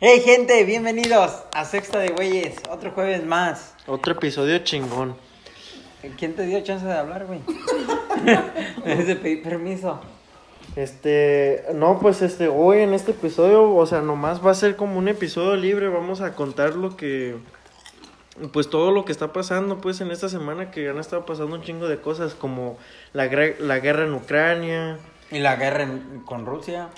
Hey 0.00 0.20
gente, 0.24 0.64
bienvenidos 0.64 1.42
a 1.52 1.64
Sexta 1.64 1.98
de 1.98 2.08
Güeyes, 2.08 2.56
otro 2.70 2.90
jueves 2.92 3.24
más. 3.24 3.74
Otro 3.86 4.14
episodio 4.14 4.58
chingón. 4.60 5.14
¿Quién 6.18 6.34
te 6.34 6.46
dio 6.46 6.60
chance 6.62 6.86
de 6.86 6.92
hablar, 6.94 7.26
güey? 7.26 7.40
Debes 8.84 9.06
de 9.06 9.16
pedir 9.16 9.42
permiso. 9.42 10.00
Este, 10.76 11.64
no, 11.74 11.98
pues 11.98 12.22
este, 12.22 12.48
hoy 12.48 12.78
en 12.78 12.94
este 12.94 13.10
episodio, 13.10 13.74
o 13.74 13.86
sea, 13.86 14.00
nomás 14.00 14.44
va 14.44 14.52
a 14.52 14.54
ser 14.54 14.76
como 14.76 14.98
un 14.98 15.08
episodio 15.08 15.56
libre, 15.56 15.88
vamos 15.88 16.20
a 16.22 16.34
contar 16.34 16.74
lo 16.76 16.96
que, 16.96 17.36
pues 18.52 18.70
todo 18.70 18.92
lo 18.92 19.04
que 19.04 19.12
está 19.12 19.32
pasando, 19.32 19.78
pues 19.82 20.00
en 20.00 20.10
esta 20.12 20.28
semana 20.30 20.70
que 20.70 20.88
han 20.88 20.98
estado 20.98 21.26
pasando 21.26 21.56
un 21.56 21.62
chingo 21.62 21.88
de 21.88 22.00
cosas, 22.00 22.34
como 22.34 22.78
la, 23.12 23.28
la 23.58 23.78
guerra 23.80 24.04
en 24.04 24.14
Ucrania, 24.14 24.98
Y 25.30 25.40
la 25.40 25.56
guerra 25.56 25.82
en- 25.82 26.22
con 26.24 26.46
Rusia, 26.46 26.88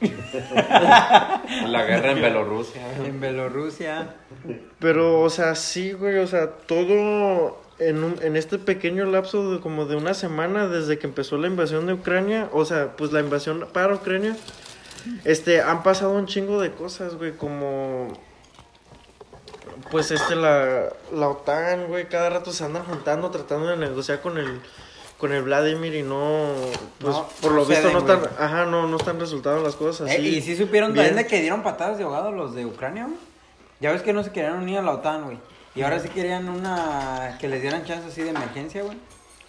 La 1.66 1.84
guerra 1.84 2.12
en 2.12 2.18
Bielorrusia. 2.20 2.82
en 3.04 3.20
Bielorrusia. 3.20 4.14
pero, 4.78 5.20
o 5.20 5.30
sea, 5.30 5.54
sí, 5.54 5.92
güey, 5.92 6.18
o 6.18 6.26
sea, 6.26 6.50
todo 6.50 7.60
en, 7.78 8.02
un- 8.04 8.18
en 8.22 8.36
este 8.36 8.58
pequeño 8.58 9.04
lapso 9.06 9.52
de 9.52 9.60
como 9.60 9.86
de 9.86 9.96
una 9.96 10.14
semana 10.14 10.68
desde 10.68 10.98
que 10.98 11.06
empezó 11.06 11.36
la 11.38 11.46
invasión 11.48 11.86
de 11.86 11.94
Ucrania, 11.94 12.48
o 12.52 12.64
sea, 12.64 12.96
pues 12.96 13.12
la 13.12 13.20
invasión 13.20 13.66
para 13.72 13.94
Ucrania, 13.94 14.36
este, 15.24 15.60
han 15.62 15.82
pasado 15.82 16.12
un 16.12 16.26
chingo 16.26 16.60
de 16.60 16.72
cosas, 16.72 17.14
güey, 17.16 17.32
como, 17.32 18.08
pues, 19.90 20.10
este, 20.10 20.36
la, 20.36 20.90
la 21.12 21.28
OTAN, 21.28 21.86
güey, 21.88 22.06
cada 22.08 22.30
rato 22.30 22.52
se 22.52 22.64
andan 22.64 22.84
juntando, 22.84 23.30
tratando 23.30 23.68
de 23.68 23.76
negociar 23.76 24.20
con 24.20 24.38
el, 24.38 24.60
con 25.20 25.32
el 25.32 25.42
Vladimir 25.42 25.94
y 25.94 26.02
no, 26.02 26.54
pues, 26.98 27.14
No, 27.14 27.28
por 27.42 27.52
lo 27.52 27.66
visto 27.66 27.92
no 27.92 27.98
están, 27.98 28.22
ajá, 28.38 28.64
no, 28.64 28.88
no 28.88 28.96
están 28.96 29.20
resultando 29.20 29.62
las 29.62 29.76
cosas 29.76 30.10
así. 30.10 30.16
Eh, 30.16 30.28
y 30.30 30.40
sí 30.40 30.56
supieron 30.56 30.94
bien. 30.94 31.06
también 31.06 31.24
de 31.24 31.30
que 31.30 31.42
dieron 31.42 31.62
patadas 31.62 31.98
de 31.98 32.04
ahogado 32.04 32.32
los 32.32 32.54
de 32.54 32.64
Ucrania, 32.64 33.04
güey. 33.04 33.18
Ya 33.80 33.92
ves 33.92 34.00
que 34.00 34.14
no 34.14 34.24
se 34.24 34.32
querían 34.32 34.56
unir 34.56 34.78
a 34.78 34.82
la 34.82 34.92
OTAN, 34.92 35.24
güey. 35.24 35.38
Y 35.74 35.82
ahora 35.82 36.00
sí 36.00 36.08
querían 36.08 36.48
una. 36.48 37.36
que 37.38 37.48
les 37.48 37.60
dieran 37.60 37.84
chance 37.84 38.08
así 38.08 38.22
de 38.22 38.30
emergencia, 38.30 38.82
güey. 38.82 38.96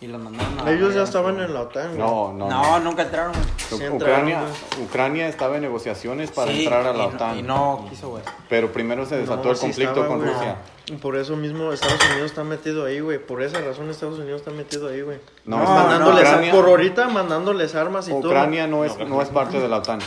Y 0.02 0.08
los 0.08 0.20
mandaron 0.20 0.68
a. 0.68 0.72
Ellos 0.72 0.96
ya 0.96 1.04
estaban 1.04 1.40
en 1.40 1.54
la 1.54 1.62
OTAN, 1.62 1.90
güey. 1.96 2.00
No, 2.00 2.34
no. 2.34 2.50
No, 2.50 2.80
nunca 2.80 3.04
entraron, 3.04 3.34
güey. 3.34 3.46
Sí 3.58 3.76
Ucrania, 3.88 4.40
entraron, 4.40 4.84
Ucrania 4.86 5.28
estaba 5.28 5.56
en 5.58 5.62
negociaciones 5.62 6.32
para 6.32 6.52
Sí, 6.52 6.62
entrar 6.64 6.88
a 6.88 6.94
la 6.94 7.04
y 7.04 7.08
no- 7.08 7.14
OTAN. 7.16 7.38
Y 7.38 7.44
no 7.44 7.86
quiso, 7.90 8.10
güey. 8.10 8.24
Pero 8.50 8.72
primero 8.74 9.06
se 9.06 9.18
desató 9.18 9.44
No, 9.46 9.52
el 9.52 9.56
sí 9.58 9.62
conflicto 9.68 9.92
estaba, 9.92 10.08
con 10.08 10.20
güey. 10.22 10.34
Rusia. 10.34 10.56
Y 10.88 10.94
Por 10.98 11.16
eso 11.18 11.36
mismo 11.38 11.72
Estados 11.72 12.00
Unidos 12.10 12.32
está 12.32 12.44
metido 12.44 12.86
ahí, 12.86 13.00
güey. 13.00 13.20
Por 13.20 13.44
esa 13.44 13.62
razón 13.62 13.90
Estados 13.92 14.18
Unidos 14.18 14.42
está 14.42 14.50
metido 14.52 14.90
ahí, 14.90 15.02
güey. 15.04 15.20
No, 15.46 15.58
No, 15.58 15.64
es- 15.64 15.70
mandándoles 15.70 16.24
Ucrania, 16.28 16.52
por 16.52 16.66
ahorita 16.68 17.08
mandándoles 17.08 17.76
armas 17.76 18.08
y 18.10 18.12
Ucrania 18.12 18.66
no 18.68 18.84
es, 18.84 18.98
no 19.08 19.22
es 19.22 19.30
parte 19.30 19.60
de 19.60 19.68
la 19.70 19.78
OTAN. 19.78 20.00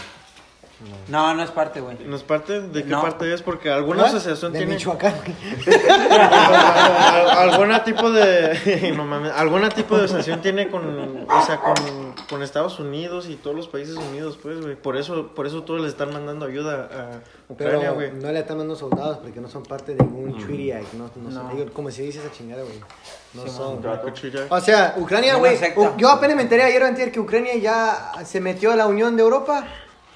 No, 1.08 1.34
no 1.34 1.42
es 1.42 1.50
parte, 1.50 1.80
güey. 1.80 1.98
¿No 2.04 2.16
es 2.16 2.22
parte? 2.22 2.60
¿De 2.62 2.82
qué 2.82 2.88
No. 2.88 3.02
parte 3.02 3.32
es? 3.32 3.42
Porque 3.42 3.70
alguna 3.70 4.02
What? 4.04 4.08
asociación 4.10 4.52
de 4.52 4.58
tiene 4.60 4.74
Michoacán, 4.74 5.14
alguna 7.38 7.84
tipo 7.84 8.10
de 8.10 8.92
no 8.96 9.04
mames, 9.04 9.32
alguna 9.32 9.68
tipo 9.68 9.96
de 9.96 10.04
asociación 10.04 10.40
tiene 10.40 10.68
con 10.70 11.26
o 11.28 11.44
sea, 11.46 11.58
con, 11.60 11.74
con 12.28 12.42
Estados 12.42 12.78
Unidos 12.78 13.28
y 13.28 13.36
todos 13.36 13.56
los 13.56 13.68
países 13.68 13.96
unidos, 13.96 14.38
pues, 14.42 14.60
güey. 14.60 14.76
Por 14.76 14.96
eso 14.96 15.28
por 15.34 15.46
eso 15.46 15.62
todos 15.62 15.80
les 15.80 15.90
están 15.90 16.12
mandando 16.12 16.46
ayuda 16.46 16.88
a 16.92 17.52
Ucrania, 17.52 17.78
Pero 17.80 17.94
güey. 17.94 18.12
no 18.12 18.32
le 18.32 18.38
están 18.40 18.58
dando 18.58 18.76
soldados 18.76 19.18
porque 19.18 19.40
no 19.40 19.48
son 19.48 19.62
parte 19.62 19.94
de 19.94 20.04
ningún 20.04 20.38
treaty 20.38 20.72
act. 20.72 20.92
No, 20.94 21.10
no, 21.16 21.30
son- 21.30 21.68
como 21.70 21.90
se 21.90 22.02
dice 22.02 22.20
esa 22.20 22.30
chingada, 22.32 22.62
güey. 22.62 22.80
No 23.34 23.46
son. 23.48 23.80
O 24.50 24.60
sea, 24.60 24.94
Ucrania, 24.96 25.36
güey. 25.36 25.58
Yo 25.96 26.10
apenas 26.10 26.36
me 26.36 26.42
enteré 26.42 26.62
ayer 26.62 26.82
o 26.82 26.86
antier 26.86 27.10
que 27.12 27.20
Ucrania 27.20 27.56
ya 27.56 28.12
se 28.24 28.40
metió 28.40 28.72
a 28.72 28.76
la 28.76 28.86
Unión 28.86 29.16
de 29.16 29.22
Europa. 29.22 29.64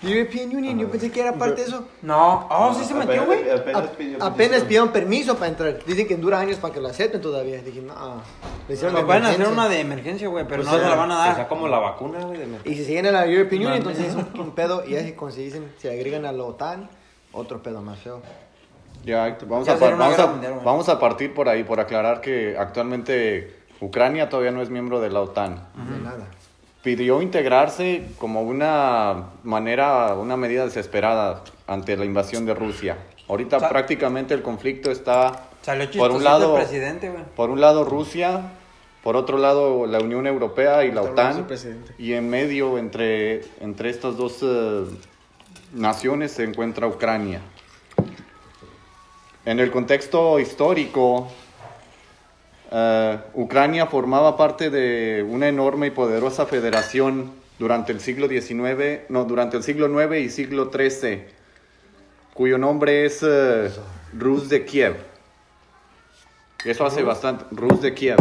European 0.01 0.55
Union. 0.55 0.79
Yo 0.79 0.89
pensé 0.91 1.11
que 1.11 1.21
era 1.21 1.33
parte 1.33 1.63
de 1.63 1.69
eso. 1.69 1.85
No. 2.03 2.47
Oh, 2.51 2.73
sí 2.73 2.85
se 2.85 2.95
metió, 2.95 3.27
güey. 3.27 3.41
A- 3.51 4.27
apenas 4.27 4.63
pidieron 4.63 4.91
permiso 4.91 5.35
para 5.35 5.49
entrar. 5.49 5.85
Dicen 5.85 6.07
que 6.07 6.17
dura 6.17 6.39
años 6.39 6.59
para 6.59 6.73
que 6.73 6.81
lo 6.81 6.89
acepten 6.89 7.21
todavía. 7.21 7.61
Dije, 7.63 7.81
no. 7.81 8.23
Le 8.69 8.75
hicieron 8.75 9.07
van 9.07 9.25
a 9.25 9.31
hacer 9.31 9.49
una 9.49 9.69
de 9.69 9.81
emergencia, 9.81 10.29
güey, 10.29 10.45
pero 10.47 10.63
Pues 10.63 10.69
no 10.73 10.79
ya, 10.79 10.85
se 10.85 10.89
la 10.91 10.95
van 10.97 11.11
a 11.11 11.21
O 11.21 11.25
sea, 11.25 11.35
dar. 11.35 11.49
como 11.49 11.67
la 11.67 11.81
vacuna, 11.81 12.21
güey. 12.25 12.41
Y 12.65 12.75
si 12.77 12.85
se 12.85 12.93
llena 12.93 13.11
la 13.11 13.27
European 13.27 13.63
Union, 13.63 13.75
entonces 13.79 14.07
es 14.07 14.15
un, 14.15 14.53
pedo. 14.53 14.85
Y 14.87 14.95
así 14.97 15.13
como 15.13 15.33
se 15.33 15.41
dicen, 15.41 15.73
se 15.79 15.91
agregan 15.91 16.25
a 16.27 16.33
la 16.33 16.45
OTAN, 16.45 16.89
otro 17.33 17.63
pedo 17.63 17.83
más 17.83 17.99
feo. 17.99 18.23
Ya, 19.05 19.37
vamos, 19.47 19.67
Ya 19.67 19.73
a, 19.75 19.77
a, 19.77 20.61
vamos 20.65 20.89
a 20.89 20.99
partir 20.99 21.33
por 21.33 21.49
ahí, 21.49 21.65
por 21.65 21.81
aclarar 21.81 22.21
que 22.21 22.57
actualmente 22.59 23.57
Ucrania 23.81 24.29
todavía 24.29 24.51
no 24.51 24.61
es 24.61 24.71
miembro 24.71 25.01
de 25.01 25.11
la 25.11 25.21
OTAN. 25.23 25.55
De 25.55 26.05
nada. 26.05 26.27
Pidió 26.89 27.21
integrarse 27.21 28.07
como 28.17 28.41
una 28.41 29.25
manera, 29.45 30.15
una 30.15 30.39
medida 30.39 30.65
desesperada 30.65 31.45
ante 31.67 31.99
la 31.99 32.07
invasión 32.07 32.47
de 32.47 32.55
Rusia. 32.55 32.97
Ahorita 33.29 33.69
prácticamente 33.69 34.33
el 34.33 34.41
conflicto 34.41 34.91
está 34.91 35.51
por 35.99 36.13
un 36.13 36.25
lado 36.25 36.55
presidente, 36.55 37.13
por 37.37 37.51
un 37.51 37.61
lado 37.61 37.85
Rusia, 37.85 38.53
por 39.05 39.17
otro 39.17 39.37
lado 39.37 39.85
la 39.85 39.99
Unión 39.99 40.27
Europea 40.27 40.87
y 40.87 40.91
la 40.91 41.03
OTAN 41.03 41.47
y 41.99 42.15
en 42.15 42.31
medio 42.31 42.79
entre 42.79 43.43
entre 43.61 43.91
estas 43.91 44.17
dos 44.17 44.39
eh, 44.41 44.85
naciones 45.75 46.33
se 46.33 46.45
encuentra 46.45 46.87
Ucrania. 46.87 47.43
En 49.45 49.61
el 49.61 49.71
contexto 49.71 50.41
histórico, 50.41 51.29
eh, 52.71 53.19
Ucrania 53.35 53.87
formaba 53.87 54.37
parte 54.37 54.71
de 54.71 55.25
una 55.29 55.49
enorme 55.49 55.87
y 55.87 55.91
poderosa 55.91 56.47
federación 56.47 57.33
durante 57.59 57.93
el 57.93 58.01
siglo 58.01 58.29
XIX, 58.29 59.09
no, 59.09 59.25
durante 59.25 59.57
el 59.57 59.63
siglo 59.63 59.89
IX 59.89 60.17
y 60.19 60.31
siglo 60.31 60.71
XIII, 60.71 61.25
cuyo 62.35 62.59
nombre 62.59 63.07
es 63.07 63.23
eh, 63.23 63.71
Rus 64.13 64.49
de 64.49 64.65
Kiev. 64.65 64.97
Eso 66.65 66.85
hace 66.85 67.03
bastante, 67.03 67.45
Rus 67.53 67.81
de 67.81 67.95
Kiev. 67.95 68.19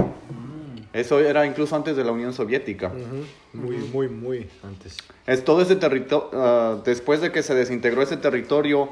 Eso 0.93 1.19
era 1.19 1.45
incluso 1.45 1.75
antes 1.75 1.97
de 1.97 2.03
la 2.03 2.11
Unión 2.11 2.33
Soviética. 2.33 2.91
Muy, 3.53 3.77
muy, 3.77 4.07
muy 4.07 4.49
antes. 4.63 4.97
Es 5.27 5.43
todo 5.43 5.61
ese 5.61 5.75
territorio, 5.75 6.81
después 6.85 7.19
de 7.21 7.31
que 7.31 7.43
se 7.43 7.53
desintegró 7.53 8.01
ese 8.01 8.17
territorio, 8.17 8.89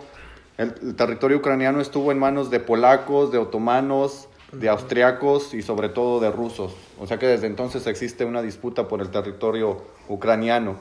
el, 0.58 0.76
el 0.82 0.96
territorio 0.96 1.38
ucraniano 1.38 1.80
estuvo 1.80 2.12
en 2.12 2.20
manos 2.20 2.52
de 2.52 2.60
polacos, 2.60 3.32
de 3.32 3.38
otomanos, 3.38 4.28
de 4.60 4.70
austriacos 4.70 5.54
y 5.54 5.62
sobre 5.62 5.90
todo 5.90 6.20
de 6.20 6.32
rusos. 6.32 6.74
O 7.00 7.08
sea 7.08 7.18
que 7.18 7.28
desde 7.28 7.48
entonces 7.48 7.86
existe 7.88 8.26
una 8.26 8.42
disputa 8.42 8.88
por 8.88 9.02
el 9.02 9.10
territorio 9.10 9.82
ucraniano. 10.08 10.76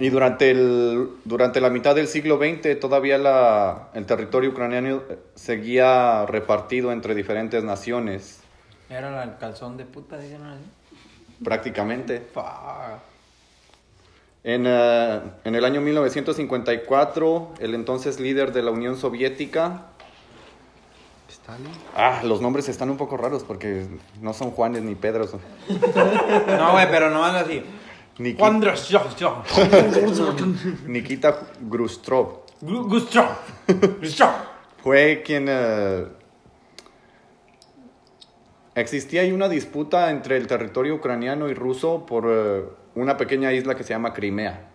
Y 0.00 0.08
durante, 0.08 0.50
el, 0.50 1.08
durante 1.24 1.60
la 1.60 1.70
mitad 1.70 1.94
del 1.94 2.08
siglo 2.08 2.38
XX 2.38 2.80
todavía 2.80 3.16
la, 3.16 3.90
el 3.94 4.06
territorio 4.06 4.50
ucraniano 4.50 5.02
seguía 5.36 6.26
repartido 6.26 6.90
entre 6.90 7.14
diferentes 7.14 7.62
naciones, 7.62 8.40
Era 8.90 9.22
el 9.22 9.36
calzón 9.38 9.76
de 9.76 9.84
puta, 9.84 10.18
dijeron 10.18 10.48
así. 10.48 10.64
prácticamente. 11.44 12.26
En, 14.42 14.64
eh, 14.66 15.20
en 15.44 15.54
el 15.54 15.64
año 15.64 15.80
1954, 15.80 17.54
el 17.60 17.74
entonces 17.74 18.18
líder 18.18 18.52
de 18.52 18.62
la 18.62 18.72
Unión 18.72 18.96
Soviética, 18.96 19.86
Stalin. 21.44 21.70
ah, 21.94 22.22
los 22.24 22.40
nombres 22.40 22.68
están 22.70 22.88
un 22.90 22.96
poco 22.96 23.16
raros 23.18 23.44
porque 23.44 23.86
no 24.22 24.32
son 24.32 24.50
Juanes 24.50 24.82
ni 24.82 24.94
Pedros. 24.94 25.34
No, 25.34 26.72
güey, 26.72 26.88
pero 26.90 27.10
no 27.10 27.22
anda 27.24 27.40
así. 27.40 27.62
Niki- 28.18 28.38
Juan. 28.38 28.60
Nikita 30.86 31.38
Khrushchev 31.70 32.26
Gustav. 32.60 33.28
Gustav. 34.00 34.34
fue 34.82 35.22
quien... 35.24 35.46
eh, 35.48 36.06
existía 38.74 39.20
ahí 39.22 39.32
una 39.32 39.48
disputa 39.48 40.10
entre 40.10 40.36
el 40.36 40.46
territorio 40.46 40.94
ucraniano 40.94 41.48
y 41.48 41.54
ruso 41.54 42.06
por 42.06 42.24
eh, 42.28 42.64
una 42.94 43.16
pequeña 43.16 43.52
isla 43.52 43.74
que 43.74 43.82
se 43.84 43.90
llama 43.90 44.12
Crimea, 44.14 44.68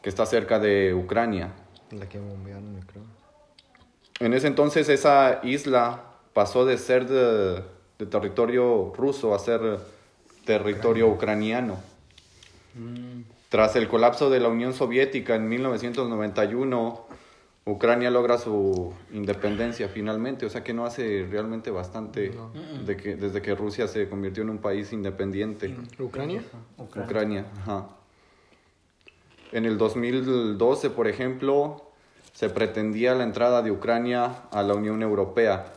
que 0.00 0.08
está 0.08 0.24
cerca 0.26 0.58
de 0.58 0.94
Ucrania. 0.94 1.52
La 1.90 2.08
que 2.08 2.18
bombearon, 2.18 2.80
yo 2.80 2.86
creo. 2.86 3.02
En 4.20 4.34
ese 4.34 4.46
entonces 4.46 4.88
esa 4.88 5.40
isla 5.42 6.04
pasó 6.32 6.64
de 6.64 6.78
ser 6.78 7.06
de, 7.06 7.62
de 7.98 8.06
territorio 8.06 8.92
ruso 8.96 9.34
a 9.34 9.38
ser 9.38 9.78
territorio 10.44 11.08
ucraniano. 11.08 11.78
Tras 13.48 13.76
el 13.76 13.88
colapso 13.88 14.30
de 14.30 14.40
la 14.40 14.48
Unión 14.48 14.72
Soviética 14.72 15.34
en 15.34 15.48
1991, 15.48 17.06
Ucrania 17.64 18.10
logra 18.10 18.38
su 18.38 18.92
independencia 19.12 19.88
finalmente, 19.88 20.46
o 20.46 20.50
sea 20.50 20.64
que 20.64 20.72
no 20.72 20.84
hace 20.84 21.26
realmente 21.30 21.70
bastante 21.70 22.32
de 22.84 22.96
que, 22.96 23.14
desde 23.14 23.40
que 23.42 23.54
Rusia 23.54 23.86
se 23.86 24.08
convirtió 24.08 24.42
en 24.42 24.50
un 24.50 24.58
país 24.58 24.92
independiente. 24.92 25.74
¿Ucrania? 25.98 26.42
Ucrania, 26.78 27.46
ajá. 27.60 27.88
En 29.52 29.66
el 29.66 29.76
2012, 29.76 30.90
por 30.90 31.06
ejemplo, 31.06 31.91
se 32.32 32.48
pretendía 32.50 33.14
la 33.14 33.24
entrada 33.24 33.62
de 33.62 33.70
Ucrania 33.70 34.34
a 34.50 34.62
la 34.62 34.74
Unión 34.74 35.02
Europea, 35.02 35.72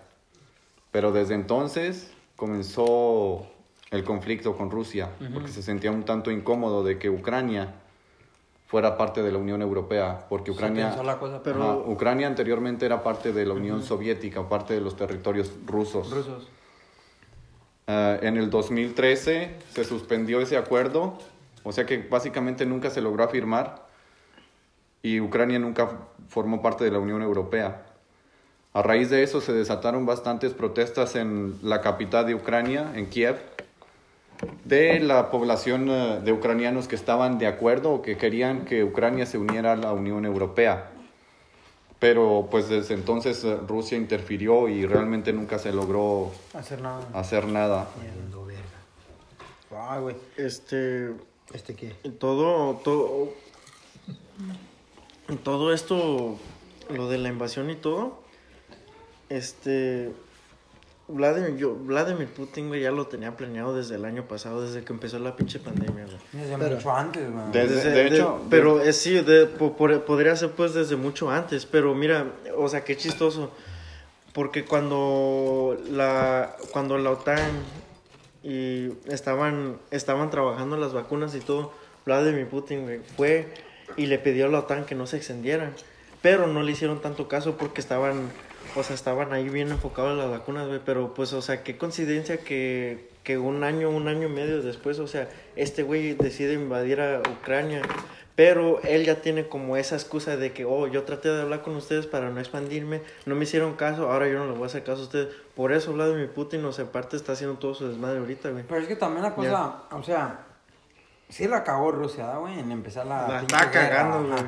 pero 0.92 1.12
desde 1.12 1.36
entonces 1.36 2.12
comenzó 2.36 3.46
el 3.92 4.04
conflicto 4.04 4.58
con 4.58 4.72
Rusia, 4.72 5.10
porque 5.34 5.50
se 5.50 5.62
sentía 5.62 5.92
un 5.92 6.04
tanto 6.04 6.32
incómodo 6.32 6.84
de 6.84 6.98
que 6.98 7.10
Ucrania 7.10 7.76
fuera 8.68 8.98
parte 8.98 9.22
de 9.22 9.32
la 9.32 9.38
Unión 9.38 9.62
Europea, 9.62 10.26
porque 10.28 10.52
Ucrania, 10.52 10.88
pensó 10.90 11.04
la 11.04 11.20
cosa, 11.20 11.44
pero- 11.44 11.64
Ajá, 11.64 11.76
Ucrania 11.78 12.28
anteriormente 12.28 12.86
era 12.86 13.04
parte 13.04 13.32
de 13.32 13.46
la 13.46 13.54
Unión 13.54 13.84
Soviética, 13.84 14.50
parte 14.50 14.74
de 14.74 14.82
los 14.82 14.96
territorios 14.96 15.52
rusos. 15.66 16.10
Rusos. 16.12 16.48
Ah, 17.88 18.18
en 18.22 18.38
el 18.38 18.50
2013 18.50 19.56
se 19.72 19.84
suspendió 19.84 20.42
ese 20.42 20.58
acuerdo, 20.58 21.18
o 21.64 21.72
sea 21.72 21.86
que 21.86 22.00
básicamente 22.00 22.66
nunca 22.66 22.90
se 22.90 23.00
logró 23.02 23.24
afirmar 23.24 23.85
y 25.06 25.22
Ucrania 25.22 25.60
nunca 25.60 25.88
formó 26.30 26.64
parte 26.64 26.84
de 26.84 26.90
la 26.90 26.98
Unión 26.98 27.22
Europea. 27.22 27.86
A 28.74 28.82
raíz 28.82 29.12
de 29.12 29.22
eso 29.22 29.40
se 29.40 29.54
desataron 29.54 30.08
bastantes 30.08 30.54
protestas 30.54 31.16
en 31.16 31.60
la 31.62 31.82
capital 31.82 32.26
de 32.26 32.34
Ucrania, 32.34 32.92
en 32.96 33.06
Kiev, 33.08 33.36
de 34.64 35.00
la 35.00 35.30
población 35.30 35.90
eh, 35.92 36.22
de 36.24 36.34
ucranianos 36.34 36.88
que 36.88 36.96
estaban 36.96 37.38
de 37.38 37.46
acuerdo 37.46 37.92
o 37.92 38.02
que 38.02 38.18
querían 38.18 38.66
que 38.66 38.84
Ucrania 38.84 39.28
se 39.28 39.38
uniera 39.38 39.74
a 39.74 39.76
la 39.76 39.94
Unión 39.94 40.26
Europea. 40.26 40.90
Pero 42.00 42.48
pues 42.50 42.68
desde 42.68 42.96
entonces 42.96 43.44
eh, 43.44 43.58
Rusia 43.68 44.00
interfirió 44.00 44.68
y 44.68 44.88
realmente 44.88 45.32
nunca 45.34 45.60
se 45.60 45.72
logró 45.72 46.32
Hacer 46.56 46.82
nada. 46.82 47.06
hacer 47.14 47.46
nada. 47.46 47.88
Ay, 49.88 50.02
güey. 50.02 50.16
Este, 50.36 51.12
¿Este 51.54 51.76
qué? 51.76 51.90
todo, 52.20 52.78
todo, 52.84 53.30
todo 55.44 55.74
esto, 55.74 56.38
lo 56.90 57.10
de 57.10 57.18
la 57.18 57.30
invasión 57.30 57.70
y 57.70 57.76
todo, 57.76 58.20
este, 59.30 60.12
Vladimir, 61.08 61.58
yo, 61.58 61.76
Vladimir 61.76 62.28
Putin, 62.28 62.68
güey, 62.68 62.82
ya 62.82 62.92
lo 62.92 63.08
tenía 63.08 63.36
planeado 63.38 63.76
desde 63.76 63.96
el 63.96 64.06
año 64.06 64.28
pasado, 64.28 64.62
desde 64.64 64.84
que 64.84 64.94
empezó 64.94 65.20
la 65.20 65.36
pinche 65.36 65.60
pandemia, 65.60 66.06
güey. 66.06 66.18
Desde 66.34 66.58
Pero- 66.58 66.76
mucho 66.76 66.92
antes, 66.96 67.32
güey. 67.32 67.44
Desde- 67.52 67.76
Desde- 67.76 67.90
de 67.92 68.04
de- 68.10 68.16
hecho, 68.16 68.42
pero 68.50 68.82
eh, 68.82 68.94
sí, 68.94 69.14
de- 69.22 69.46
po- 69.48 69.76
por- 69.76 70.04
podría 70.06 70.36
ser 70.36 70.52
pues 70.52 70.74
desde 70.74 70.96
mucho 70.96 71.30
antes, 71.30 71.66
pero 71.66 71.94
mira, 71.96 72.26
o 72.58 72.68
sea, 72.70 72.84
qué 72.84 72.98
chistoso, 72.98 73.52
porque 74.34 74.66
cuando 74.66 75.78
la, 75.92 76.56
cuando 76.72 76.98
la 76.98 77.12
OTAN 77.12 77.40
y 78.44 78.90
estaban, 79.08 79.78
estaban 79.92 80.30
trabajando 80.30 80.78
las 80.78 80.94
vacunas 80.94 81.34
y 81.36 81.40
todo, 81.40 81.72
Vladimir 82.06 82.48
Putin 82.48 82.84
güey, 82.84 83.00
fue 83.18 83.52
y 83.98 84.08
le 84.08 84.20
pidió 84.20 84.46
a 84.46 84.50
la 84.50 84.60
OTAN 84.60 84.86
que 84.86 84.96
no 84.96 85.08
se 85.08 85.18
extendieran, 85.18 85.74
pero 86.22 86.48
no 86.48 86.64
le 86.64 86.72
hicieron 86.72 87.02
tanto 87.02 87.28
caso 87.28 87.58
porque 87.58 87.82
estaban, 87.82 88.30
o 88.76 88.84
sea, 88.84 88.96
estaban 88.96 89.34
ahí 89.34 89.50
bien 89.50 89.70
enfocados 89.70 90.12
en 90.12 90.18
las 90.18 90.30
vacunas, 90.30 90.68
güey, 90.68 90.80
pero 90.84 91.14
pues, 91.14 91.34
o 91.34 91.42
sea, 91.42 91.64
qué 91.64 91.78
coincidencia 91.78 92.38
que, 92.38 93.10
que 93.24 93.38
un 93.38 93.64
año, 93.64 93.90
un 93.90 94.08
año 94.08 94.28
y 94.28 94.32
medio 94.32 94.62
después, 94.62 95.00
o 95.00 95.08
sea, 95.08 95.30
este 95.56 95.84
güey 95.84 96.14
decide 96.14 96.54
invadir 96.54 97.02
a 97.02 97.20
Ucrania, 97.20 97.82
pero 98.36 98.82
él 98.84 99.06
ya 99.06 99.22
tiene 99.22 99.48
como 99.48 99.78
esa 99.78 99.96
excusa 99.96 100.36
de 100.36 100.52
que, 100.52 100.66
oh, 100.66 100.88
yo 100.88 101.04
traté 101.04 101.30
de 101.30 101.42
hablar 101.42 101.62
con 101.62 101.76
ustedes 101.76 102.06
para 102.06 102.30
no 102.30 102.40
expandirme, 102.40 103.02
no 103.26 103.36
me 103.36 103.44
hicieron 103.44 103.76
caso, 103.76 104.12
ahora 104.12 104.28
yo 104.28 104.40
no 104.40 104.46
le 104.46 104.52
voy 104.52 104.64
a 104.64 104.66
hacer 104.66 104.84
caso 104.84 105.02
a 105.02 105.06
ustedes. 105.06 105.28
Por 105.56 105.72
eso 105.72 105.94
Vladimir 105.94 106.30
Putin, 106.32 106.66
o 106.66 106.74
sea, 106.74 106.86
aparte 106.86 107.16
está 107.16 107.32
haciendo 107.32 107.58
todo 107.58 107.74
su 107.74 107.88
desmadre 107.88 108.20
ahorita, 108.20 108.50
güey. 108.50 108.66
Pero 108.68 108.82
es 108.82 108.88
que 108.88 108.98
también 108.98 109.24
la 109.24 109.34
cosa, 109.34 109.84
o 109.90 110.04
sea, 110.04 110.46
sí 111.30 111.48
la 111.48 111.64
cagó 111.64 111.92
Rusia, 111.92 112.26
¿da, 112.26 112.38
güey, 112.38 112.60
en 112.60 112.72
empezar 112.72 113.06
la. 113.06 113.28
La 113.28 113.42
está 113.42 113.72
cagando, 113.72 114.28
güey. 114.28 114.44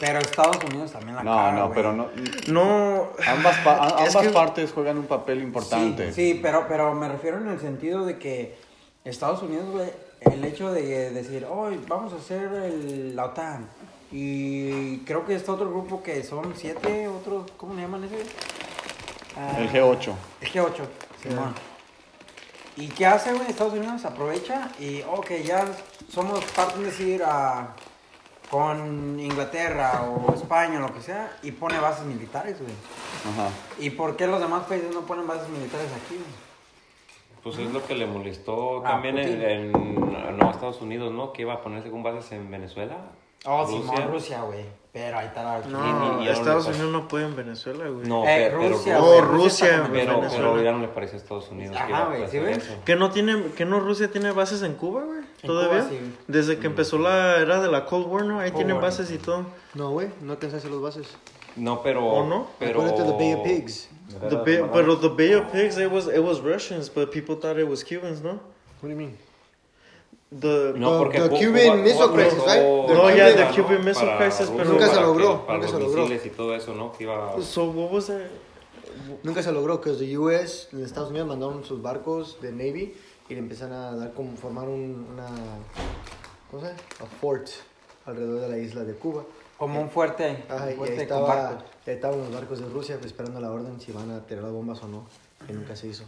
Pero 0.00 0.18
Estados 0.18 0.62
Unidos 0.64 0.92
también 0.92 1.16
la 1.16 1.22
No, 1.22 1.34
caga. 1.34 1.52
no, 1.52 1.62
güey. 1.64 1.74
pero 1.74 1.92
no. 1.94 2.08
No, 2.48 3.08
Ambas, 3.26 3.56
pa- 3.64 3.86
ambas 3.88 4.16
que- 4.16 4.28
partes 4.30 4.72
juegan 4.72 4.98
un 4.98 5.06
papel 5.06 5.42
importante. 5.42 6.12
Sí, 6.12 6.32
sí, 6.34 6.38
pero, 6.42 6.66
pero 6.68 6.92
me 6.94 7.08
refiero 7.08 7.38
en 7.38 7.48
el 7.48 7.58
sentido 7.58 8.04
de 8.04 8.18
que 8.18 8.58
Estados 9.04 9.42
Unidos, 9.42 9.66
güey, 9.70 9.90
el 10.20 10.44
hecho 10.44 10.70
de 10.72 11.10
decir, 11.10 11.46
hoy 11.50 11.80
vamos 11.88 12.12
a 12.12 12.16
hacer 12.16 12.52
el- 12.52 13.16
la 13.16 13.26
OTAN. 13.26 13.66
Y 14.12 14.98
creo 15.00 15.24
que 15.26 15.34
está 15.34 15.52
otro 15.52 15.68
grupo 15.70 16.02
que 16.02 16.22
son 16.22 16.54
siete, 16.56 17.08
otros, 17.08 17.50
¿cómo 17.56 17.74
le 17.74 17.82
llaman 17.82 18.04
ese? 18.04 18.22
Ah, 19.36 19.56
El 19.58 19.70
G8. 19.70 20.12
El 20.42 20.52
G8, 20.52 20.82
Simón. 21.22 21.54
¿Y 22.80 22.88
qué 22.88 23.06
hace, 23.06 23.32
güey? 23.32 23.48
Estados 23.50 23.72
Unidos 23.74 24.04
aprovecha 24.04 24.70
y, 24.78 25.02
ok, 25.02 25.30
ya 25.44 25.64
somos 26.08 26.44
parte, 26.46 26.78
decir, 26.80 27.22
a, 27.24 27.74
con 28.50 29.18
Inglaterra 29.18 30.02
o 30.04 30.32
España, 30.34 30.78
lo 30.78 30.92
que 30.94 31.00
sea, 31.02 31.36
y 31.42 31.50
pone 31.50 31.78
bases 31.80 32.04
militares, 32.06 32.58
güey. 32.60 32.72
Ajá. 33.32 33.50
¿Y 33.80 33.90
por 33.90 34.16
qué 34.16 34.26
los 34.26 34.40
demás 34.40 34.64
países 34.66 34.94
no 34.94 35.00
ponen 35.02 35.26
bases 35.26 35.48
militares 35.48 35.88
aquí, 35.92 36.14
güey? 36.14 36.48
Pues 37.42 37.58
es 37.58 37.72
lo 37.72 37.84
que 37.86 37.94
le 37.94 38.06
molestó 38.06 38.80
Ah, 38.84 38.90
también 38.90 39.18
en, 39.18 39.72
Putin. 39.72 40.14
en- 40.16 40.38
no, 40.38 40.50
Estados 40.50 40.80
Unidos, 40.80 41.12
¿no? 41.12 41.32
Que 41.32 41.42
iba 41.42 41.54
a 41.54 41.60
ponerse 41.62 41.90
con 41.90 42.02
bases 42.02 42.30
en 42.32 42.50
Venezuela. 42.50 42.96
Oh, 43.44 43.64
Rusia. 43.64 43.80
Simón, 43.96 44.10
Rusia, 44.12 44.42
güey. 44.42 44.64
Pero 45.00 45.16
ahí 45.18 45.26
está 45.26 45.42
la... 45.44 45.58
no, 45.68 46.20
y- 46.20 46.22
y 46.22 46.24
no 46.26 46.30
Estados 46.32 46.66
pasa. 46.66 46.76
Unidos 46.76 46.92
no 47.02 47.06
puede 47.08 47.26
en 47.26 47.36
Venezuela, 47.36 47.86
güey. 47.88 48.08
No, 48.08 48.24
Eh, 48.26 48.48
pero, 48.50 48.68
Rusia, 48.68 48.94
pero, 48.98 49.04
Oh, 49.06 49.20
Rusia, 49.20 49.78
güey, 49.88 50.00
pero, 50.00 50.16
Venezuela. 50.20 50.48
pero 50.50 50.62
ya 50.64 50.72
no 50.72 50.78
le 50.80 50.88
parece 50.88 51.14
a 51.14 51.18
Estados 51.18 51.48
Unidos 51.50 51.76
Ajá, 51.76 52.06
güey, 52.06 52.28
¿sí 52.28 52.38
ves? 52.40 52.68
¿Que 52.84 52.96
no, 52.96 53.10
tiene, 53.12 53.44
¿Que 53.56 53.64
no 53.64 53.78
Rusia 53.78 54.10
tiene 54.10 54.32
bases 54.32 54.62
en 54.62 54.74
Cuba, 54.74 55.04
güey? 55.04 55.20
¿Todavía? 55.44 55.80
Cuba, 55.84 55.90
sí. 55.90 56.14
Desde 56.26 56.58
que 56.58 56.66
empezó 56.66 56.98
la 56.98 57.36
era 57.36 57.60
de 57.60 57.68
la 57.70 57.84
Cold 57.84 58.06
War, 58.08 58.24
¿no? 58.24 58.40
Ahí 58.40 58.50
Cold 58.50 58.56
tienen 58.56 58.74
War. 58.76 58.86
bases 58.86 59.10
y 59.12 59.18
todo. 59.18 59.46
No, 59.74 59.90
güey, 59.90 60.08
no 60.20 60.32
alcanzaste 60.32 60.68
los 60.68 60.82
bases. 60.82 61.06
No, 61.54 61.80
pero... 61.82 62.04
¿O 62.04 62.26
no? 62.26 62.48
Pero... 62.58 62.80
Acuérdate 62.82 63.04
de 63.04 63.12
Bay 63.12 63.32
of 63.34 63.42
Pigs. 63.44 63.88
The 64.28 64.36
Bay, 64.36 64.64
pero 64.72 64.96
the 64.98 65.08
Bay 65.10 65.34
of 65.34 65.52
Pigs, 65.52 65.78
it 65.78 65.92
was, 65.92 66.06
it 66.08 66.18
was 66.24 66.40
Russians, 66.40 66.90
but 66.92 67.12
people 67.12 67.36
thought 67.36 67.56
it 67.58 67.68
was 67.68 67.84
Cubans, 67.84 68.20
¿no? 68.22 68.40
What 68.80 68.82
do 68.82 68.88
you 68.88 68.96
mean? 68.96 69.16
The, 70.30 70.74
No, 70.76 70.92
The- 70.92 70.98
porque 70.98 71.20
the 71.20 71.28
Cuba- 71.30 71.40
Cuban 71.40 71.62
Cuba 71.62 71.76
Missile 71.76 72.12
Crisis, 72.12 72.38
right? 72.44 72.62
No, 72.62 73.10
yeah, 73.14 73.34
the 73.34 73.62
Cuban 73.62 73.84
Missile 73.84 74.06
Para 74.06 74.18
Crisis, 74.18 74.50
pero- 74.54 74.70
Nunca 74.72 74.88
se 74.88 75.00
logró, 75.00 75.46
Para 75.46 75.58
nunca 75.58 75.70
se 75.72 75.78
logró. 75.80 76.06
y 76.14 76.28
todo 76.30 76.54
eso, 76.54 76.74
¿no? 76.74 76.92
Que 76.92 77.04
iba... 77.04 77.40
So 77.40 77.64
what 77.70 77.90
was 77.92 78.06
that? 78.08 78.20
Nunca 79.22 79.42
se 79.42 79.52
logró, 79.52 79.80
que 79.80 79.88
los 79.90 79.98
de 80.00 80.18
US, 80.18 80.68
en 80.72 80.84
Estados 80.84 81.10
Unidos, 81.10 81.28
mandaron 81.28 81.64
sus 81.64 81.80
barcos 81.80 82.38
de 82.42 82.52
Navy 82.52 82.94
y 83.28 83.32
le 83.34 83.38
empezaron 83.38 83.72
a 83.74 83.96
dar 83.96 84.12
como 84.12 84.36
formar 84.36 84.68
un, 84.68 85.06
una. 85.14 85.26
¿Cómo 86.50 86.62
se 86.62 86.68
llama? 86.68 86.80
A 87.00 87.06
fort 87.20 87.48
alrededor 88.04 88.40
de 88.40 88.48
la 88.48 88.58
isla 88.58 88.84
de 88.84 88.94
Cuba. 88.94 89.24
Como 89.56 89.80
un 89.80 89.88
fuerte, 89.90 90.44
Ajá, 90.48 90.64
un 90.64 90.68
y 90.68 90.70
ahí, 90.72 90.76
fuerte 90.76 90.94
con 90.94 91.02
estaba, 91.02 91.26
barcos. 91.28 91.64
ahí 91.86 91.94
estaban 91.94 92.18
los 92.20 92.32
barcos 92.32 92.60
de 92.60 92.68
Rusia 92.68 92.98
esperando 93.04 93.40
la 93.40 93.50
orden 93.50 93.80
si 93.80 93.92
van 93.92 94.10
a 94.10 94.20
tirar 94.26 94.44
las 94.44 94.52
bombas 94.52 94.82
o 94.82 94.88
no, 94.88 95.06
que 95.46 95.52
nunca 95.52 95.74
se 95.74 95.88
hizo. 95.88 96.04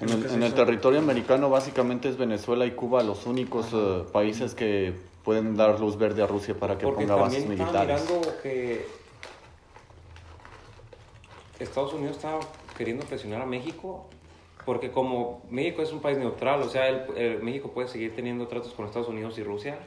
En 0.00 0.08
el, 0.10 0.26
en 0.26 0.42
el 0.42 0.54
territorio 0.54 0.98
americano 0.98 1.48
básicamente 1.50 2.08
es 2.08 2.16
Venezuela 2.16 2.66
y 2.66 2.72
Cuba 2.72 3.02
los 3.02 3.26
únicos 3.26 3.68
eh, 3.72 4.04
países 4.12 4.54
que 4.54 4.92
pueden 5.24 5.56
dar 5.56 5.78
luz 5.80 5.96
verde 5.96 6.22
a 6.22 6.26
Rusia 6.26 6.54
para 6.58 6.76
que 6.76 6.84
Porque 6.84 7.04
ponga 7.06 7.14
bases 7.22 7.46
militares. 7.46 8.02
mirando 8.02 8.20
que 8.42 8.86
Estados 11.58 11.92
Unidos 11.94 12.16
estaba 12.16 12.40
queriendo 12.76 13.04
presionar 13.06 13.40
a 13.42 13.46
México 13.46 14.06
porque 14.66 14.90
como 14.90 15.42
México 15.50 15.82
es 15.82 15.92
un 15.92 16.00
país 16.00 16.16
neutral, 16.18 16.62
o 16.62 16.68
sea, 16.70 16.88
el, 16.88 17.16
el- 17.16 17.42
México 17.42 17.70
puede 17.72 17.86
seguir 17.88 18.14
teniendo 18.16 18.46
tratos 18.48 18.72
con 18.72 18.86
Estados 18.86 19.08
Unidos 19.08 19.36
y 19.38 19.42
Rusia, 19.42 19.78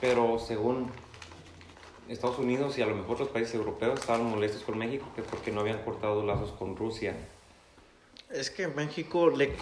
pero 0.00 0.38
según 0.38 0.86
Estados 2.08 2.38
Unidos 2.38 2.78
y 2.78 2.82
a 2.82 2.86
lo 2.86 2.94
mejor 2.94 3.18
los 3.18 3.28
países 3.28 3.54
europeos 3.56 3.98
estaban 4.00 4.24
molestos 4.30 4.62
con 4.62 4.78
México 4.78 5.06
que 5.16 5.22
porque 5.22 5.50
no 5.50 5.60
habían 5.60 5.82
cortado 5.82 6.24
lazos 6.24 6.52
con 6.52 6.76
Rusia. 6.76 7.14
Es 8.32 8.50
que 8.50 8.68
México, 8.68 9.30
le, 9.30 9.52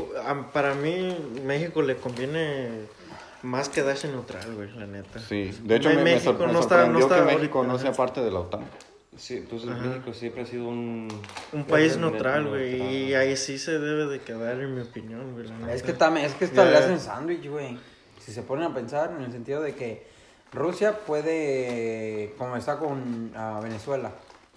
para 0.52 0.74
mí, 0.74 1.16
México 1.44 1.80
le 1.82 1.96
conviene 1.96 2.68
más 3.42 3.68
quedarse 3.68 4.08
neutral, 4.08 4.54
güey, 4.54 4.70
la 4.72 4.86
neta. 4.86 5.18
Sí, 5.20 5.50
de 5.62 5.76
hecho 5.76 5.88
me, 5.90 5.96
me 5.96 6.04
México 6.04 6.34
me 6.46 6.52
no 6.52 6.60
está- 6.60 6.86
no 6.86 6.98
está 6.98 7.16
que 7.26 7.34
México 7.36 7.58
ahorita, 7.58 7.72
no 7.72 7.78
sea 7.78 7.92
parte 7.92 8.20
de 8.20 8.30
la 8.30 8.40
OTAN. 8.40 8.60
Sí, 9.16 9.38
entonces 9.38 9.70
México 9.70 10.12
siempre 10.12 10.42
ha 10.42 10.46
sido 10.46 10.68
un... 10.68 11.08
Un 11.52 11.64
país 11.64 11.96
neutral, 11.96 12.46
güey, 12.48 13.08
y 13.08 13.14
ahí 13.14 13.36
sí 13.36 13.58
se 13.58 13.78
debe 13.78 14.06
de 14.06 14.20
quedar, 14.20 14.60
en 14.60 14.74
mi 14.74 14.82
opinión, 14.82 15.32
güey, 15.32 15.48
la 15.48 15.56
neta. 15.58 15.74
Es 15.74 15.82
que, 15.82 15.92
también, 15.92 16.26
es 16.26 16.34
que 16.34 16.44
esta 16.44 16.64
Ya. 16.64 16.70
le 16.70 16.76
hacen 16.76 17.00
sándwich, 17.00 17.48
güey. 17.48 17.78
Si 18.24 18.32
se 18.32 18.42
ponen 18.42 18.70
a 18.70 18.74
pensar 18.74 19.12
en 19.16 19.24
el 19.24 19.32
sentido 19.32 19.62
de 19.62 19.74
que 19.74 20.06
Rusia 20.52 20.98
puede, 21.06 22.34
como 22.38 22.56
está 22.56 22.78
con 22.78 23.32
ah, 23.34 23.60
Venezuela, 23.62 24.12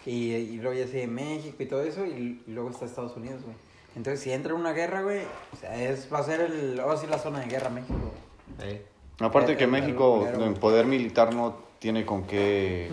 y, 0.06 0.34
y 0.34 0.58
luego 0.58 0.78
ya 0.78 0.86
sigue 0.86 1.08
México 1.08 1.56
y 1.60 1.66
todo 1.66 1.82
eso, 1.82 2.06
y, 2.06 2.44
y 2.46 2.52
luego 2.52 2.70
está 2.72 2.86
Estados 2.86 3.16
Unidos, 3.16 3.42
güey. 3.44 3.56
Entonces, 3.96 4.22
si 4.22 4.32
entra 4.32 4.54
en 4.54 4.60
una 4.60 4.72
guerra, 4.74 5.02
güey, 5.02 5.22
o 5.54 5.58
sea, 5.60 5.76
es, 5.76 6.08
va 6.12 6.20
a 6.20 6.24
ser 6.24 6.42
el, 6.42 6.80
ahora 6.80 6.98
sí 6.98 7.08
la 7.08 7.20
zona 7.20 7.40
de 7.42 7.48
guerra 7.48 7.70
México. 7.70 7.94
Aparte 9.20 9.54
Eh, 9.54 9.58
que 9.58 9.68
México 9.68 10.28
en 10.34 10.54
poder 10.56 10.86
militar 10.86 11.34
no 11.34 11.56
tiene 11.80 12.06
con 12.06 12.24
qué 12.26 12.90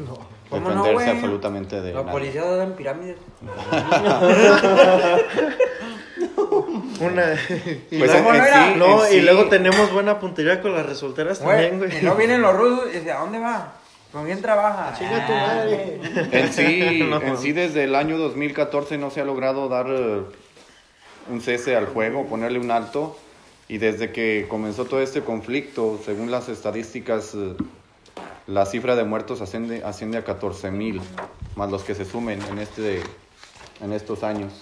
¿Cómo 0.50 0.71
no, 0.71 0.83
defenderse 0.83 1.11
absolutamente 1.11 1.81
de 1.81 1.93
Los 1.93 2.05
nadie. 2.07 2.19
policías 2.19 2.57
dan 2.57 2.73
pirámides. 2.73 3.17
Una... 7.00 7.35
y 7.90 7.99
Pues 7.99 8.11
luego, 8.12 8.31
en- 8.31 8.37
en 8.37 8.43
era? 8.45 8.73
sí- 8.73 8.78
no, 8.78 9.05
en 9.05 9.12
y 9.12 9.17
sí- 9.17 9.21
luego 9.23 9.49
tenemos 9.49 9.93
buena 9.93 10.19
puntería 10.19 10.61
con 10.61 10.75
las 10.75 10.87
resulteras 10.87 11.38
también, 11.38 11.78
Güey, 11.78 11.97
y 11.97 12.00
luego 12.02 12.17
vienen 12.17 12.43
los 12.43 12.57
rusos 12.57 12.87
y 12.90 12.99
dicen, 12.99 13.11
¿a 13.17 13.21
dónde 13.21 13.38
va? 13.38 13.73
¿Con 14.12 14.25
quién 14.25 14.40
trabaja? 14.40 14.95
Chinga 14.99 15.26
tu 15.26 15.33
Ah, 15.33 15.47
madre. 15.55 16.00
En 16.33 16.52
sí, 16.52 17.02
No. 17.09 17.21
en 17.21 17.37
sí 17.37 17.52
desde 17.52 17.85
el 17.85 17.95
año 17.95 18.17
2014 18.19 18.99
no 18.99 19.11
se 19.11 19.21
ha 19.21 19.25
logrado 19.25 19.69
dar 19.69 19.87
eh, 19.90 20.23
un 21.30 21.40
cese 21.40 21.76
al 21.76 21.87
juego, 21.87 22.26
ponerle 22.26 22.58
un 22.58 22.70
alto. 22.70 23.16
Y 23.68 23.78
desde 23.78 24.12
que 24.12 24.47
comenzó 24.49 24.87
todo 24.87 25.00
este 25.02 25.23
conflicto, 25.23 26.00
según 26.04 26.30
las 26.30 26.49
estadísticas, 26.49 27.35
eh, 27.35 27.54
la 28.47 28.64
cifra 28.64 28.97
de 28.97 29.04
muertos 29.04 29.42
asciende, 29.42 29.85
asciende 29.85 30.16
a 30.16 30.25
14 30.25 30.70
mil, 30.70 31.02
más 31.54 31.70
los 31.70 31.85
que 31.85 31.94
se 31.94 32.06
sumen 32.06 32.40
en, 32.50 32.58
este, 32.58 33.02
en 33.82 33.92
estos 33.92 34.23
años. 34.23 34.52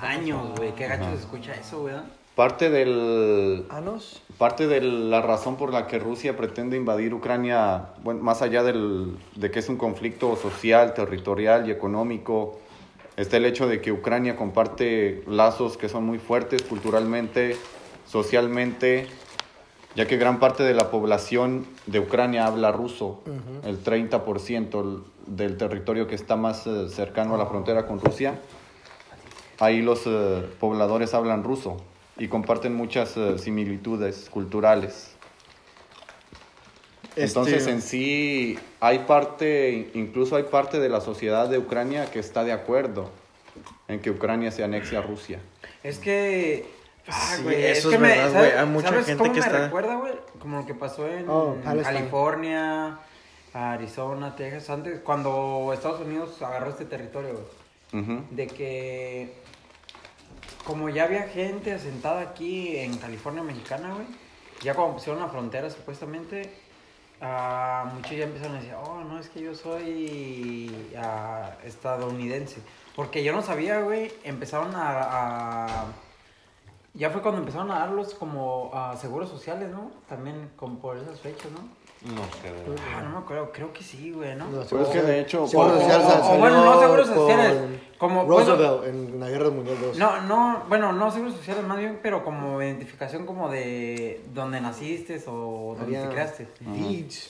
Años, 0.00 0.54
güey. 0.56 0.74
Qué 0.74 0.86
gacho 0.86 1.10
se 1.10 1.16
escucha 1.16 1.54
eso, 1.54 1.80
güey. 1.80 1.94
Parte 2.34 2.68
del, 2.68 3.64
¿Anos? 3.70 4.20
Parte 4.38 4.66
de 4.66 4.80
la 4.80 5.22
razón 5.22 5.56
por 5.56 5.72
la 5.72 5.86
que 5.86 6.00
Rusia 6.00 6.36
pretende 6.36 6.76
invadir 6.76 7.14
Ucrania, 7.14 7.90
bueno, 8.02 8.22
más 8.22 8.42
allá 8.42 8.64
del, 8.64 9.16
de 9.36 9.52
que 9.52 9.60
es 9.60 9.68
un 9.68 9.76
conflicto 9.76 10.34
social, 10.34 10.94
territorial 10.94 11.68
y 11.68 11.70
económico, 11.70 12.58
está 13.16 13.36
el 13.36 13.44
hecho 13.44 13.68
de 13.68 13.80
que 13.80 13.92
Ucrania 13.92 14.36
comparte 14.36 15.22
lazos 15.26 15.76
que 15.76 15.88
son 15.88 16.04
muy 16.04 16.18
fuertes 16.18 16.62
culturalmente, 16.62 17.56
socialmente, 18.06 19.06
ya 19.94 20.06
que 20.06 20.16
gran 20.16 20.40
parte 20.40 20.62
de 20.64 20.74
la 20.74 20.90
población 20.90 21.66
de 21.86 22.00
Ucrania 22.00 22.46
habla 22.46 22.72
ruso, 22.72 23.22
el 23.64 23.82
30% 23.82 25.02
del 25.26 25.56
territorio 25.56 26.06
que 26.06 26.16
está 26.16 26.36
más 26.36 26.66
eh, 26.66 26.88
cercano 26.88 27.34
a 27.36 27.38
la 27.38 27.46
frontera 27.46 27.86
con 27.86 28.00
Rusia, 28.00 28.40
ahí 29.60 29.82
los 29.82 30.02
eh, 30.06 30.42
pobladores 30.58 31.14
hablan 31.14 31.44
ruso 31.44 31.76
y 32.18 32.28
comparten 32.28 32.74
muchas 32.74 33.16
eh, 33.16 33.38
similitudes 33.38 34.28
culturales. 34.30 35.13
Entonces 37.16 37.58
Este- 37.58 37.70
en 37.70 37.82
sí 37.82 38.58
hay 38.80 39.00
parte, 39.00 39.90
incluso 39.94 40.36
hay 40.36 40.44
parte 40.44 40.80
de 40.80 40.88
la 40.88 41.00
sociedad 41.00 41.48
de 41.48 41.58
Ucrania 41.58 42.10
que 42.10 42.18
está 42.18 42.42
de 42.44 42.52
acuerdo 42.52 43.10
en 43.88 44.00
que 44.00 44.10
Ucrania 44.10 44.50
se 44.50 44.64
anexe 44.64 44.96
a 44.96 45.02
Rusia. 45.02 45.38
Es 45.82 45.98
que. 45.98 46.66
Ah, 47.06 47.34
Sí, 47.36 47.42
güey, 47.42 47.64
eso 47.66 47.90
que 47.90 47.96
es 47.96 48.00
verdad, 48.00 48.32
¿sabes- 48.32 48.32
güey, 48.52 48.58
hay 48.60 48.66
mucha 48.66 48.88
¿sabes 48.88 49.06
gente 49.06 49.18
cómo 49.22 49.32
que 49.34 49.40
me 49.40 49.46
está- 49.46 49.64
recuerda, 49.66 49.94
güey? 49.96 50.12
Como 50.40 50.58
lo 50.60 50.66
que 50.66 50.74
pasó 50.74 51.06
en 51.06 51.28
Oh. 51.28 51.56
California, 51.62 52.98
Arizona, 53.52 54.34
Texas, 54.34 54.70
antes, 54.70 55.00
cuando 55.00 55.70
Estados 55.74 56.00
Unidos 56.00 56.40
agarró 56.42 56.70
este 56.70 56.84
territorio, 56.86 57.34
güey. 57.92 58.16
De 58.30 58.46
que. 58.48 59.34
Como 60.64 60.88
ya 60.88 61.04
había 61.04 61.24
gente 61.28 61.72
asentada 61.74 62.22
aquí 62.22 62.76
en 62.78 62.96
California 62.96 63.42
mexicana, 63.42 63.92
güey. 63.94 64.06
Ya 64.62 64.74
cuando 64.74 64.94
pusieron 64.94 65.20
la 65.20 65.28
frontera, 65.28 65.68
supuestamente. 65.70 66.50
Ah, 67.20 67.90
muchos 67.94 68.12
ya 68.12 68.24
empezaron 68.24 68.56
a 68.56 68.60
decir, 68.60 68.74
oh, 68.74 69.04
no, 69.04 69.18
es 69.18 69.28
que 69.28 69.40
yo 69.40 69.54
soy 69.54 70.90
ah, 70.96 71.50
estadounidense. 71.64 72.60
Porque 72.96 73.24
yo 73.24 73.32
no 73.32 73.42
sabía, 73.42 73.80
güey. 73.80 74.12
Empezaron 74.22 74.72
a, 74.74 75.86
Ya 76.94 77.10
fue 77.10 77.22
cuando 77.22 77.40
empezaron 77.40 77.70
a 77.70 77.80
darlos 77.80 78.14
como 78.14 78.70
ah, 78.72 78.96
seguros 79.00 79.28
sociales, 79.28 79.70
¿no? 79.70 79.90
También 80.08 80.50
como 80.56 80.78
por 80.78 80.96
esas 80.96 81.20
fechas, 81.20 81.50
¿no? 81.50 81.83
No 82.04 82.22
sé, 82.42 82.50
güey. 82.66 82.78
Ah, 82.94 83.00
no 83.02 83.10
me 83.10 83.18
acuerdo, 83.18 83.50
creo 83.50 83.72
que 83.72 83.82
sí, 83.82 84.10
güey, 84.12 84.36
¿no? 84.36 84.46
No, 84.48 84.60
Pero 84.68 84.82
es 84.82 84.88
que 84.88 85.00
de 85.00 85.20
hecho, 85.20 85.46
Seguro 85.46 85.80
Social 85.80 86.02
o- 86.02 86.38
bueno, 86.38 86.64
no 86.64 86.80
seguros 86.80 87.06
sociales, 87.08 87.58
como- 87.96 88.26
bueno- 88.26 88.44
Roosevelt 88.56 88.84
en 88.88 89.20
la 89.20 89.30
Guerra 89.30 89.48
Mundial 89.48 89.76
2. 89.80 89.96
No, 89.96 90.20
no, 90.22 90.64
bueno, 90.68 90.92
no 90.92 91.10
seguros 91.10 91.34
sociales 91.34 91.64
más 91.64 91.78
bien, 91.78 91.98
pero 92.02 92.22
como 92.22 92.60
identificación 92.60 93.24
como 93.24 93.48
de 93.48 94.22
donde 94.34 94.60
naciste 94.60 95.18
o 95.26 95.74
donde 95.78 95.96
Había 95.96 96.08
te 96.08 96.14
creaste. 96.14 96.48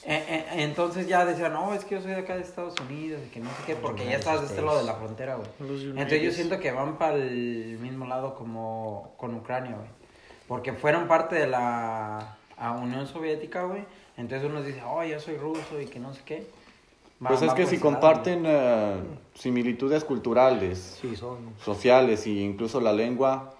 Eh, 0.06 0.24
eh, 0.28 0.44
entonces 0.54 1.06
ya 1.06 1.24
decían, 1.24 1.52
no, 1.52 1.72
es 1.72 1.84
que 1.84 1.94
yo 1.94 2.00
soy 2.02 2.10
de 2.10 2.18
acá 2.20 2.34
de 2.34 2.42
Estados 2.42 2.74
Unidos 2.80 3.20
y 3.24 3.30
que 3.30 3.38
no 3.38 3.50
sé 3.50 3.56
qué, 3.66 3.76
porque 3.76 4.04
ya 4.06 4.16
estás 4.16 4.40
de 4.40 4.46
este 4.48 4.60
lado 4.62 4.78
de 4.78 4.84
la 4.84 4.94
frontera, 4.94 5.36
güey. 5.36 5.46
Entonces 5.90 6.22
yo 6.22 6.32
siento 6.32 6.58
que 6.58 6.72
van 6.72 6.98
para 6.98 7.14
el 7.14 7.78
mismo 7.80 8.06
lado 8.06 8.34
como 8.34 9.12
con 9.18 9.34
Ucrania, 9.36 9.76
güey. 9.76 9.88
Porque 10.48 10.72
fueron 10.72 11.06
parte 11.06 11.36
de 11.36 11.46
la 11.46 12.38
a 12.56 12.70
Unión 12.72 13.06
Soviética, 13.06 13.62
güey. 13.64 13.84
Entonces 14.16 14.48
uno 14.48 14.62
dice, 14.62 14.82
oh, 14.86 15.02
yo 15.02 15.18
soy 15.20 15.36
ruso 15.36 15.80
y 15.80 15.86
que 15.86 15.98
no 15.98 16.14
sé 16.14 16.20
qué. 16.24 16.46
Va- 17.24 17.28
pues 17.28 17.42
es 17.42 17.52
que 17.54 17.66
si 17.66 17.78
comparten 17.78 18.44
eh, 18.46 18.96
similitudes 19.34 20.04
culturales, 20.04 20.98
Sí, 21.00 21.16
son. 21.16 21.38
sociales 21.64 22.26
e 22.26 22.30
incluso 22.30 22.80
la 22.80 22.92
lengua, 22.92 23.54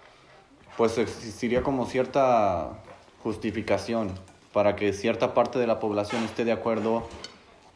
pues 0.76 0.98
existiría 0.98 1.62
como 1.62 1.86
cierta 1.86 2.78
justificación 3.22 4.12
para 4.52 4.76
que 4.76 4.92
cierta 4.92 5.34
parte 5.34 5.58
de 5.58 5.66
la 5.66 5.80
población 5.80 6.22
esté 6.24 6.44
de 6.44 6.52
acuerdo 6.52 7.04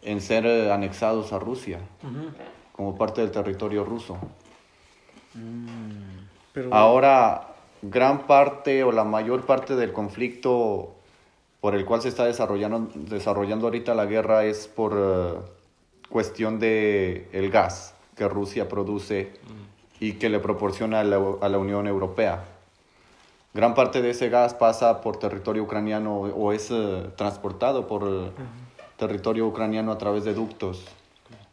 en 0.03 0.21
ser 0.21 0.47
eh, 0.47 0.71
anexados 0.73 1.33
a 1.33 1.39
Rusia 1.39 1.81
güey. 2.03 2.15
Ujú. 2.27 2.31
como 2.73 2.97
parte 2.97 3.21
del 3.21 3.31
territorio 3.33 3.85
ruso. 3.85 4.17
Pero, 6.53 6.75
Ahora, 6.75 7.55
gran 7.83 8.27
parte 8.27 8.83
o 8.85 8.93
la 8.93 9.05
mayor 9.05 9.47
parte 9.47 9.77
del 9.77 9.93
conflicto 9.93 10.95
por 11.61 11.75
el 11.75 11.85
cual 11.85 12.03
se 12.03 12.09
está 12.09 12.25
desarrollando, 12.25 12.91
desarrollando 12.95 13.67
ahorita 13.67 13.95
la 13.95 14.07
guerra 14.07 14.45
es 14.45 14.69
por 14.69 14.95
eh, 14.97 15.39
cuestión 16.09 16.59
de 16.59 17.29
el 17.33 17.51
gas 17.51 17.95
que 18.17 18.29
Rusia 18.29 18.69
produce 18.69 19.33
y 20.01 20.15
que 20.15 20.29
le 20.29 20.39
proporciona 20.39 21.01
a 21.01 21.05
la, 21.05 21.21
a 21.41 21.49
la 21.49 21.59
Unión 21.59 21.87
Europea. 21.87 22.45
Gran 23.55 23.75
parte 23.75 24.03
de 24.03 24.11
ese 24.11 24.29
gas 24.29 24.55
pasa 24.55 25.01
por 25.01 25.19
territorio 25.19 25.65
ucraniano 25.65 26.21
o 26.21 26.53
es 26.53 26.71
eh, 26.71 27.11
transportado 27.17 27.87
por 27.87 28.05
eh, 28.05 28.31
territorio 28.97 29.47
ucraniano 29.47 29.91
a 29.91 29.99
través 29.99 30.25
de 30.25 30.35
ductos. 30.35 30.85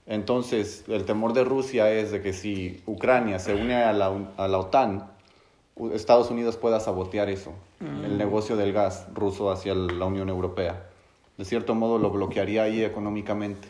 Entonces, 0.06 0.84
el 0.88 1.06
temor 1.06 1.34
de 1.34 1.44
Rusia 1.44 1.90
es 1.92 2.12
de 2.12 2.22
que 2.22 2.34
si 2.34 2.84
Ucrania 2.86 3.40
se 3.40 3.56
une 3.56 3.76
a 3.76 3.92
la, 3.92 4.14
a 4.38 4.48
la 4.48 4.58
OTAN, 4.60 5.10
Estados 5.94 6.30
Unidos 6.30 6.58
pueda 6.58 6.80
sabotear 6.80 7.30
eso, 7.30 7.54
el 7.80 8.18
negocio 8.18 8.56
del 8.56 8.72
gas 8.74 9.08
ruso 9.14 9.52
hacia 9.52 9.76
la 9.76 10.06
Unión 10.06 10.30
Europea. 10.30 10.88
De 11.38 11.46
cierto 11.46 11.76
modo 11.76 11.98
lo 11.98 12.10
bloquearía 12.10 12.64
ahí 12.64 12.84
económicamente. 12.84 13.70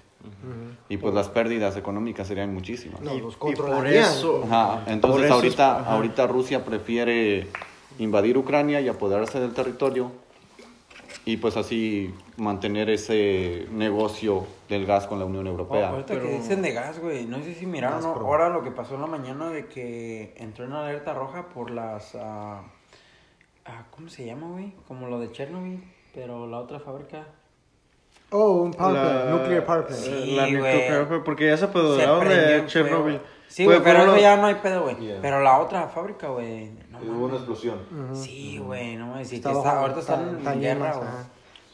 Y 0.90 0.98
pues 0.98 1.14
las 1.14 1.30
pérdidas 1.30 1.78
económicas 1.78 2.28
serían 2.28 2.54
muchísimas. 2.54 3.00
No, 3.02 3.14
y, 3.14 3.22
los 3.22 3.36
y 3.36 3.56
por 3.56 3.86
eso, 3.88 4.44
Ajá, 4.46 4.84
entonces 4.88 5.02
Por 5.02 5.26
eso 5.26 5.26
es- 5.26 5.32
ahorita, 5.32 5.80
ajá. 5.82 5.92
ahorita 5.94 6.28
Rusia 6.28 6.66
prefiere 6.66 7.48
invadir 8.00 8.38
Ucrania 8.38 8.82
y 8.82 8.88
apoderarse 8.88 9.40
del 9.40 9.54
territorio 9.54 10.12
y 11.26 11.38
pues 11.38 11.58
así 11.58 12.14
mantener 12.38 12.90
ese 12.90 13.68
negocio 13.72 14.46
del 14.70 14.86
gas 14.86 15.08
con 15.08 15.18
la 15.20 15.26
Unión 15.26 15.46
Oh, 15.48 15.52
Europea. 15.52 15.90
ahorita 15.90 16.14
Pero- 16.16 16.28
que 16.28 16.38
dicen 16.38 16.62
de 16.62 16.72
gas, 16.72 17.00
güey, 17.00 17.26
no 17.26 17.38
sé 17.44 17.54
si 17.56 17.66
miraron 17.66 18.02
¿no? 18.02 18.10
Ahora 18.10 18.50
lo 18.50 18.64
que 18.64 18.72
pasó 18.72 18.96
en 18.96 19.02
la 19.02 19.08
mañana 19.08 19.50
de 19.50 19.68
que 19.68 20.34
entró 20.38 20.66
en 20.66 20.74
alerta 20.74 21.14
roja 21.14 21.50
por 21.50 21.70
las... 21.72 22.16
ah, 22.16 22.62
ah, 23.66 23.84
¿Cómo 23.92 24.10
se 24.10 24.26
llama, 24.26 24.48
güey? 24.52 24.74
Como 24.88 25.08
lo 25.08 25.20
de 25.20 25.32
Chernobyl, 25.32 25.84
pero 26.14 26.48
la 26.48 26.60
otra 26.60 26.80
fábrica... 26.80 27.28
Oh, 28.32 28.64
un 28.64 28.74
power 28.74 28.94
plant, 28.94 29.26
la- 29.26 29.32
nuclear 29.32 29.66
power 29.66 29.86
plant. 29.86 30.02
Sí, 30.02 30.36
la 30.36 30.44
güey. 30.44 30.54
nuclear 30.54 31.08
power, 31.08 31.24
porque 31.24 31.48
ya 31.48 31.58
se 31.58 31.66
apoderaron 31.66 32.28
de 32.28 32.64
Chernobyl. 32.68 33.14
fuego. 33.20 33.36
Sí, 33.48 33.66
güey, 33.66 33.82
pero 33.84 34.00
eso 34.02 34.18
ya 34.18 34.36
no 34.38 34.48
hay 34.48 34.56
pedo, 34.56 34.82
güey. 34.84 34.98
Yeah. 34.98 35.20
Pero 35.22 35.42
la 35.42 35.60
otra 35.60 35.88
fábrica, 35.88 36.28
güey, 36.30 36.72
no 36.90 37.00
Hubo 37.00 37.26
una 37.26 37.36
explosión. 37.36 37.78
Sí, 38.14 38.58
güey, 38.58 38.96
no 38.96 39.16
sí, 39.24 39.30
que 39.42 39.48
Está 39.50 39.80
ahorita 39.80 40.00
están 40.00 40.38
está- 40.40 40.54
en 40.54 40.62
guerra, 40.62 40.94
güey. 40.96 41.08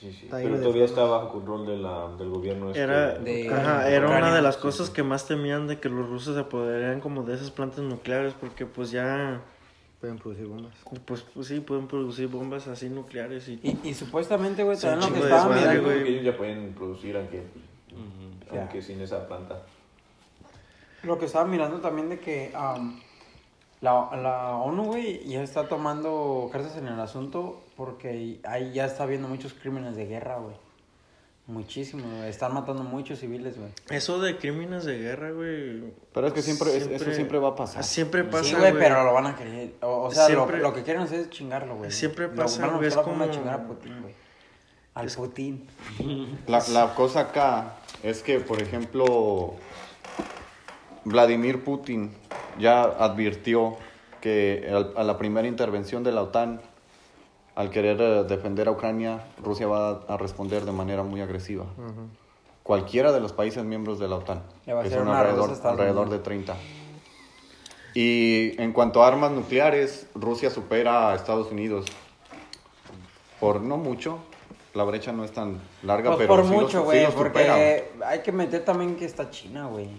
Sí, 0.01 0.11
sí. 0.11 0.25
Está 0.25 0.37
Pero 0.37 0.59
todavía 0.59 0.85
está 0.85 1.03
bajo 1.05 1.29
control 1.29 1.65
de 1.67 1.77
la, 1.77 2.09
del 2.17 2.29
gobierno. 2.29 2.67
este, 2.69 2.81
Era, 2.81 3.13
de- 3.19 3.49
ajá, 3.53 3.83
de 3.85 3.95
era 3.95 4.07
una 4.07 4.35
de 4.35 4.41
las 4.41 4.57
cosas 4.57 4.89
que 4.89 5.03
más 5.03 5.25
temían 5.27 5.67
de 5.67 5.79
que 5.79 5.89
los 5.89 6.07
rusos 6.09 6.35
se 6.35 6.41
apoderaran 6.41 6.99
como 6.99 7.23
de 7.23 7.35
esas 7.35 7.49
plantas 7.51 7.79
nucleares 7.79 8.33
porque 8.39 8.65
pues 8.65 8.91
ya 8.91 9.41
Pueden 10.01 10.17
producir 10.17 10.47
bombas. 10.47 10.73
pues, 11.05 11.21
pues 11.21 11.47
sí 11.47 11.59
pueden 11.59 11.87
producir 11.87 12.27
bombas 12.27 12.67
así 12.67 12.89
nucleares 12.89 13.47
y, 13.47 13.59
Y, 13.61 13.89
y 13.89 13.93
supuestamente, 13.93 14.63
güey, 14.63 14.75
también 14.77 14.99
lo 14.99 15.05
que 15.05 15.13
chingo 15.13 15.25
de 15.27 15.31
estaba 15.31 15.55
desmadre, 15.55 15.79
mirando... 15.79 15.99
güey. 16.01 16.13
ellos 16.13 16.25
ya 16.25 16.37
pueden 16.37 16.73
producir 16.73 17.15
aunque, 17.17 17.43
aunque 18.51 18.81
sin 18.81 18.99
esa 18.99 19.27
planta. 19.27 19.61
Lo 21.03 21.19
que 21.19 21.25
estaba 21.25 21.45
mirando 21.45 21.79
también 21.79 22.09
de 22.09 22.19
que 22.19 22.51
am, 22.55 22.99
la, 23.81 24.09
la 24.15 24.55
ONU, 24.55 24.83
güey, 24.85 25.23
ya 25.27 25.43
está 25.43 25.67
tomando 25.67 26.49
cartas 26.51 26.77
en 26.77 26.87
el 26.87 26.99
asunto 26.99 27.63
porque 27.77 28.39
ahí 28.43 28.73
ya 28.73 28.85
está 28.85 29.03
habiendo 29.03 29.27
muchos 29.27 29.53
crímenes 29.53 29.95
de 29.95 30.07
guerra, 30.07 30.37
güey. 30.37 30.55
Muchísimo, 31.51 32.03
güey. 32.17 32.29
Están 32.29 32.53
matando 32.53 32.83
muchos 32.83 33.19
civiles, 33.19 33.57
güey. 33.57 33.69
eso 33.89 34.19
de 34.19 34.37
crímenes 34.37 34.85
de 34.85 34.97
guerra 34.97 35.31
güey 35.31 35.93
Pero 36.13 36.27
es 36.27 36.33
que 36.33 36.41
siempre, 36.41 36.75
es- 36.77 36.87
eso 36.87 37.11
siempre 37.13 37.37
va 37.39 37.49
a 37.49 37.55
pasar. 37.55 37.83
siempre 37.83 38.23
pasa 38.23 38.43
sí, 38.45 38.55
güey, 38.55 38.71
güey. 38.71 38.81
pero 38.83 39.03
lo 39.03 39.13
van 39.13 39.27
a 39.27 39.35
querer. 39.35 39.73
O, 39.81 40.03
o 40.03 40.11
sea, 40.11 40.23
lo- 40.29 40.35
Siempre- 40.35 40.59
lo, 40.59 40.73
que 40.73 40.83
quieren 40.83 41.01
hacer 41.03 41.19
es 41.19 41.29
chingarlo, 41.29 41.75
güey. 41.75 41.91
Siempre 41.91 42.29
pasa, 42.29 42.61
van 42.61 42.75
a 42.75 42.77
güey, 42.77 42.87
es 42.87 42.95
como- 42.95 43.25
chingar 43.29 43.53
a 43.55 43.63
Putin, 43.67 44.01
güey. 44.01 44.13
Al 44.93 45.07
Putin. 45.09 45.67
La, 46.47 46.61
la 46.69 46.93
cosa 46.95 47.21
acá 47.21 47.75
es 48.03 48.21
que, 48.23 48.39
por 48.39 48.61
ejemplo, 48.61 49.53
Vladimir 51.05 51.63
Putin 51.63 52.11
ya 52.59 52.83
advirtió 52.83 53.77
que 54.19 54.69
a 54.95 55.03
la 55.03 55.17
primera 55.17 55.47
intervención 55.47 56.03
de 56.03 56.11
la 56.11 56.21
OTAN, 56.23 56.61
al 57.55 57.69
querer 57.69 57.99
eh, 58.01 58.23
defender 58.23 58.67
a 58.67 58.71
Ucrania, 58.71 59.25
Rusia 59.43 59.67
va 59.67 60.01
a 60.07 60.17
responder 60.17 60.63
de 60.65 60.71
manera 60.71 61.03
muy 61.03 61.21
agresiva. 61.21 61.65
Cualquiera 62.63 63.11
de 63.11 63.19
los 63.19 63.33
países 63.33 63.63
miembros 63.65 63.99
de 63.99 64.07
la 64.07 64.15
OTAN, 64.17 64.43
que 64.65 64.71
son 64.89 65.07
alrededor, 65.09 65.49
de 65.57 66.01
Unidos. 66.01 66.23
30. 66.23 66.55
Y 67.93 68.61
en 68.61 68.71
cuanto 68.71 69.03
a 69.03 69.07
armas 69.07 69.31
nucleares, 69.31 70.07
Rusia 70.15 70.49
supera 70.49 71.11
a 71.11 71.15
Estados 71.15 71.51
Unidos 71.51 71.85
por 73.39 73.59
no 73.61 73.75
mucho, 73.77 74.19
la 74.73 74.83
brecha 74.83 75.11
no 75.11 75.25
es 75.25 75.31
tan 75.31 75.59
larga, 75.83 76.11
Pues 76.15 76.19
pero 76.27 76.35
por 76.35 76.45
sí 76.45 76.51
mucho, 76.53 76.83
güey, 76.83 77.05
porque 77.11 77.39
superan. 77.41 77.59
hay 78.05 78.19
que 78.19 78.31
meter 78.31 78.63
también 78.63 78.95
que 78.95 79.03
está 79.05 79.29
China, 79.29 79.65
güey. 79.67 79.89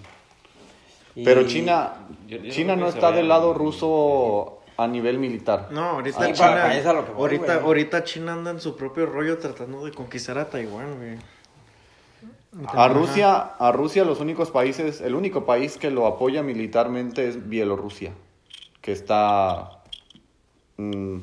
Y- 1.15 1.25
Pero 1.25 1.47
China, 1.47 2.07
Yo- 2.27 2.39
yo 2.39 2.51
China 2.51 2.77
no 2.77 2.87
está 2.89 3.13
del 3.13 3.29
lado 3.29 3.53
ruso 3.53 4.61
a 4.85 4.89
nivel 4.89 5.19
militar. 5.19 5.69
No, 5.71 5.83
ahorita 5.91 6.27
Sí, 6.27 6.33
China. 6.33 6.47
para- 6.49 6.63
para 6.63 6.77
eso 6.79 6.91
a 6.91 6.93
lo 6.95 7.05
que 7.07 7.13
voy, 7.13 7.21
ahorita, 7.23 7.55
güey. 7.55 7.67
ahorita 7.67 8.05
China 8.05 8.33
anda 8.35 8.51
en 8.51 8.61
su 8.61 8.77
propio 8.77 9.07
rollo 9.07 9.39
tratando 9.39 9.85
de 9.85 9.93
conquistar 9.93 10.39
a 10.39 10.49
Taiwán, 10.49 10.97
güey. 10.97 11.19
A 12.69 12.87
Rusia, 12.89 13.37
a 13.59 13.73
Rusia 13.73 14.05
los 14.05 14.21
únicos 14.21 14.51
países, 14.51 15.01
el 15.01 15.15
único 15.15 15.47
país 15.47 15.79
que 15.79 15.91
lo 15.91 16.07
apoya 16.07 16.43
militarmente 16.43 17.27
es 17.27 17.49
Bielorrusia, 17.49 18.13
que 18.83 18.93
está 18.93 19.71
mm, 20.77 21.17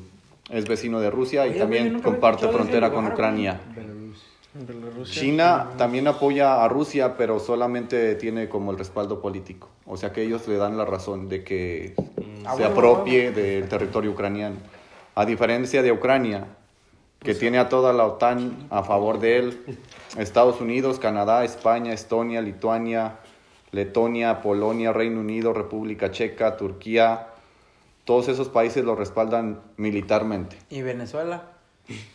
es 0.50 0.64
vecino 0.66 0.98
de 1.00 1.10
Rusia 1.10 1.46
y 1.46 1.50
Oye, 1.50 1.58
güey, 1.58 1.60
también 1.60 1.84
yo 1.84 1.92
nunca 1.92 2.08
había 2.08 2.18
comparte 2.20 2.46
escuchado 2.46 2.52
de 2.52 2.70
ese 2.70 2.80
frontera 2.80 2.86
lugar, 2.88 2.94
con 2.96 3.04
güey. 3.04 3.14
Ucrania. 3.14 3.60
Bielorrusia. 4.52 5.20
China 5.22 5.70
también 5.78 6.08
apoya 6.08 6.64
a 6.64 6.68
Rusia, 6.68 7.16
pero 7.16 7.38
solamente 7.38 8.16
tiene 8.16 8.48
como 8.48 8.72
el 8.72 8.78
respaldo 8.78 9.20
político. 9.22 9.68
O 9.86 9.96
sea 9.96 10.12
que 10.12 10.22
ellos 10.22 10.48
le 10.48 10.56
dan 10.56 10.76
la 10.76 10.84
razón 10.84 11.28
de 11.28 11.44
que 11.44 11.94
Ah, 12.44 12.56
se 12.56 12.62
bueno, 12.62 12.72
apropie 12.72 13.30
del 13.32 13.68
territorio 13.68 14.10
ucraniano. 14.10 14.56
A 15.14 15.24
diferencia 15.24 15.82
de 15.82 15.92
Ucrania, 15.92 16.46
que 17.20 17.34
tiene 17.34 17.58
a 17.58 17.68
toda 17.68 17.92
la 17.92 18.06
OTAN 18.06 18.68
a 18.70 18.82
favor 18.82 19.20
de 19.20 19.38
él, 19.38 19.78
Estados 20.16 20.60
Unidos, 20.60 20.98
Canadá, 20.98 21.44
España, 21.44 21.92
Estonia, 21.92 22.40
Lituania, 22.40 23.16
Letonia, 23.72 24.40
Polonia, 24.40 24.92
Reino 24.92 25.20
Unido, 25.20 25.52
República 25.52 26.10
Checa, 26.10 26.56
Turquía, 26.56 27.28
todos 28.04 28.28
esos 28.28 28.48
países 28.48 28.84
lo 28.84 28.96
respaldan 28.96 29.60
militarmente. 29.76 30.56
¿Y 30.70 30.82
Venezuela? 30.82 31.42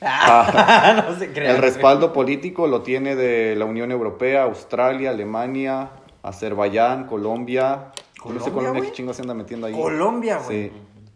Ah, 0.01 1.03
no 1.07 1.17
se 1.17 1.31
crean. 1.31 1.55
el 1.55 1.61
respaldo 1.61 2.11
político 2.11 2.67
lo 2.67 2.81
tiene 2.81 3.15
de 3.15 3.55
la 3.55 3.65
Unión 3.65 3.91
Europea, 3.91 4.43
Australia, 4.43 5.11
Alemania, 5.11 5.91
Azerbaiyán, 6.23 7.05
Colombia. 7.05 7.91
Yo 8.25 8.33
no 8.33 8.39
sé 8.39 8.45
¿Colombia, 8.45 8.53
Colombia 8.53 8.73
qué 8.73 8.79
güey? 8.87 8.91
chingos 8.93 9.15
se 9.15 9.21
anda 9.21 9.33
metiendo 9.33 9.67
ahí. 9.67 9.73
Colombia, 9.73 10.39
güey. 10.45 10.69
Sí. 10.69 10.71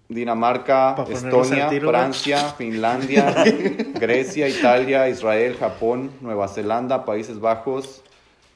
Dinamarca, 0.07 0.95
Estonia, 1.07 1.69
tiro. 1.69 1.89
Francia, 1.89 2.37
Finlandia, 2.57 3.31
Grecia, 3.93 4.47
Italia, 4.49 5.07
Israel, 5.07 5.55
Japón, 5.59 6.09
Nueva 6.21 6.47
Zelanda, 6.47 7.05
Países 7.05 7.39
Bajos 7.39 8.01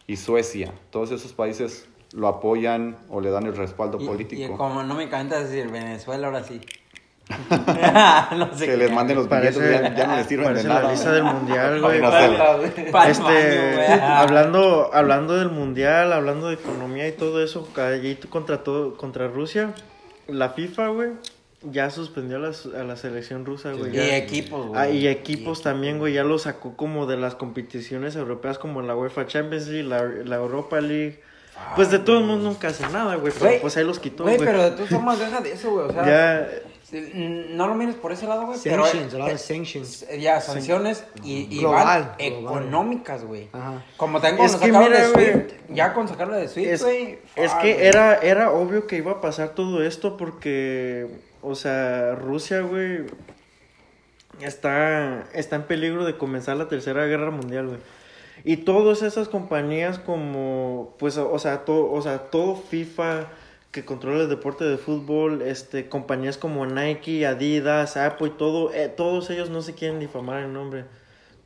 y 0.07 0.15
Suecia. 0.17 0.73
Todos 0.89 1.11
esos 1.11 1.31
países 1.33 1.87
lo 2.11 2.27
apoyan 2.27 2.97
o 3.09 3.21
le 3.21 3.29
dan 3.29 3.45
el 3.45 3.55
respaldo 3.55 3.99
Y, 4.01 4.05
político. 4.07 4.41
y 4.53 4.57
como 4.57 4.81
no 4.83 4.95
me 4.95 5.03
encanta 5.03 5.39
decir 5.43 5.69
Venezuela, 5.69 6.27
ahora 6.27 6.43
sí. 6.43 6.59
no 8.37 8.53
sé 8.57 8.65
que 8.65 8.77
les 8.77 8.91
manden 8.91 9.15
los 9.17 9.29
billetes, 9.29 9.57
Parece, 9.57 9.81
ya, 9.83 9.95
ya 9.95 10.07
no 10.07 10.15
les 10.17 10.27
sirven 10.27 10.53
de 10.53 10.63
nada. 10.63 10.83
la 10.83 10.91
lista 10.91 11.11
del 11.11 11.23
mundial, 11.23 11.81
güey. 11.81 12.01
Este, 13.07 13.93
hablando, 14.01 14.89
hablando 14.93 15.35
del 15.37 15.49
mundial, 15.49 16.11
hablando 16.13 16.47
de 16.49 16.55
economía 16.55 17.07
y 17.07 17.13
todo 17.13 17.41
eso, 17.43 17.67
allí 17.77 18.15
contra 18.29 18.63
todo, 18.63 18.95
contra 18.97 19.27
Rusia, 19.27 19.73
la 20.27 20.49
FIFA, 20.49 20.87
güey, 20.89 21.09
ya 21.63 21.89
suspendió 21.89 22.37
a, 22.37 22.39
las- 22.41 22.65
a 22.65 22.83
la 22.83 22.95
selección 22.97 23.45
rusa, 23.45 23.71
güey. 23.71 23.91
Y 23.91 23.95
ya. 23.95 24.17
equipos, 24.17 24.67
güey. 24.67 24.81
Ah, 24.81 24.89
y 24.89 25.07
equipos 25.07 25.61
también, 25.61 25.99
güey, 25.99 26.13
ya 26.13 26.23
lo 26.23 26.37
sacó 26.39 26.75
como 26.75 27.05
de 27.05 27.17
las 27.17 27.35
competiciones 27.35 28.15
europeas 28.15 28.57
como 28.57 28.81
la 28.81 28.95
UEFA 28.95 29.27
Champions 29.27 29.67
League, 29.67 29.87
la, 29.87 30.03
la 30.03 30.35
Europa 30.35 30.81
League. 30.81 31.21
Pues 31.75 31.91
de 31.91 31.99
todos 31.99 32.23
modos 32.23 32.41
nunca 32.41 32.69
hacen 32.69 32.91
nada, 32.91 33.15
güey, 33.15 33.31
pero 33.39 33.61
pues 33.61 33.77
ahí 33.77 33.83
los 33.83 33.99
quitó, 33.99 34.23
Güey, 34.23 34.37
güey. 34.37 34.47
pero 34.47 34.63
de 34.63 34.71
todas 34.71 34.89
formas, 34.89 35.19
deja 35.19 35.39
de 35.39 35.51
eso, 35.53 35.69
güey. 35.71 35.85
O 35.85 35.91
sea, 35.93 36.03
Ya, 36.05 36.49
no 36.93 37.67
lo 37.67 37.75
mires 37.75 37.95
por 37.95 38.11
ese 38.11 38.27
lado, 38.27 38.45
güey. 38.45 38.59
Pero, 38.63 38.85
Sanctions, 38.85 39.13
a 39.13 39.17
lot 39.17 39.31
of 39.31 39.39
sanctions. 39.39 40.05
Ya, 40.19 40.39
sanciones 40.41 41.03
y, 41.23 41.47
y 41.49 41.59
Global, 41.59 42.15
van 42.17 42.17
global. 42.17 42.63
económicas, 42.63 43.23
güey. 43.23 43.49
Ajá. 43.51 43.83
Como 43.97 44.19
cuando 44.19 44.43
Es 44.43 44.55
que 44.55 44.71
mira, 44.71 44.89
de 44.89 45.07
Swift, 45.09 45.53
ya 45.69 45.93
con 45.93 46.07
sacarlo 46.07 46.35
de 46.35 46.47
Swift, 46.47 46.67
es, 46.67 46.83
güey. 46.83 47.19
es 47.35 47.51
fuck, 47.51 47.61
que 47.61 47.87
era, 47.87 48.17
era 48.17 48.51
obvio 48.51 48.85
que 48.85 48.97
iba 48.97 49.11
a 49.13 49.21
pasar 49.21 49.49
todo 49.49 49.83
esto 49.83 50.17
porque, 50.17 51.07
o 51.41 51.55
sea, 51.55 52.15
Rusia, 52.15 52.61
güey, 52.61 53.05
está, 54.41 55.25
está 55.33 55.55
en 55.55 55.63
peligro 55.63 56.05
de 56.05 56.17
comenzar 56.17 56.57
la 56.57 56.67
tercera 56.67 57.05
guerra 57.05 57.31
mundial, 57.31 57.67
güey. 57.67 57.79
Y 58.45 58.57
todas 58.57 59.01
esas 59.03 59.29
compañías 59.29 59.99
como, 59.99 60.95
pues, 60.99 61.17
o 61.17 61.39
sea, 61.39 61.65
todo, 61.65 61.91
o 61.91 62.01
sea, 62.01 62.19
todo 62.19 62.55
FIFA 62.55 63.27
que 63.73 63.83
controla 63.83 64.21
el 64.21 64.29
deporte 64.29 64.63
de 64.63 64.77
fútbol, 64.77 65.41
este, 65.41 65.89
compañías 65.89 66.37
como 66.37 66.65
Nike, 66.65 67.25
Adidas, 67.25 67.97
Apple 67.97 68.27
y 68.27 68.37
todo, 68.37 68.71
eh, 68.71 68.87
todos 68.87 69.29
ellos 69.31 69.49
no 69.49 69.61
se 69.63 69.73
quieren 69.73 69.99
difamar 69.99 70.43
el 70.43 70.53
nombre. 70.53 70.85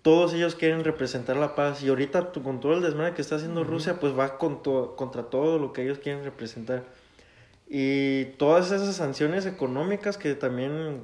Todos 0.02 0.34
ellos 0.34 0.54
quieren 0.54 0.84
representar 0.84 1.38
la 1.38 1.56
paz. 1.56 1.82
Y 1.82 1.88
ahorita 1.88 2.32
con 2.44 2.60
todo 2.60 2.74
el 2.74 2.82
desmadre 2.82 3.14
que 3.14 3.22
está 3.22 3.38
haciendo 3.38 3.64
Rusia, 3.64 4.00
pues 4.02 4.14
va 4.18 4.38
con 4.38 4.62
to- 4.62 4.96
contra 4.98 5.24
todo 5.24 5.58
lo 5.58 5.72
que 5.72 5.84
ellos 5.84 6.00
quieren 6.00 6.24
representar. 6.26 6.84
Y 7.70 8.26
todas 8.38 8.72
esas 8.72 8.96
sanciones 8.96 9.46
económicas 9.46 10.18
que 10.18 10.36
también 10.36 11.04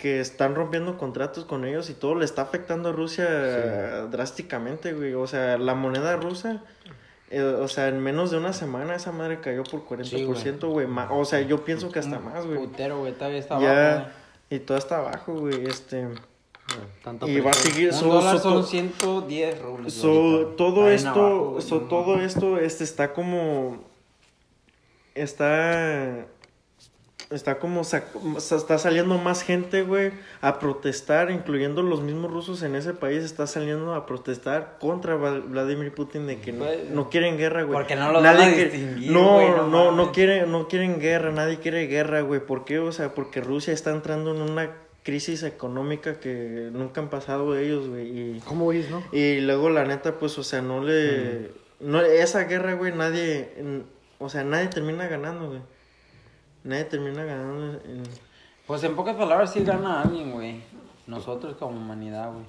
que 0.00 0.20
están 0.20 0.54
rompiendo 0.54 0.96
contratos 0.96 1.44
con 1.44 1.64
ellos 1.64 1.90
y 1.90 1.94
todo 1.94 2.14
le 2.16 2.24
está 2.24 2.42
afectando 2.42 2.88
a 2.88 2.92
Rusia 2.92 4.06
drásticamente, 4.10 4.92
güey. 4.92 5.14
O 5.14 5.26
sea, 5.26 5.58
la 5.58 5.74
moneda 5.74 6.16
rusa, 6.16 6.62
eh, 7.36 7.42
o 7.42 7.68
sea, 7.68 7.88
en 7.88 8.00
menos 8.00 8.30
de 8.30 8.38
una 8.38 8.52
semana 8.52 8.94
esa 8.94 9.12
madre 9.12 9.40
cayó 9.40 9.62
por 9.64 9.84
40%, 9.86 10.68
güey. 10.68 10.86
O 11.10 11.24
sea, 11.24 11.40
yo 11.40 11.64
pienso 11.64 11.90
que 11.90 11.98
hasta 11.98 12.18
más, 12.18 12.46
güey. 12.46 12.58
Putero, 12.58 12.98
güey, 13.00 13.12
todavía 13.12 13.38
está 13.38 13.56
abajo, 13.56 13.72
Ya, 13.72 14.12
y 14.50 14.58
todo 14.60 14.78
está 14.78 14.98
abajo, 14.98 15.34
güey. 15.34 15.64
Este, 15.66 16.06
Tanto 17.02 17.28
y 17.28 17.40
va 17.40 17.50
a 17.50 17.54
seguir. 17.54 17.88
güey. 17.90 18.00
so- 18.00 18.06
Un 18.06 18.10
dólar 18.12 18.36
so- 18.38 18.42
son 18.42 18.52
to- 18.54 18.62
110 18.66 19.60
rubles. 19.62 19.92
So, 19.92 20.54
todo 20.56 20.88
esto, 20.90 21.10
abajo, 21.10 21.80
todo 21.88 22.20
esto, 22.20 22.58
este, 22.58 22.84
está 22.84 23.12
como, 23.12 23.84
está, 25.14 26.26
está 27.34 27.58
como, 27.58 27.82
está 27.82 28.78
saliendo 28.78 29.18
más 29.18 29.42
gente, 29.42 29.82
güey, 29.82 30.12
a 30.40 30.58
protestar, 30.58 31.30
incluyendo 31.30 31.82
los 31.82 32.00
mismos 32.02 32.30
rusos 32.30 32.62
en 32.62 32.74
ese 32.76 32.94
país, 32.94 33.22
está 33.24 33.46
saliendo 33.46 33.94
a 33.94 34.06
protestar 34.06 34.76
contra 34.80 35.16
Vladimir 35.16 35.92
Putin 35.92 36.26
de 36.26 36.40
que 36.40 36.52
no, 36.52 36.64
no 36.92 37.10
quieren 37.10 37.36
guerra, 37.36 37.62
güey. 37.62 37.74
porque 37.78 37.96
no 37.96 38.12
los 38.12 38.22
van 38.22 38.36
a 38.40 38.54
quiere- 38.54 38.70
distinguir, 38.70 39.10
no, 39.12 39.34
güey, 39.34 39.48
no 39.50 39.66
no, 39.68 39.92
no, 39.92 40.12
quieren, 40.12 40.50
no 40.52 40.68
quieren 40.68 41.00
guerra, 41.00 41.30
nadie 41.32 41.58
quiere 41.58 41.86
guerra, 41.86 42.20
güey. 42.22 42.40
¿Por 42.40 42.64
qué? 42.64 42.78
O 42.78 42.92
sea, 42.92 43.14
porque 43.14 43.40
Rusia 43.40 43.72
está 43.72 43.90
entrando 43.90 44.34
en 44.34 44.40
una 44.42 44.70
crisis 45.02 45.42
económica 45.42 46.18
que 46.18 46.70
nunca 46.72 47.00
han 47.00 47.10
pasado 47.10 47.58
ellos, 47.58 47.88
güey. 47.88 48.06
Y, 48.36 48.40
¿Cómo 48.46 48.68
ves, 48.68 48.88
no? 48.90 49.02
y 49.12 49.40
luego 49.40 49.68
la 49.70 49.84
neta, 49.84 50.14
pues, 50.18 50.38
o 50.38 50.42
sea, 50.44 50.62
no 50.62 50.82
le... 50.82 51.50
No, 51.80 52.00
esa 52.00 52.44
guerra, 52.44 52.72
güey, 52.74 52.92
nadie... 52.94 53.50
o 54.18 54.28
sea, 54.30 54.44
nadie 54.44 54.68
termina 54.68 55.06
ganando, 55.08 55.48
güey. 55.48 55.60
Nadie 56.64 56.84
termina 56.84 57.24
ganando. 57.24 57.78
en- 57.84 58.02
Pues 58.66 58.82
en 58.84 58.96
pocas 58.96 59.14
palabras 59.16 59.52
sí 59.52 59.62
gana 59.64 60.02
alguien, 60.02 60.32
güey. 60.32 60.62
Nosotros 61.06 61.56
como 61.58 61.76
humanidad, 61.76 62.30
güey. 62.32 62.46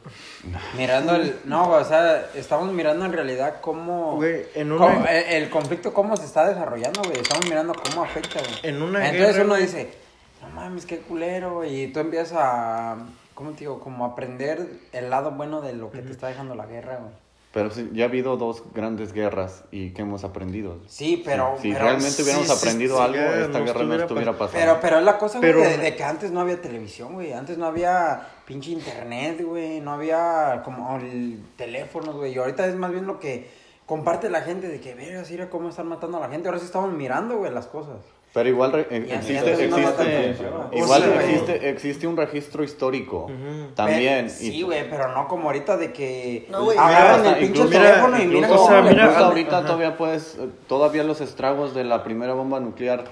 Mirando 0.78 1.15
el... 1.15 1.36
No, 1.43 1.69
o 1.71 1.84
sea, 1.84 2.30
estamos 2.36 2.71
mirando 2.71 3.04
en 3.04 3.12
realidad 3.12 3.56
cómo... 3.60 4.15
Güey, 4.15 4.45
en 4.56 4.69
cómo- 4.69 4.86
una... 4.97 5.12
el, 5.12 5.43
el 5.43 5.49
conflicto 5.49 5.93
cómo 5.93 6.15
se 6.15 6.25
está 6.25 6.47
desarrollando, 6.47 7.01
güey. 7.04 7.19
Estamos 7.19 7.45
mirando 7.49 7.73
cómo 7.73 8.04
afecta, 8.04 8.39
güey. 8.39 8.54
En 8.63 8.82
una 8.82 9.06
Entonces 9.10 9.36
guerra, 9.36 9.45
uno 9.45 9.56
dice, 9.56 9.93
no 10.41 10.47
mames, 10.49 10.86
qué 10.86 10.99
culero, 10.99 11.56
güey. 11.56 11.84
Y 11.84 11.88
tú 11.91 11.99
empiezas 11.99 12.38
a... 12.41 12.95
¿Cómo 13.34 13.51
te 13.51 13.60
digo? 13.60 13.82
Como 13.82 14.06
a 14.06 14.10
aprender 14.12 14.65
el 14.93 15.10
lado 15.10 15.32
bueno 15.32 15.60
de 15.60 15.73
lo 15.73 15.91
que 15.91 16.01
te 16.01 16.12
está 16.13 16.28
dejando 16.28 16.56
la 16.56 16.65
guerra, 16.65 16.95
güey. 17.01 17.12
Pero 17.55 17.71
sí, 17.71 17.89
ya 17.93 18.03
ha 18.03 18.07
habido 18.09 18.35
dos 18.35 18.63
grandes 18.73 19.13
guerras 19.13 19.63
y 19.71 19.91
que 19.91 20.01
hemos 20.01 20.25
aprendido. 20.25 20.75
Sí, 20.87 21.21
pero... 21.23 21.55
si 21.61 21.71
pero- 21.71 21.85
realmente 21.85 22.21
hubiéramos 22.21 22.47
sí, 22.49 22.53
aprendido 22.53 22.97
sí, 22.97 23.03
algo, 23.03 23.15
esta 23.17 23.47
no 23.47 23.47
guerra 23.47 23.63
no 23.63 23.63
estuviera 23.71 24.03
estuviera 24.03 24.31
pas- 24.33 24.37
pasando. 24.37 24.59
Pero, 24.59 24.79
pero 24.81 24.97
es 24.99 25.05
la 25.05 25.17
cosa, 25.17 25.39
güey, 25.39 25.53
de, 25.53 25.77
de 25.77 25.95
que 25.95 26.03
antes 26.03 26.31
no 26.31 26.41
había 26.41 26.61
televisión, 26.61 27.13
güey. 27.13 27.31
Antes 27.31 27.57
no 27.57 27.65
había 27.65 28.27
pinche 28.45 28.71
internet, 28.71 29.41
güey. 29.41 29.79
No 29.79 29.93
había 29.93 30.63
como 30.65 30.97
el 30.97 31.39
teléfonos, 31.55 32.13
güey. 32.17 32.33
Y 32.33 32.37
ahorita 32.37 32.67
es 32.67 32.75
más 32.75 32.91
bien 32.91 33.07
lo 33.07 33.21
que 33.21 33.49
comparte 33.85 34.29
la 34.29 34.41
gente 34.41 34.67
de 34.67 34.81
que, 34.81 34.93
vergas, 34.93 35.31
mira 35.31 35.49
cómo 35.49 35.69
están 35.69 35.87
matando 35.87 36.17
a 36.17 36.19
la 36.19 36.27
gente. 36.29 36.49
Ahora 36.49 36.59
sí 36.59 36.65
estamos 36.65 36.91
mirando, 36.91 37.37
güey, 37.37 37.53
las 37.53 37.67
cosas. 37.67 37.99
Pero 38.36 38.50
igual 38.50 38.74
re- 38.74 38.88
eh, 38.91 39.08
existe, 39.13 39.54
existe, 39.54 40.36
igual 40.74 41.02
O 41.04 41.06
sea, 41.06 41.21
existe, 41.24 41.69
existe 41.69 42.06
un 42.06 42.17
registro 42.17 42.65
histórico 42.65 43.32
también. 43.76 44.30
Sí, 44.30 44.62
güey, 44.62 44.89
pero 44.89 45.13
no 45.13 45.28
como 45.30 45.45
ahorita 45.45 45.78
de 45.78 45.93
que 45.93 46.45
No, 46.52 46.69
agarran 46.71 47.21
mira, 47.21 47.32
el 47.32 47.39
pinche 47.39 47.62
incluso- 47.62 47.69
teléfono 47.80 48.21
y 48.21 48.28
miran 48.28 48.52
o 48.52 48.56
cómo 48.58 48.67
sea, 48.67 48.82
mira, 48.82 49.17
ahorita 49.19 49.58
Ajá. 49.60 49.65
todavía 49.65 49.95
puedes, 49.98 50.36
eh, 50.38 50.50
todavía 50.67 51.04
los 51.06 51.21
estragos 51.21 51.74
de 51.74 51.86
la 51.86 52.04
primera 52.04 52.34
bomba 52.34 52.60
nuclear 52.60 53.06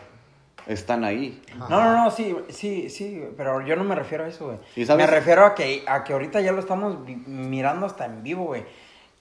están 0.67 1.05
ahí. 1.05 1.41
No, 1.57 1.69
no, 1.69 2.03
no, 2.03 2.11
sí, 2.11 2.35
sí, 2.49 2.89
sí, 2.89 3.23
pero 3.37 3.65
yo 3.65 3.77
no 3.77 3.85
me 3.85 3.95
refiero 3.95 4.25
a 4.25 4.27
eso, 4.27 4.45
güey. 4.45 4.57
Me 4.97 5.07
refiero 5.07 5.45
a 5.45 5.55
que, 5.55 5.83
a 5.87 6.03
que 6.03 6.11
ahorita 6.11 6.41
ya 6.41 6.51
lo 6.51 6.59
estamos 6.59 6.97
mirando 7.27 7.85
hasta 7.85 8.05
en 8.05 8.23
vivo, 8.23 8.43
güey. 8.45 8.63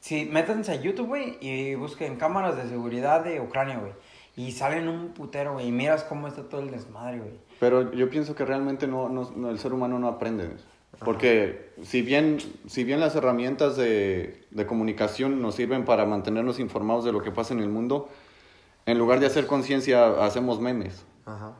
Si 0.01 0.25
métanse 0.25 0.73
a 0.73 0.75
YouTube, 0.75 1.07
güey, 1.07 1.39
y 1.41 1.77
busquen 1.77 2.17
cámaras 2.17 2.57
de 2.57 2.69
seguridad 2.69 3.23
de 3.23 3.41
Ucrania, 3.41 3.79
güey. 3.79 3.93
Y 4.37 4.53
salen 4.53 4.89
un 4.89 5.09
putero, 5.11 5.55
güey, 5.55 5.69
y 5.69 5.73
miras 5.73 6.05
cómo 6.05 6.27
está 6.27 6.49
todo 6.49 6.61
el 6.63 6.71
desmadre, 6.71 7.19
güey. 7.19 7.33
Pero 7.61 7.93
yo 7.93 8.09
pienso 8.09 8.35
que 8.35 8.45
realmente 8.45 8.87
no, 8.87 9.09
no- 9.09 9.31
no- 9.37 9.51
el 9.51 9.59
ser 9.59 9.73
humano 9.73 9.99
no 9.99 10.09
aprende. 10.09 10.51
Porque 11.05 11.73
si 11.83 12.03
bien, 12.03 12.39
si 12.67 12.85
bien 12.85 13.01
las 13.01 13.15
herramientas 13.17 13.77
de, 13.77 14.45
de 14.51 14.67
comunicación 14.67 15.41
nos 15.43 15.55
sirven 15.57 15.85
para 15.85 16.05
mantenernos 16.07 16.61
informados 16.61 17.05
de 17.05 17.13
lo 17.13 17.23
que 17.23 17.31
pasa 17.31 17.55
en 17.55 17.61
el 17.61 17.69
mundo, 17.69 18.09
en 18.87 18.99
lugar 18.99 19.19
de 19.21 19.27
hacer 19.27 19.47
conciencia, 19.47 20.25
hacemos 20.25 20.61
memes. 20.61 21.05
Ajá. 21.25 21.53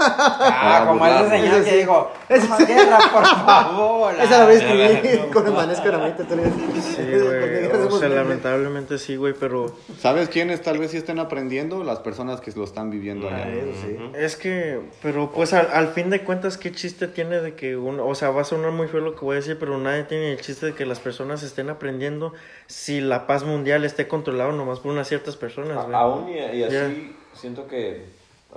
Ah, 0.00 0.84
como 0.86 1.04
ese 1.06 1.28
señor 1.28 1.64
que 1.64 1.76
dijo, 1.78 2.12
"No, 2.30 2.66
guerra, 2.66 2.98
por 3.12 3.24
favor. 3.26 4.14
Esa 4.20 4.38
la 4.38 4.44
vez 4.46 4.62
que 4.62 5.28
con 5.32 5.46
el 5.46 5.52
manes 5.52 5.80
caramita. 5.80 6.24
tú 6.24 6.36
le 6.36 6.44
dices, 6.44 6.84
Sí, 6.96 7.02
¿por 7.24 7.32
qué 7.40 7.68
güey. 7.72 7.86
O 7.88 7.98
sea, 7.98 8.08
lamentablemente 8.08 8.98
sí, 8.98 9.16
güey, 9.16 9.34
pero 9.38 9.74
¿Sabes 9.98 10.28
quiénes 10.28 10.62
tal 10.62 10.78
vez 10.78 10.92
sí 10.92 10.98
estén 10.98 11.18
aprendiendo? 11.18 11.82
Las 11.82 11.98
personas 11.98 12.40
que 12.40 12.52
lo 12.52 12.64
están 12.64 12.90
viviendo 12.90 13.28
allá. 13.28 13.48
Eso 13.48 13.72
sí. 13.86 13.96
es 14.16 14.36
que, 14.36 14.80
pero 15.02 15.30
pues 15.32 15.52
al, 15.52 15.68
al 15.72 15.88
fin 15.88 16.10
de 16.10 16.22
cuentas, 16.22 16.56
¿qué 16.58 16.70
chiste 16.72 17.08
tiene 17.08 17.40
de 17.40 17.54
que 17.54 17.76
uno, 17.76 18.06
o 18.06 18.14
sea, 18.14 18.30
va 18.30 18.42
a 18.42 18.44
sonar 18.44 18.70
muy 18.72 18.86
feo 18.88 19.00
lo 19.00 19.14
que 19.16 19.24
voy 19.24 19.34
a 19.34 19.36
decir, 19.40 19.58
pero 19.58 19.78
nadie 19.78 20.04
tiene 20.04 20.32
el 20.32 20.40
chiste 20.40 20.66
de 20.66 20.74
que 20.74 20.86
las 20.86 21.00
personas 21.00 21.42
estén 21.42 21.70
aprendiendo 21.70 22.32
si 22.66 23.00
la 23.00 23.26
paz 23.26 23.42
mundial 23.44 23.84
esté 23.84 24.06
controlada 24.08 24.52
nomás 24.52 24.80
por 24.80 24.92
unas 24.92 25.08
ciertas 25.08 25.36
personas, 25.36 25.76
güey. 25.84 25.94
A- 25.94 25.98
Aún 25.98 26.28
y, 26.28 26.38
y 26.38 26.62
así 26.64 27.16
siento 27.34 27.66
que 27.66 28.04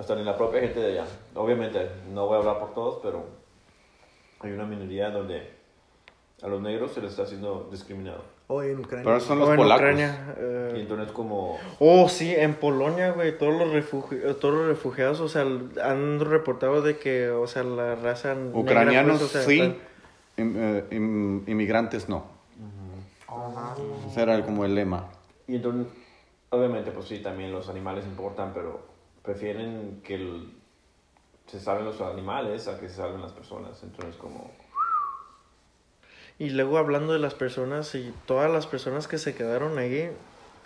hasta 0.01 0.13
en 0.13 0.25
la 0.25 0.35
propia 0.35 0.61
gente 0.61 0.79
de 0.79 0.99
allá. 0.99 1.05
Obviamente, 1.35 1.89
no 2.11 2.25
voy 2.25 2.35
a 2.35 2.39
hablar 2.39 2.59
por 2.59 2.73
todos, 2.73 2.99
pero 3.03 3.23
hay 4.39 4.51
una 4.51 4.65
minoría 4.65 5.11
donde 5.11 5.51
a 6.41 6.47
los 6.47 6.59
negros 6.59 6.91
se 6.93 7.01
les 7.01 7.11
está 7.11 7.23
haciendo 7.23 7.69
discriminado. 7.71 8.23
Hoy 8.47 8.71
en 8.71 8.79
Ucrania. 8.79 9.05
Pero 9.05 9.19
son 9.19 9.37
O 9.37 9.41
los 9.41 9.49
en 9.51 9.55
polacos. 9.57 9.81
Ucrania, 9.83 10.35
eh, 10.39 10.73
Y 10.77 10.79
entonces 10.81 11.11
como... 11.11 11.57
Oh, 11.79 12.09
sí, 12.09 12.33
en 12.35 12.55
Polonia, 12.55 13.11
güey, 13.11 13.37
todos 13.37 13.53
los, 13.53 13.69
refugi- 13.71 14.19
eh, 14.23 14.33
todos 14.33 14.55
los 14.55 14.67
refugiados, 14.67 15.19
o 15.21 15.29
sea, 15.29 15.43
han 15.43 16.19
reportado 16.19 16.81
de 16.81 16.97
que, 16.97 17.29
o 17.29 17.45
sea, 17.47 17.63
la 17.63 17.95
raza 17.95 18.33
negra, 18.33 18.59
Ucranianos 18.59 19.19
pues, 19.19 19.29
o 19.29 19.33
sea, 19.33 19.41
sí, 19.43 19.59
están- 19.61 19.77
im- 20.37 20.55
eh, 20.57 20.85
im- 20.91 21.43
inmigrantes 21.47 22.09
no. 22.09 22.25
Ese 24.09 24.21
era 24.23 24.43
como 24.43 24.65
el 24.65 24.73
lema. 24.75 25.05
Y 25.47 25.55
entonces, 25.57 25.87
obviamente, 26.49 26.91
pues 26.91 27.07
sí, 27.07 27.19
también 27.19 27.51
los 27.53 27.69
animales 27.69 28.03
importan, 28.05 28.51
pero 28.53 28.81
prefieren 29.23 30.01
que 30.03 30.15
el- 30.15 30.53
se 31.47 31.60
salven 31.60 31.86
los 31.86 31.99
animales 32.01 32.67
a 32.67 32.79
que 32.79 32.88
se 32.88 32.95
salven 32.95 33.21
las 33.21 33.34
personas. 33.34 33.81
Entonces, 33.84 34.15
como... 34.15 34.51
Y 36.39 36.49
luego 36.49 36.77
hablando 36.77 37.13
de 37.13 37.19
las 37.19 37.36
personas 37.36 37.93
y 37.93 38.13
todas 38.25 38.49
las 38.51 38.65
personas 38.65 39.07
que 39.07 39.17
se 39.19 39.36
quedaron 39.36 39.77
ahí, 39.77 40.10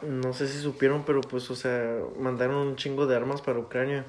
no 0.01 0.31
sé 0.33 0.47
si 0.47 0.59
supieron, 0.61 1.03
pero 1.03 1.21
pues, 1.21 1.49
o 1.51 1.55
sea, 1.55 1.97
mandaron 2.17 2.55
un 2.55 2.75
chingo 2.77 3.07
de 3.07 3.15
armas 3.15 3.41
para 3.41 3.59
Ucrania. 3.59 4.05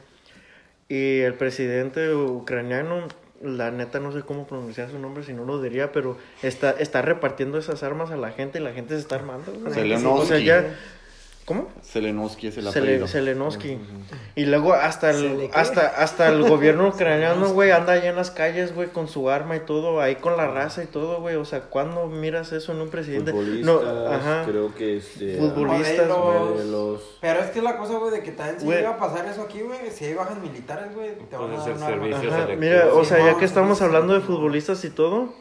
Y 0.88 1.20
el 1.20 1.34
presidente 1.34 2.14
ucraniano, 2.14 3.08
la 3.42 3.72
neta 3.72 3.98
no 3.98 4.12
sé 4.12 4.22
cómo 4.22 4.46
pronunciar 4.46 4.90
su 4.90 4.98
nombre, 5.00 5.24
si 5.24 5.32
no 5.32 5.44
lo 5.44 5.60
diría, 5.60 5.90
pero 5.90 6.16
está, 6.42 6.70
está 6.70 7.02
repartiendo 7.02 7.58
esas 7.58 7.82
armas 7.82 8.12
a 8.12 8.16
la 8.16 8.30
gente 8.30 8.60
y 8.60 8.62
la 8.62 8.72
gente 8.72 8.94
se 8.94 9.00
está 9.00 9.16
armando. 9.16 9.52
güey. 9.52 9.72
Zelensky. 9.72 10.06
O 10.08 10.24
sea, 10.24 10.38
ya... 10.38 10.78
¿Cómo? 11.46 11.68
Zelensky 11.80 12.48
es 12.48 12.58
el 12.58 12.64
Sele- 12.66 12.80
apellido. 12.80 13.06
Zelensky. 13.06 13.78
Y 14.34 14.46
luego 14.46 14.74
hasta 14.74 15.10
el, 15.10 15.48
hasta, 15.54 15.86
hasta 15.86 16.28
el 16.28 16.42
gobierno 16.42 16.88
ucraniano, 16.94 17.50
güey, 17.52 17.70
anda 17.70 17.92
allá 17.92 18.10
en 18.10 18.16
las 18.16 18.32
calles, 18.32 18.74
güey, 18.74 18.88
con 18.88 19.06
su 19.06 19.30
arma 19.30 19.54
y 19.54 19.60
todo, 19.60 20.00
ahí 20.00 20.16
con 20.16 20.36
la 20.36 20.48
raza 20.48 20.82
y 20.82 20.86
todo, 20.86 21.20
güey. 21.20 21.36
O 21.36 21.44
sea, 21.44 21.60
¿cuándo 21.60 22.08
miras 22.08 22.50
eso 22.52 22.72
en 22.72 22.80
un 22.80 22.88
presidente? 22.88 23.30
Futbolistas, 23.30 23.64
no, 23.64 24.06
ajá. 24.08 24.42
creo 24.44 24.74
que 24.74 24.96
es 24.96 25.18
de... 25.20 25.36
Futbolistas, 25.38 26.08
Modelos. 26.08 26.50
modelos. 26.56 27.18
Pero 27.20 27.38
es 27.38 27.50
que 27.52 27.62
la 27.62 27.76
cosa, 27.76 27.98
güey, 27.98 28.10
de 28.10 28.22
que 28.24 28.32
también 28.32 28.58
si 28.60 28.66
llega 28.66 28.90
a 28.90 28.98
pasar 28.98 29.24
eso 29.26 29.42
aquí, 29.42 29.60
güey, 29.62 29.78
si 29.92 30.04
hay 30.06 30.14
bajas 30.14 30.38
militares, 30.40 30.92
güey, 30.96 31.14
te 31.14 31.36
van 31.36 31.44
a 31.52 31.54
Puede 31.54 31.56
dar 31.58 31.64
ser 31.64 31.74
un 31.76 31.82
arma. 31.84 31.94
servicio. 32.06 32.28
Ajá, 32.34 32.42
selectivo. 32.46 32.60
mira, 32.60 32.88
o 32.92 33.04
sea, 33.04 33.24
ya 33.24 33.38
que 33.38 33.44
estamos 33.44 33.80
hablando 33.82 34.14
de 34.14 34.20
futbolistas 34.20 34.84
y 34.84 34.90
todo, 34.90 35.32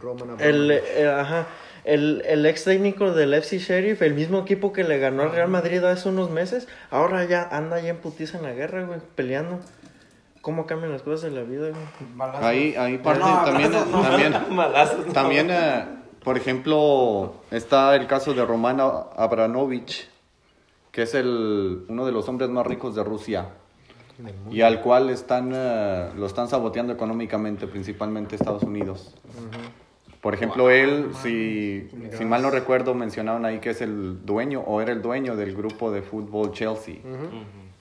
Roman 0.00 0.36
el, 0.40 0.70
eh, 0.72 1.08
ajá, 1.08 1.46
el, 1.84 2.22
el 2.26 2.46
ex 2.46 2.64
técnico 2.64 3.12
del 3.12 3.34
FC 3.34 3.58
Sheriff, 3.58 4.02
el 4.02 4.14
mismo 4.14 4.40
equipo 4.40 4.72
que 4.72 4.84
le 4.84 4.98
ganó 4.98 5.22
al 5.22 5.32
Real 5.32 5.48
Madrid 5.48 5.84
hace 5.84 6.08
unos 6.08 6.30
meses, 6.30 6.66
ahora 6.90 7.24
ya 7.24 7.46
anda 7.50 7.80
ya 7.80 7.90
en 7.90 7.98
putiza 7.98 8.38
en 8.38 8.44
la 8.44 8.52
guerra, 8.52 8.84
güey, 8.84 9.00
peleando. 9.14 9.60
¿Cómo 10.40 10.66
cambian 10.66 10.92
las 10.92 11.02
cosas 11.02 11.22
de 11.22 11.30
la 11.30 11.42
vida, 11.42 11.70
güey? 11.70 11.82
Balazos. 12.16 12.44
Ahí, 12.44 12.74
ahí 12.76 12.98
parte 12.98 13.20
No, 13.20 13.44
también, 13.44 13.72
no. 13.72 14.02
también, 14.02 14.34
Malazos, 14.50 15.06
no. 15.06 15.12
también 15.12 15.48
eh, 15.50 15.84
por 16.22 16.36
ejemplo, 16.38 17.34
está 17.50 17.94
el 17.96 18.06
caso 18.06 18.34
de 18.34 18.44
Roman 18.44 18.78
Abramovich, 18.80 20.08
que 20.90 21.02
es 21.02 21.14
el, 21.14 21.84
uno 21.88 22.06
de 22.06 22.12
los 22.12 22.28
hombres 22.28 22.48
más 22.50 22.66
ricos 22.66 22.94
de 22.94 23.04
Rusia. 23.04 23.48
Y 24.50 24.60
al 24.60 24.80
cual 24.80 25.10
están, 25.10 25.50
eh, 25.54 26.10
lo 26.16 26.26
están 26.26 26.48
saboteando 26.48 26.92
económicamente, 26.92 27.66
principalmente 27.66 28.36
Estados 28.36 28.62
Unidos. 28.62 29.14
Por 30.24 30.32
ejemplo, 30.34 30.70
él, 30.70 31.10
si, 31.22 31.86
si 32.16 32.24
mal 32.24 32.40
no 32.42 32.50
recuerdo, 32.50 32.94
mencionaron 32.94 33.44
ahí 33.44 33.60
que 33.60 33.70
es 33.70 33.80
el 33.82 34.24
dueño 34.24 34.60
o 34.66 34.80
era 34.80 34.90
el 34.90 35.02
dueño 35.02 35.36
del 35.36 35.54
grupo 35.54 35.92
de 35.92 36.00
fútbol 36.02 36.50
Chelsea. 36.52 36.96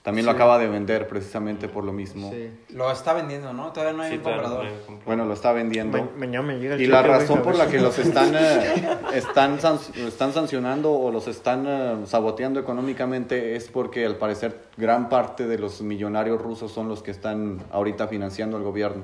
También 0.02 0.26
lo 0.26 0.34
acaba 0.34 0.60
de 0.60 0.68
vender 0.68 1.08
precisamente 1.08 1.70
por 1.70 1.86
lo 1.86 1.94
mismo. 1.94 2.30
Sí. 2.30 2.50
Lo 2.76 2.92
está 2.92 3.14
vendiendo, 3.14 3.54
¿no? 3.54 3.72
Todavía 3.72 3.94
no 3.96 4.04
hay 4.04 4.12
Sí, 4.12 4.18
un 4.18 4.24
no 4.24 4.30
comprador. 4.32 4.66
Bueno, 5.06 5.24
lo 5.24 5.34
está 5.34 5.54
vendiendo. 5.54 5.98
Ma- 5.98 6.10
mañana 6.18 6.46
me 6.46 6.60
llega 6.60 6.76
el 6.76 6.82
Y 6.82 6.88
la 6.88 7.02
razón 7.04 7.40
a 7.40 7.42
por 7.44 7.56
la 7.56 7.68
que 7.68 7.80
los 7.80 7.98
están, 7.98 8.36
eh, 8.38 8.84
están, 9.14 9.62
san- 9.62 9.80
están 10.06 10.34
sancionando 10.34 10.92
o 10.92 11.10
los 11.10 11.30
están 11.30 11.64
eh, 11.66 11.96
saboteando 12.06 12.60
económicamente 12.60 13.56
es 13.56 13.70
porque 13.70 14.06
al 14.06 14.18
parecer 14.18 14.64
gran 14.76 15.08
parte 15.08 15.48
de 15.48 15.58
los 15.58 15.82
millonarios 15.82 16.42
rusos 16.42 16.74
son 16.74 16.90
los 16.90 17.02
que 17.02 17.12
están 17.12 17.60
ahorita 17.72 18.10
financiando 18.10 18.58
al 18.58 18.64
gobierno 18.64 19.04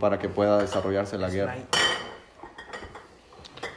para 0.00 0.18
que 0.18 0.28
pueda 0.28 0.58
desarrollarse 0.58 1.16
la 1.16 1.30
guerra. 1.30 1.54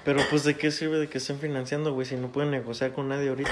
Pero 0.05 0.19
pues 0.29 0.43
de 0.43 0.55
qué 0.57 0.69
sirve 0.71 0.97
de 0.99 1.07
que 1.07 1.17
estén 1.19 1.39
financiando, 1.39 1.93
güey, 1.93 2.05
si 2.05 2.15
no 2.15 2.27
pueden 2.27 2.51
negociar 2.51 2.91
con 2.91 3.07
nadie 3.09 3.29
ahorita. 3.29 3.51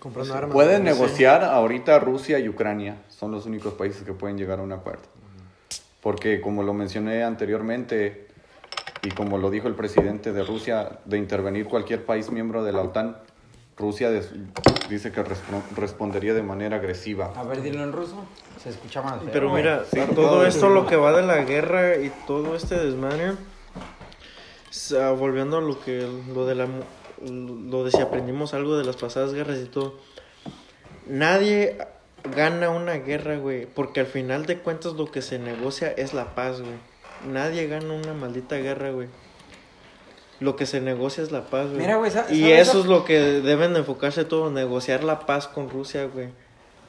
Comprando 0.00 0.34
armas. 0.34 0.52
Pueden 0.54 0.78
Sí. 0.78 0.84
negociar 0.84 1.42
ahorita 1.44 1.98
Rusia 1.98 2.38
y 2.38 2.48
Ucrania, 2.48 2.96
son 3.08 3.32
los 3.32 3.46
únicos 3.46 3.74
países 3.74 4.02
que 4.02 4.12
pueden 4.12 4.38
llegar 4.38 4.60
a 4.60 4.62
un 4.62 4.72
acuerdo. 4.72 5.02
Porque 6.00 6.40
como 6.40 6.62
lo 6.62 6.72
mencioné 6.72 7.24
anteriormente 7.24 8.28
y 9.02 9.10
como 9.10 9.38
lo 9.38 9.50
dijo 9.50 9.66
el 9.68 9.74
presidente 9.74 10.32
de 10.32 10.44
Rusia, 10.44 11.00
de 11.04 11.18
intervenir 11.18 11.66
cualquier 11.66 12.04
país 12.06 12.30
miembro 12.30 12.62
de 12.64 12.72
la 12.72 12.82
OTAN, 12.82 13.16
Rusia 13.76 14.10
des- 14.10 14.30
dice 14.88 15.12
que 15.12 15.22
respon- 15.22 15.62
respondería 15.76 16.32
de 16.34 16.42
manera 16.42 16.76
agresiva. 16.76 17.32
A 17.36 17.42
ver, 17.44 17.60
dilo 17.62 17.82
en 17.82 17.92
ruso. 17.92 18.24
Se 18.62 18.70
escucha 18.70 19.02
más 19.02 19.20
feo. 19.20 19.30
Pero 19.32 19.52
mira, 19.52 19.84
Sí, 19.90 19.98
todo 20.14 20.14
todo 20.14 20.46
esto, 20.46 20.68
lo 20.68 20.86
que 20.86 20.96
va 20.96 21.12
de 21.12 21.22
la 21.26 21.38
guerra 21.44 21.96
y 21.96 22.10
todo 22.26 22.56
este 22.56 22.76
desmadre, 22.76 23.32
volviendo 25.18 25.58
a 25.58 25.60
lo 25.60 25.80
que, 25.80 26.06
lo 26.34 26.46
de 26.46 26.54
la, 26.54 26.66
lo 27.26 27.84
de 27.84 27.90
si 27.90 27.98
aprendimos 28.00 28.54
algo 28.54 28.76
de 28.76 28.84
las 28.84 28.96
pasadas 28.96 29.32
guerras 29.34 29.58
y 29.58 29.66
todo, 29.66 29.94
nadie 31.06 31.76
gana 32.34 32.70
una 32.70 32.94
guerra, 32.94 33.36
güey, 33.36 33.66
porque 33.66 34.00
al 34.00 34.06
final 34.06 34.46
de 34.46 34.58
cuentas 34.58 34.94
lo 34.94 35.10
que 35.10 35.22
se 35.22 35.38
negocia 35.38 35.88
es 35.90 36.14
la 36.14 36.34
paz, 36.34 36.60
güey. 36.60 36.74
Nadie 37.26 37.66
gana 37.66 37.92
una 37.94 38.14
maldita 38.14 38.56
guerra, 38.56 38.90
güey. 38.90 39.08
Lo 40.40 40.54
que 40.54 40.66
se 40.66 40.80
negocia 40.80 41.22
es 41.24 41.32
la 41.32 41.46
paz, 41.46 41.66
güey. 41.68 41.78
Mira, 41.80 41.96
güey, 41.96 42.10
sa- 42.12 42.26
y 42.30 42.42
¿sabes? 42.42 42.68
eso 42.68 42.80
es 42.80 42.86
lo 42.86 43.04
que 43.04 43.18
deben 43.18 43.72
de 43.72 43.80
enfocarse 43.80 44.24
todos, 44.24 44.52
negociar 44.52 45.02
la 45.02 45.20
paz 45.26 45.48
con 45.48 45.68
Rusia, 45.68 46.04
güey. 46.06 46.28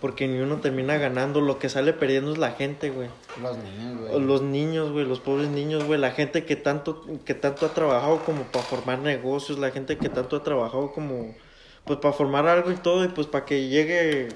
Porque 0.02 0.28
ni 0.28 0.40
uno 0.40 0.58
termina 0.58 0.98
ganando, 0.98 1.42
lo 1.42 1.60
que 1.60 1.68
sale 1.68 1.92
perdiendo 1.94 2.32
es 2.32 2.38
la 2.38 2.52
gente, 2.52 2.90
güey. 2.90 3.10
Los 3.42 3.58
niños, 3.58 4.00
güey. 4.00 4.22
Los 4.22 4.42
niños, 4.42 4.92
güey, 4.92 5.06
los 5.06 5.20
pobres 5.20 5.50
niños, 5.50 5.84
güey, 5.84 6.00
la 6.00 6.12
gente 6.12 6.46
que 6.46 6.56
tanto, 6.56 7.04
que 7.26 7.34
tanto 7.34 7.66
ha 7.66 7.74
trabajado 7.74 8.20
como 8.24 8.44
para 8.44 8.64
formar 8.64 9.00
negocios, 9.00 9.60
la 9.60 9.72
gente 9.72 9.98
que 9.98 10.08
tanto 10.08 10.38
ha 10.38 10.44
trabajado 10.44 10.92
como, 10.92 11.36
pues 11.84 12.00
para 12.00 12.14
formar 12.14 12.48
algo 12.48 12.72
y 12.72 12.76
todo, 12.76 13.04
y 13.04 13.10
pues 13.10 13.28
para 13.28 13.46
que 13.46 13.68
llegue 13.68 14.30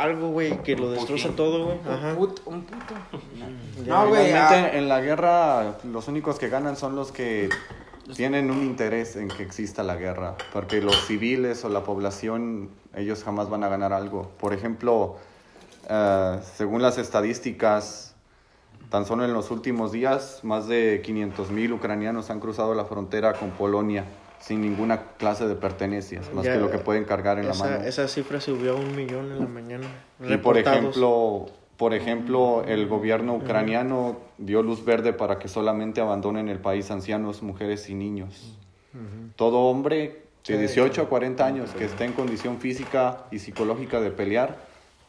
algo, 0.00 0.30
güey, 0.30 0.62
que 0.62 0.76
lo 0.76 0.90
destroza 0.90 1.30
todo, 1.30 1.66
güey. 1.66 1.78
Un 1.78 2.16
puto. 2.16 2.42
Un 2.46 2.62
puto. 2.62 2.94
No, 3.86 4.08
güey. 4.08 4.32
Realmente 4.32 4.54
ah, 4.54 4.70
en 4.72 4.88
la 4.88 5.00
guerra 5.00 5.78
los 5.84 6.08
únicos 6.08 6.38
que 6.38 6.48
ganan 6.48 6.76
son 6.76 6.96
los 6.96 7.12
que 7.12 7.48
tienen 8.16 8.50
un 8.50 8.62
interés 8.62 9.16
en 9.16 9.28
que 9.28 9.42
exista 9.42 9.82
la 9.82 9.96
guerra, 9.96 10.36
porque 10.52 10.80
los 10.80 10.96
civiles 11.06 11.64
o 11.64 11.68
la 11.68 11.82
población, 11.84 12.70
ellos 12.94 13.22
jamás 13.24 13.48
van 13.48 13.64
a 13.64 13.68
ganar 13.68 13.92
algo. 13.92 14.30
Por 14.38 14.52
ejemplo, 14.52 15.16
eh, 15.88 16.40
según 16.56 16.82
las 16.82 16.98
estadísticas, 16.98 18.14
tan 18.90 19.06
solo 19.06 19.24
en 19.24 19.32
los 19.32 19.50
últimos 19.50 19.92
días, 19.92 20.40
más 20.42 20.66
de 20.66 21.00
500 21.04 21.50
mil 21.50 21.72
ucranianos 21.72 22.30
han 22.30 22.40
cruzado 22.40 22.74
la 22.74 22.84
frontera 22.84 23.34
con 23.34 23.50
Polonia 23.50 24.04
sin 24.40 24.62
ninguna 24.62 25.02
clase 25.18 25.46
de 25.46 25.54
pertenencias, 25.54 26.32
más 26.32 26.44
Ya, 26.44 26.54
que 26.54 26.60
lo 26.60 26.70
que 26.70 26.78
pueden 26.78 27.04
cargar 27.04 27.38
en 27.38 27.46
la 27.46 27.54
mano. 27.54 27.76
esa 27.84 28.08
cifra 28.08 28.40
subió 28.40 28.72
a 28.72 28.76
un 28.76 28.96
millón 28.96 29.30
en 29.32 29.38
la 29.38 29.46
mañana. 29.46 29.86
Y 30.26 30.36
por 30.38 30.56
ejemplo, 30.56 31.46
por 31.80 31.94
ejemplo, 31.94 32.62
el 32.66 32.86
gobierno 32.88 33.36
ucraniano 33.36 34.18
dio 34.36 34.62
luz 34.62 34.84
verde 34.84 35.14
para 35.14 35.38
que 35.38 35.48
solamente 35.48 36.02
abandonen 36.02 36.50
el 36.50 36.58
país 36.58 36.90
ancianos, 36.90 37.42
mujeres 37.42 37.88
y 37.88 37.94
niños. 37.94 38.54
Todo 39.34 39.60
hombre 39.60 40.24
de 40.46 40.58
18 40.58 41.00
a 41.00 41.08
40 41.08 41.42
años 41.42 41.70
que 41.70 41.86
esté 41.86 42.04
en 42.04 42.12
condición 42.12 42.58
física 42.58 43.24
y 43.30 43.38
psicológica 43.38 43.98
de 43.98 44.10
pelear 44.10 44.58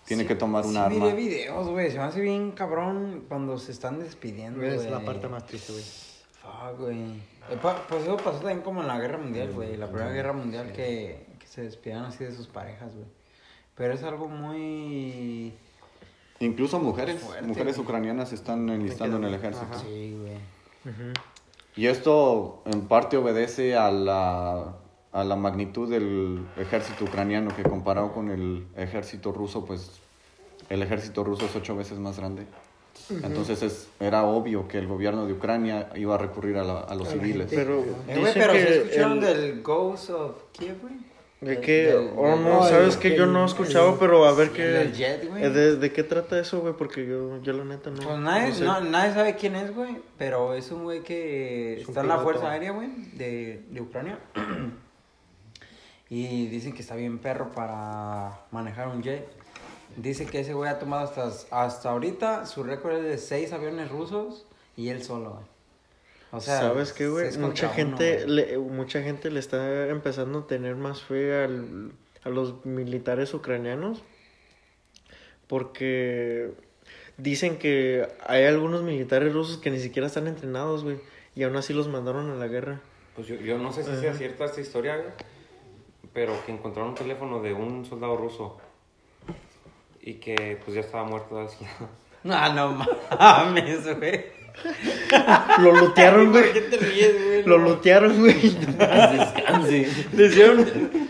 tiene 0.06 0.26
que 0.26 0.34
tomar 0.34 0.64
un 0.64 0.72
sí 0.72 0.78
arma. 0.78 1.08
miré 1.08 1.14
videos, 1.14 1.68
güey. 1.68 1.92
Se 1.92 1.98
me 1.98 2.06
hace 2.06 2.22
bien 2.22 2.52
cabrón 2.52 3.26
cuando 3.28 3.58
se 3.58 3.74
están 3.74 4.00
despidiendo, 4.00 4.64
Es 4.64 4.90
la 4.90 5.02
parte 5.02 5.28
más 5.28 5.46
triste, 5.46 5.74
güey. 5.74 5.84
Fuck, 5.84 6.80
güey. 6.80 7.02
Eh, 7.50 7.58
Pues 7.90 8.04
eso 8.04 8.16
pasó 8.16 8.38
también 8.38 8.62
como 8.62 8.80
en 8.80 8.88
la 8.88 8.98
guerra 8.98 9.18
mundial, 9.18 9.52
güey. 9.52 9.76
La 9.76 9.88
primera 9.88 10.14
guerra 10.14 10.32
mundial 10.32 10.72
que, 10.72 11.26
que 11.38 11.48
se 11.48 11.64
despidieron 11.64 12.06
así 12.06 12.24
de 12.24 12.32
sus 12.32 12.48
parejas, 12.48 12.96
güey. 12.96 13.08
Pero 13.76 13.94
es 13.94 14.04
algo 14.04 14.30
muy... 14.30 15.54
Incluso 16.42 16.80
mujeres, 16.80 17.22
Fuerte, 17.22 17.46
mujeres 17.46 17.76
güey. 17.78 17.86
ucranianas 17.86 18.30
se 18.30 18.36
están 18.36 18.70
enlistando 18.70 19.18
en 19.18 19.24
el 19.26 19.34
ejército. 19.34 19.68
Ajá. 19.72 19.80
Sí, 19.84 20.18
güey. 20.20 20.94
Y 21.76 21.88
esto 21.88 22.62
en 22.66 22.82
parte 22.88 23.16
obedece 23.18 23.76
a 23.78 23.92
la, 23.92 24.74
a 25.14 25.24
la 25.24 25.36
magnitud 25.36 25.90
del 25.90 26.46
ejército 26.58 27.06
ucraniano 27.06 27.56
que 27.56 27.64
comparado 27.64 28.12
con 28.14 28.30
el 28.30 28.66
ejército 28.76 29.32
ruso, 29.32 29.64
pues 29.66 29.92
el 30.70 30.82
ejército 30.82 31.24
ruso 31.24 31.46
es 31.46 31.56
ocho 31.56 31.76
veces 31.76 31.98
más 32.00 32.18
grande. 32.18 32.46
Entonces 33.24 33.62
es, 33.62 33.88
era 34.00 34.24
obvio 34.26 34.68
que 34.68 34.78
el 34.78 34.88
gobierno 34.88 35.26
de 35.26 35.34
Ucrania 35.34 35.90
iba 35.96 36.16
a 36.16 36.18
recurrir 36.18 36.58
a, 36.58 36.64
la- 36.64 36.80
a 36.82 36.96
los 36.96 37.08
A 37.08 37.12
civiles. 37.12 37.50
gente. 37.50 37.56
Pero 37.56 37.80
Eh, 38.08 38.20
güey, 38.20 38.34
pero 38.34 38.54
que 38.54 38.60
¿se 38.64 38.78
escucharon 38.84 39.18
el- 39.18 39.22
del 39.24 39.62
Ghost 39.62 40.10
of 40.12 40.36
Kiev, 40.54 40.80
güey? 40.82 40.94
¿De 41.42 41.56
Del- 41.56 41.62
qué? 41.62 41.86
del- 41.88 42.12
Oh, 42.16 42.36
no, 42.36 42.60
no, 42.62 42.64
sabes 42.70 42.98
que 42.98 43.16
yo 43.18 43.26
no 43.26 43.40
he 43.40 43.44
el- 43.44 43.50
escuchado, 43.50 43.98
pero 44.00 44.26
a 44.26 44.32
ver 44.34 44.50
el 44.50 44.54
qué... 44.54 44.64
del 44.64 44.94
jet, 44.94 45.28
güey. 45.28 45.44
eh, 45.44 45.50
¿De, 45.50 45.76
de 45.76 45.92
qué 45.92 46.04
trata 46.04 46.40
eso, 46.40 46.60
güey? 46.62 46.74
Porque 46.76 47.04
yo, 47.08 47.42
yo 47.42 47.54
la 47.54 47.66
neta 47.66 47.90
no... 47.90 48.00
Pues 48.04 48.20
nadie, 48.20 48.50
no 48.50 48.56
sé. 48.56 48.64
no- 48.64 48.82
nadie 48.82 49.14
sabe 49.16 49.36
quién 49.36 49.56
es, 49.56 49.74
güey, 49.74 49.98
pero 50.20 50.54
es 50.54 50.70
un 50.72 50.84
güey 50.84 51.02
que 51.02 51.82
Es 51.82 51.88
está 51.90 52.02
en 52.02 52.10
la. 52.10 52.20
Fuerza 52.20 52.52
Aérea, 52.52 52.72
güey, 52.74 52.90
de, 53.14 53.64
de 53.72 53.82
Ucrania. 53.82 54.20
y 56.10 56.48
dicen 56.48 56.74
que 56.74 56.82
está 56.82 56.96
bien 56.96 57.20
perro 57.20 57.52
para 57.52 58.42
manejar 58.52 58.88
un 58.90 59.02
jet. 59.02 59.28
Dice 59.98 60.26
que 60.26 60.42
ese 60.42 60.54
güey 60.54 60.70
ha 60.70 60.80
tomado 60.80 61.04
hasta, 61.04 61.32
hasta 61.66 61.90
ahorita, 61.90 62.46
su 62.46 62.64
récord 62.64 62.94
es 62.98 63.04
de 63.04 63.18
seis 63.18 63.52
aviones 63.52 63.90
rusos 63.90 64.46
y 64.78 64.90
él 64.90 65.04
solo, 65.04 65.32
güey. 65.32 65.51
O 66.32 66.40
sea, 66.40 66.60
¿Sabes 66.60 66.94
qué, 66.94 67.10
güey? 67.10 67.38
Mucha 67.38 67.68
uno, 67.68 67.76
gente, 67.76 68.28
le, 68.28 68.58
mucha 68.58 69.02
gente 69.02 69.30
le 69.30 69.40
está 69.40 69.88
empezando 69.88 70.40
a 70.40 70.48
tener 70.48 70.76
más 70.76 71.02
fe 71.02 71.44
al, 71.44 71.92
a 72.24 72.30
los 72.30 72.66
militares 72.66 73.34
ucranianos 73.34 74.02
porque 75.48 76.52
dicen 77.18 77.58
que 77.58 78.08
hay 78.26 78.46
algunos 78.46 78.84
militares 78.84 79.34
rusos 79.34 79.58
que 79.58 79.70
ni 79.70 79.80
siquiera 79.80 80.08
están 80.08 80.28
entrenados, 80.28 80.86
güey, 80.86 81.00
y 81.36 81.44
aún 81.44 81.58
así 81.58 81.74
los 81.74 81.90
mandaron 81.90 82.32
a 82.32 82.36
la 82.36 82.48
guerra. 82.48 82.80
Pues 83.16 83.28
yo, 83.28 83.36
yo 83.36 83.58
no 83.58 83.74
sé 83.74 83.84
si 83.84 83.94
sea 83.98 84.14
cierta 84.14 84.46
esta 84.46 84.62
historia, 84.62 84.96
güey, 84.96 85.10
pero 86.14 86.34
que 86.46 86.54
encontraron 86.54 86.92
un 86.92 86.96
teléfono 86.96 87.42
de 87.42 87.54
un 87.54 87.86
soldado 87.86 88.16
ruso 88.16 88.58
y 90.02 90.16
que 90.16 90.58
pues 90.64 90.76
ya 90.76 90.82
estaba 90.82 91.04
muerto. 91.04 91.38
así. 91.40 91.66
No, 92.24 92.54
no 92.54 92.88
mames, 93.20 93.98
güey. 93.98 94.41
Lo 95.60 95.72
lutearon, 95.76 96.32
¿Por 96.32 96.42
güey. 96.42 96.54
qué 96.54 96.62
te 96.62 96.78
ríes, 96.78 97.26
güey? 97.26 97.44
Lo 97.44 97.58
No. 97.58 97.70
lutearon, 97.70 98.20
güey. 98.20 98.34
Descanse. 98.42 99.88
Le 100.14 100.26
hicieron. 100.26 100.60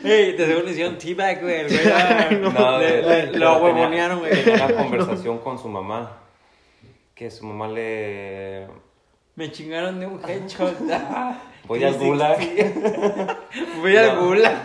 Ey, 0.04 0.34
de 0.34 0.46
seguro 0.46 0.66
le 0.66 0.72
hicieron 0.72 0.98
teabag, 0.98 1.42
güey. 1.42 1.64
güey. 1.68 2.40
No, 2.42 2.78
Le- 2.80 2.86
de- 2.86 3.02
le- 3.02 3.28
pero 3.34 3.40
Lo 3.40 3.58
huevonearon, 3.64 4.20
güey. 4.20 4.32
Tenía 4.44 4.66
una 4.66 4.76
conversación 4.76 5.38
con 5.40 5.58
su 5.60 5.68
mamá. 5.68 6.18
Que 7.16 7.30
su 7.30 7.46
mamá 7.46 7.68
le. 7.68 8.68
Me 9.36 9.52
chingaron 9.52 10.00
de 10.00 10.06
un 10.08 10.20
headshot. 10.28 10.78
Voy 11.68 11.84
al 11.84 11.94
gulag. 11.96 12.38
Voy 13.82 13.96
al 13.98 14.16
No. 14.16 14.26
gulag. 14.28 14.64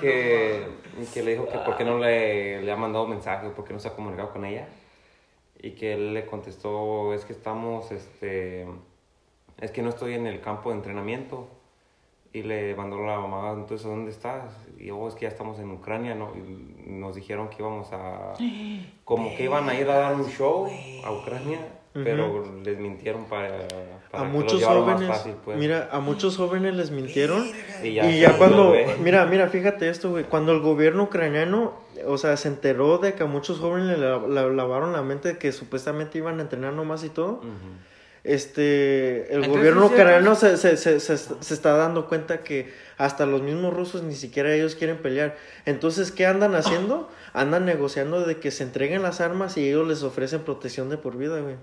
que, 0.00 0.66
que 1.14 1.22
le 1.22 1.30
dijo 1.32 1.46
que 1.46 1.58
por 1.58 1.76
qué 1.76 1.84
no 1.84 1.98
le, 1.98 2.62
le 2.62 2.72
ha 2.72 2.76
mandado 2.76 3.06
mensaje, 3.06 3.48
por 3.50 3.64
qué 3.64 3.72
no 3.72 3.80
se 3.80 3.88
ha 3.88 3.92
comunicado 3.94 4.32
con 4.32 4.44
ella. 4.44 4.66
Y 5.60 5.72
que 5.72 5.94
él 5.94 6.14
le 6.14 6.26
contestó, 6.26 7.12
es 7.14 7.24
que 7.24 7.32
estamos, 7.32 7.90
este, 7.90 8.66
es 9.60 9.70
que 9.72 9.82
no 9.82 9.88
estoy 9.88 10.14
en 10.14 10.26
el 10.26 10.40
campo 10.40 10.70
de 10.70 10.76
entrenamiento. 10.76 11.48
Y 12.32 12.42
le 12.42 12.74
mandó 12.76 12.98
la 13.04 13.18
mamá, 13.18 13.52
entonces, 13.52 13.86
¿dónde 13.86 14.10
estás? 14.10 14.54
Y 14.78 14.86
yo, 14.86 14.98
"Oh, 14.98 15.08
es 15.08 15.14
que 15.14 15.22
ya 15.22 15.28
estamos 15.28 15.58
en 15.60 15.70
Ucrania, 15.70 16.14
¿no? 16.14 16.32
Y 16.36 16.90
nos 16.90 17.14
dijeron 17.14 17.48
que 17.48 17.56
íbamos 17.60 17.90
a, 17.92 18.34
como 19.04 19.34
que 19.34 19.44
iban 19.44 19.68
a 19.68 19.74
ir 19.74 19.88
a 19.90 19.94
dar 19.96 20.14
un 20.14 20.26
show 20.26 20.68
a 21.04 21.10
Ucrania, 21.12 21.58
pero 21.92 22.44
les 22.64 22.78
mintieron 22.78 23.24
para, 23.24 23.66
para 24.10 24.24
A 24.24 24.26
que 24.26 24.32
muchos 24.32 24.60
lo 24.60 24.68
llevaran 24.68 24.84
más 24.84 24.94
jóvenes, 24.94 25.16
fácil, 25.16 25.34
pues. 25.44 25.58
mira, 25.58 25.88
a 25.90 26.00
muchos 26.00 26.36
jóvenes 26.36 26.74
les 26.74 26.90
mintieron. 26.90 27.44
y 27.82 27.98
Y 27.98 28.20
ya, 28.20 28.36
cuando, 28.38 28.74
mira, 29.02 29.24
mira, 29.26 29.48
fíjate 29.48 29.88
esto, 29.88 30.10
güey, 30.10 30.24
cuando 30.24 30.52
el 30.52 30.60
gobierno 30.60 31.04
ucraniano, 31.04 31.74
o 32.06 32.16
sea, 32.18 32.36
se 32.36 32.48
enteró 32.48 32.98
de 32.98 33.14
que 33.14 33.24
a 33.24 33.26
muchos 33.26 33.58
jóvenes 33.58 33.98
le, 33.98 34.04
la- 34.06 34.18
la- 34.18 34.48
lavaron 34.48 34.92
la 34.92 35.02
mente 35.02 35.28
de 35.28 35.38
que 35.38 35.50
supuestamente 35.52 36.18
iban 36.18 36.38
a 36.38 36.42
entrenar 36.42 36.72
nomás 36.72 37.02
y 37.04 37.08
todo, 37.08 37.40
este, 38.24 39.28
el 39.32 39.44
Entonces, 39.44 39.48
gobierno 39.56 39.88
¿sí, 39.88 39.94
ucraniano 39.94 40.34
se, 40.34 40.56
se, 40.56 40.76
se, 40.76 41.00
se, 41.00 41.16
se 41.16 41.54
está 41.54 41.72
dando 41.76 42.06
cuenta 42.08 42.40
que 42.40 42.72
hasta 42.98 43.26
los 43.26 43.42
mismos 43.42 43.72
rusos 43.72 44.02
ni 44.02 44.14
siquiera 44.14 44.52
ellos 44.54 44.74
quieren 44.74 44.98
pelear. 44.98 45.36
Entonces, 45.66 46.10
¿qué 46.12 46.26
andan 46.26 46.54
haciendo? 46.54 47.08
Andan 47.32 47.64
negociando 47.64 48.24
de 48.26 48.36
que 48.38 48.50
se 48.50 48.64
entreguen 48.64 49.02
las 49.02 49.20
armas 49.20 49.56
y 49.56 49.66
ellos 49.68 49.86
les 49.86 50.02
ofrecen 50.02 50.40
protección 50.40 50.90
de 50.90 50.98
por 50.98 51.16
vida, 51.16 51.40
güey. 51.40 51.56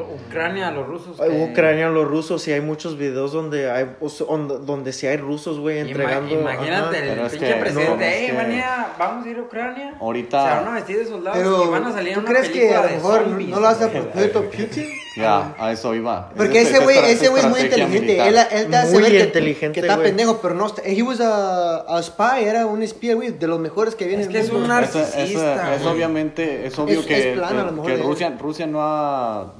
Ucrania, 0.00 0.70
los 0.70 0.86
rusos. 0.86 1.20
Que- 1.20 1.28
Ucrania, 1.50 1.88
los 1.90 2.06
rusos, 2.08 2.46
y 2.48 2.52
hay 2.52 2.60
muchos 2.60 2.96
videos 2.96 3.32
donde 3.32 3.70
hay, 3.70 3.94
o 4.00 4.08
sea, 4.08 4.26
on- 4.28 4.64
donde 4.66 4.92
sí 4.92 5.06
hay 5.06 5.16
rusos, 5.16 5.58
güey, 5.58 5.78
Ima- 5.78 5.86
entregando. 5.88 6.34
Imagínate 6.34 6.96
ajá. 6.96 7.04
el 7.06 7.08
Pero 7.14 7.26
es 7.26 7.32
pinche 7.32 7.46
que- 7.48 7.54
presidente. 7.60 7.96
no, 7.96 8.02
es 8.02 8.14
"Ey, 8.16 8.26
que- 8.26 8.32
manía, 8.32 8.86
vamos 8.98 9.26
a 9.26 9.28
ir 9.28 9.38
a 9.38 9.42
Ucrania. 9.42 9.94
Ahorita- 10.00 10.42
Se 10.42 10.64
van 10.64 10.68
a 10.68 10.74
vestir 10.76 10.98
de 10.98 11.06
soldados 11.06 11.38
Pero, 11.38 11.64
y 11.64 11.68
van 11.68 11.84
a 11.86 11.92
salir 11.92 12.14
¿tú 12.14 12.20
una 12.20 12.28
crees 12.30 12.48
que 12.48 12.74
a 12.74 12.82
lo 12.82 12.88
mejor 12.90 13.24
zombies, 13.24 13.48
no 13.50 13.60
lo 13.60 13.68
hace 13.68 13.84
a 13.84 13.88
propósito 13.90 14.42
Putin? 14.44 14.86
Ya, 15.14 15.54
a 15.58 15.72
eso 15.72 15.94
iba. 15.94 16.30
Porque 16.34 16.62
Es- 16.62 16.68
ese 16.68 16.78
es 16.78 16.82
güey 16.84 16.98
ese 16.98 17.28
güey 17.28 17.42
es 17.42 17.48
muy 17.50 17.60
inteligente. 17.60 18.00
militar. 18.00 18.28
Él, 18.28 18.38
él 18.50 18.70
te 18.70 18.76
hace 18.76 18.92
Muy 18.94 19.02
ver 19.02 19.14
inteligente, 19.26 19.80
que, 19.80 19.86
está 19.86 20.02
pendejo, 20.02 20.38
pero 20.40 20.54
no. 20.54 20.66
está- 20.66 20.80
He 20.86 21.02
was 21.02 21.20
a, 21.20 21.80
a 21.98 22.02
spy, 22.02 22.44
era 22.44 22.64
un 22.64 22.82
espía, 22.82 23.14
güey, 23.14 23.28
de 23.30 23.46
los 23.46 23.60
mejores 23.60 23.94
que 23.94 24.06
viene 24.06 24.22
Es 24.22 24.28
en 24.28 24.32
que 24.32 24.40
es 24.40 24.48
un 24.50 24.66
narcisista, 24.66 25.74
es 25.74 25.84
obviamente, 25.84 26.66
es 26.66 26.78
obvio 26.78 27.02
que, 27.02 27.06
que- 27.08 27.40
que 27.84 27.96
de- 27.96 28.02
Rusia, 28.02 28.34
Rusia 28.40 28.66
no 28.66 28.78
ha, 28.80 29.52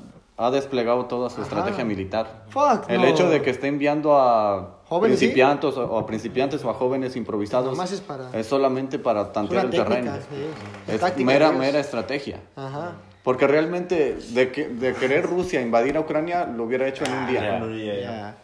ha 0.44 0.50
desplegado 0.50 1.06
toda 1.06 1.30
su 1.30 1.36
Ajá. 1.36 1.44
estrategia 1.44 1.84
militar. 1.84 2.44
Fuck, 2.48 2.88
El 2.88 3.00
no. 3.02 3.06
hecho 3.06 3.28
de 3.28 3.42
que 3.42 3.50
esté 3.50 3.68
enviando 3.68 4.16
a 4.16 4.80
principiantes 5.02 5.76
o, 5.76 5.84
o 5.86 5.98
a 5.98 6.06
principiantes 6.06 6.64
o 6.64 6.70
a 6.70 6.74
jóvenes 6.74 7.16
improvisados 7.16 7.78
es 7.92 8.00
para- 8.00 8.30
es 8.32 8.46
solamente 8.46 8.98
para 8.98 9.32
tantear 9.32 9.64
el 9.66 9.70
técnica, 9.70 9.88
terreno. 9.90 10.12
sí. 10.16 10.92
Es 10.92 11.00
Táctica 11.00 11.26
mera, 11.26 11.52
mera 11.52 11.78
estrategia. 11.80 12.40
Ajá. 12.56 12.92
Porque 13.22 13.46
realmente 13.46 14.16
de, 14.30 14.50
que, 14.50 14.68
de 14.68 14.94
querer 14.94 15.24
Rusia 15.24 15.60
invadir 15.60 15.96
a 15.96 16.00
Ucrania 16.00 16.44
lo 16.44 16.64
hubiera 16.64 16.88
hecho 16.88 17.04
en 17.04 17.12
un 17.12 17.26
día. 17.28 18.34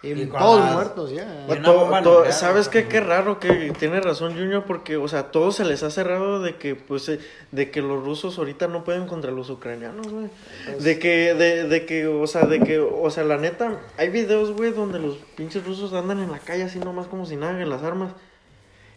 Y, 0.00 0.26
todos 0.26 0.72
muertos, 0.72 1.10
ya. 1.10 1.24
Nuclear, 1.48 2.32
¿Sabes 2.32 2.68
qué? 2.68 2.86
Qué 2.86 3.00
raro 3.00 3.40
que 3.40 3.72
tiene 3.76 4.00
razón 4.00 4.34
Junior 4.34 4.62
porque, 4.64 4.96
o 4.96 5.08
sea, 5.08 5.32
todo 5.32 5.50
se 5.50 5.64
les 5.64 5.82
ha 5.82 5.90
cerrado 5.90 6.40
de 6.40 6.54
que, 6.54 6.76
pues, 6.76 7.08
eh, 7.08 7.18
de 7.50 7.72
que 7.72 7.82
los 7.82 8.04
rusos 8.04 8.38
ahorita 8.38 8.68
no 8.68 8.84
pueden 8.84 9.08
contra 9.08 9.32
los 9.32 9.50
ucranianos, 9.50 10.06
güey. 10.06 10.28
Pues 10.66 10.84
De 10.84 11.00
que, 11.00 11.34
de, 11.34 11.64
de 11.64 11.84
que, 11.84 12.06
o 12.06 12.28
sea, 12.28 12.46
de 12.46 12.60
que, 12.60 12.78
o 12.78 13.10
sea, 13.10 13.24
la 13.24 13.38
neta, 13.38 13.80
hay 13.96 14.08
videos, 14.10 14.52
güey, 14.52 14.70
donde 14.70 15.00
los 15.00 15.16
pinches 15.36 15.66
rusos 15.66 15.92
andan 15.92 16.20
en 16.20 16.30
la 16.30 16.38
calle 16.38 16.62
así 16.62 16.78
nomás 16.78 17.08
como 17.08 17.26
si 17.26 17.34
nada 17.34 17.60
en 17.60 17.68
las 17.68 17.82
armas. 17.82 18.12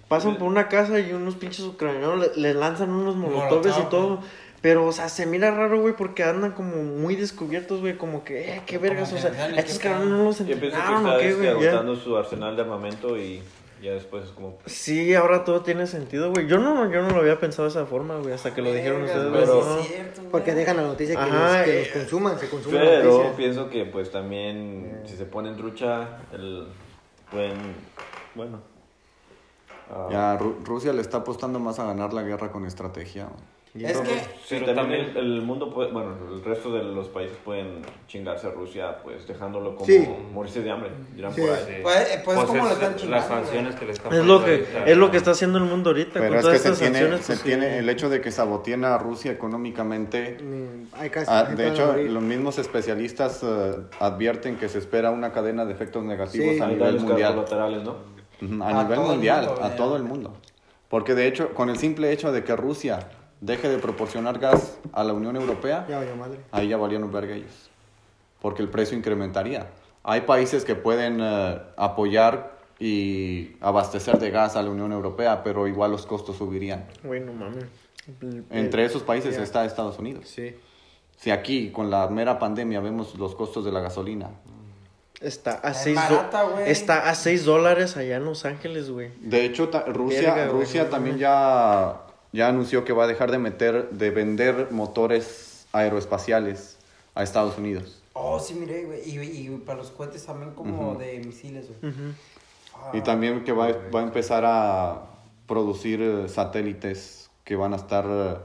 Pasan 0.08 0.38
por 0.38 0.50
una 0.50 0.68
casa 0.68 1.00
y 1.00 1.14
unos 1.14 1.36
pinches 1.36 1.66
ucranianos 1.66 2.20
le, 2.36 2.42
le 2.42 2.54
lanzan 2.54 2.92
unos 2.92 3.16
molotovs 3.16 3.76
y 3.80 3.90
todo. 3.90 4.20
Pero, 4.62 4.86
o 4.86 4.92
sea, 4.92 5.10
se 5.10 5.26
mira 5.26 5.50
raro, 5.52 5.82
güey, 5.82 5.96
porque 5.96 6.24
andan 6.24 6.52
como 6.52 6.76
muy 6.84 7.16
descubiertos, 7.16 7.82
güey, 7.82 7.98
como 7.98 8.24
que, 8.24 8.54
eh, 8.58 8.62
qué 8.68 8.78
vergas, 8.78 9.12
o 9.12 9.18
sea, 9.18 9.50
estos 9.58 9.80
cabrones 9.80 10.08
no 10.10 10.24
los 10.26 10.38
Yo 10.38 10.46
pienso 10.46 10.60
que 10.60 10.66
entrenaron 10.68 10.98
está 11.08 11.16
o 11.16 11.20
qué, 11.20 11.34
güey, 11.34 11.48
agotando 11.48 11.96
su 11.96 12.16
arsenal 12.16 12.56
de 12.56 12.62
armamento 12.62 13.18
y 13.18 13.42
ya 13.82 13.94
después 13.94 14.26
es 14.26 14.30
como... 14.30 14.60
Sí, 14.68 15.16
ahora 15.16 15.44
todo 15.44 15.62
tiene 15.64 15.88
sentido, 15.88 16.32
güey. 16.32 16.46
Yo 16.46 16.60
no, 16.60 16.92
yo 16.92 17.02
no 17.02 17.10
lo 17.10 17.22
había 17.22 17.40
pensado 17.40 17.64
de 17.64 17.70
esa 17.72 17.88
forma, 17.88 18.18
güey, 18.18 18.34
hasta 18.34 18.54
que 18.54 18.62
lo 18.62 18.72
dijeron 18.72 19.02
Vergas, 19.02 19.18
ustedes. 19.26 19.32
güey, 19.32 19.46
güey, 19.46 19.60
pero- 19.60 19.66
no. 19.66 19.76
sí 19.78 19.82
es 19.82 19.88
cierto, 19.96 20.22
güey. 20.22 20.32
Porque 20.32 20.54
dejan 20.54 20.78
la 20.78 20.84
noticia 20.84 21.16
que, 21.16 21.22
Ajá, 21.22 21.58
los, 21.58 21.66
que 21.66 21.72
eh, 21.78 21.80
los 21.80 21.88
consuman, 21.98 22.40
se 22.40 22.50
consume 22.50 22.76
la 22.78 22.82
Pero 22.92 23.34
pienso 23.36 23.70
que 23.72 23.86
pues 23.86 24.12
también 24.12 25.02
si 25.08 25.16
se 25.18 25.26
ponen 25.26 25.56
trucha, 25.58 26.20
el, 26.32 26.68
pueden, 27.32 27.58
bueno... 28.36 28.62
ah, 29.90 30.08
Ya 30.12 30.38
Ru- 30.38 30.64
Rusia 30.64 30.94
le 30.94 31.02
está 31.02 31.18
apostando 31.18 31.58
más 31.58 31.80
a 31.80 31.86
ganar 31.86 32.14
la 32.14 32.22
guerra 32.22 32.52
con 32.52 32.68
estrategia. 32.68 33.28
Es 33.74 33.98
que. 34.02 34.10
Sí, 34.10 34.58
Pero 34.60 34.74
también, 34.74 35.06
también- 35.14 35.18
el, 35.18 35.34
el 35.36 35.42
mundo 35.44 35.74
puede, 35.74 35.92
bueno, 35.94 36.14
el 36.30 36.44
resto 36.44 36.74
de 36.74 36.84
los 36.84 37.08
países 37.08 37.38
pueden 37.46 37.82
chingarse 38.06 38.48
a 38.48 38.52
Rusia, 38.52 38.98
pues 39.02 39.26
dejándolo 39.26 39.76
como 39.76 39.86
Sí. 39.86 40.06
morirse 40.34 40.62
de 40.62 40.72
hambre, 40.72 40.90
dirán 41.16 41.34
Sí. 41.34 41.40
por 41.40 41.52
ahí. 41.52 41.64
Sí. 41.66 41.74
Pues, 41.82 41.98
eh, 42.02 42.22
pues, 42.26 42.38
¿cómo 42.38 42.58
es 42.58 42.64
le 42.66 42.74
están 42.74 42.92
Las 42.92 43.02
chingando, 43.02 43.28
sanciones 43.28 43.76
que 43.76 43.86
le 43.86 43.92
están 43.94 44.14
Es 44.14 44.26
lo 44.26 44.44
que, 44.44 44.52
ahorita. 44.52 44.86
es 44.88 44.98
lo 44.98 45.10
que 45.12 45.16
está 45.18 45.32
haciendo 45.32 45.58
el 45.58 45.64
mundo 45.64 45.92
ahorita 45.92 46.12
Pero 46.16 46.28
con 46.28 46.36
es 46.36 46.42
todas 46.42 46.58
que 46.58 46.64
se 46.64 46.68
estas 46.74 46.80
tiene, 46.82 47.00
sanciones. 47.00 47.26
se 47.26 47.34
pues, 47.34 47.44
tiene 47.44 47.78
el 47.78 47.88
hecho 47.90 48.10
de 48.10 48.20
que 48.20 48.32
saboteen 48.32 48.84
a 48.84 48.98
Rusia 48.98 49.32
económicamente. 49.32 50.38
Mm, 50.44 50.88
Hay 51.00 51.10
casi, 51.10 51.28
Ah, 51.32 51.44
de 51.46 51.70
hecho, 51.70 51.88
morir. 51.88 52.10
los 52.12 52.24
mismos 52.24 52.58
especialistas 52.60 53.42
eh, 53.42 53.76
advierten 54.02 54.58
que 54.58 54.68
se 54.68 54.80
espera 54.80 55.12
una 55.12 55.32
cadena 55.32 55.64
de 55.66 55.72
efectos 55.72 56.04
negativos 56.04 56.56
Sí. 56.56 56.62
a 56.62 56.68
nivel 56.68 57.00
mundial. 57.00 57.36
¿no? 57.86 58.66
A, 58.66 58.70
A 58.80 58.84
nivel 58.84 59.00
mundial, 59.00 59.46
mundo, 59.46 59.64
a 59.64 59.76
todo 59.78 59.96
el 59.96 60.04
mundo. 60.04 60.34
Porque 60.90 61.16
de 61.16 61.28
hecho, 61.28 61.54
con 61.54 61.70
el 61.70 61.78
simple 61.78 62.12
hecho 62.12 62.34
de 62.34 62.44
que 62.44 62.54
Rusia 62.56 63.00
deje 63.42 63.68
de 63.70 63.78
proporcionar 63.80 64.40
gas 64.40 64.78
a 64.94 65.04
la 65.04 65.14
Unión 65.14 65.36
Europea, 65.36 65.86
Ya 65.90 65.98
valió 65.98 66.16
madre. 66.16 66.40
ahí 66.52 66.68
ya 66.70 66.78
valieron 66.78 67.12
verga 67.12 67.36
ellos. 67.36 67.70
Porque 68.42 68.62
el 68.62 68.70
precio 68.70 68.98
incrementaría. 68.98 69.68
Hay 70.04 70.22
países 70.22 70.64
que 70.66 70.74
pueden 70.76 71.20
eh, 71.22 71.62
apoyar 71.78 72.58
y 72.80 73.56
abastecer 73.62 74.18
de 74.18 74.32
gas 74.32 74.56
a 74.56 74.64
la 74.64 74.70
Unión 74.72 74.92
Europea, 74.92 75.44
pero 75.44 75.68
igual 75.68 75.92
los 75.92 76.06
costos 76.08 76.38
subirían. 76.38 76.86
Güey, 77.04 77.20
no 77.22 77.34
mames. 77.34 77.66
El- 78.22 78.44
Entre 78.50 78.84
esos 78.86 79.04
países 79.04 79.38
está 79.38 79.64
Estados 79.66 80.00
Unidos. 80.00 80.28
Sí. 80.28 80.56
Si 81.18 81.30
aquí, 81.30 81.70
con 81.70 81.92
la 81.92 82.08
mera 82.08 82.40
pandemia, 82.40 82.80
vemos 82.80 83.14
los 83.20 83.36
costos 83.36 83.64
de 83.64 83.72
la 83.72 83.80
gasolina. 83.82 84.30
Está 85.20 85.60
a 85.64 85.70
Es 85.70 85.78
6 85.84 85.96
barata, 85.96 86.44
güey. 86.44 86.72
Está 86.72 87.08
a 87.08 87.14
6 87.14 87.46
dólares 87.46 87.96
allá 87.96 88.16
en 88.18 88.26
Los 88.26 88.44
Ángeles, 88.46 88.90
güey. 88.90 89.12
De 89.22 89.46
hecho, 89.46 89.70
ta- 89.70 89.86
Rusia, 89.86 90.34
Verga, 90.34 90.52
Rusia 90.52 90.90
también 90.90 91.20
ya, 91.20 92.02
ya 92.32 92.48
anunció 92.48 92.84
que 92.86 92.94
va 92.94 93.04
a 93.06 93.08
dejar 93.08 93.32
de 93.32 93.38
meter, 93.40 93.90
de 93.92 94.10
vender 94.12 94.70
motores 94.72 95.66
aeroespaciales 95.74 96.78
a 97.16 97.24
Estados 97.24 97.58
Unidos. 97.58 98.02
Oh, 98.14 98.40
sí, 98.40 98.54
miré, 98.54 98.86
güey. 98.86 99.02
Y, 99.10 99.20
y 99.20 99.50
para 99.66 99.78
los 99.80 99.90
cohetes 99.92 100.26
también 100.26 100.52
como 100.54 100.96
de 100.96 101.20
misiles, 101.20 101.68
güey. 101.80 101.94
Ah, 102.76 102.92
Y 102.94 103.02
también 103.02 103.44
que 103.44 103.52
va, 103.52 103.68
va 103.94 104.00
a 104.02 104.04
empezar 104.04 104.44
a 104.46 105.08
producir 105.48 106.02
eh, 106.02 106.30
satélites 106.30 107.30
que 107.44 107.56
van 107.56 107.74
a 107.74 107.78
estar, 107.78 108.06
eh, 108.08 108.36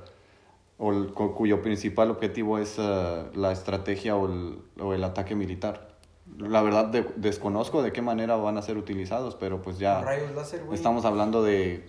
o 0.78 0.92
el- 0.92 1.12
cu- 1.12 1.34
cuyo 1.34 1.62
principal 1.62 2.10
objetivo 2.10 2.58
es 2.58 2.76
eh, 2.78 3.24
la 3.34 3.52
estrategia 3.52 4.16
o 4.16 4.26
el, 4.26 4.58
o 4.80 4.94
el 4.94 5.04
ataque 5.04 5.34
militar. 5.34 5.94
La 6.38 6.60
verdad 6.62 6.86
de- 6.86 7.06
desconozco 7.16 7.82
de 7.82 7.92
qué 7.92 8.02
manera 8.02 8.34
van 8.36 8.58
a 8.58 8.62
ser 8.62 8.76
utilizados, 8.76 9.36
pero 9.36 9.62
pues 9.62 9.78
ya 9.78 10.00
Rayos 10.02 10.32
láser, 10.34 10.64
güey. 10.64 10.74
estamos 10.76 11.04
hablando 11.04 11.42
de 11.42 11.88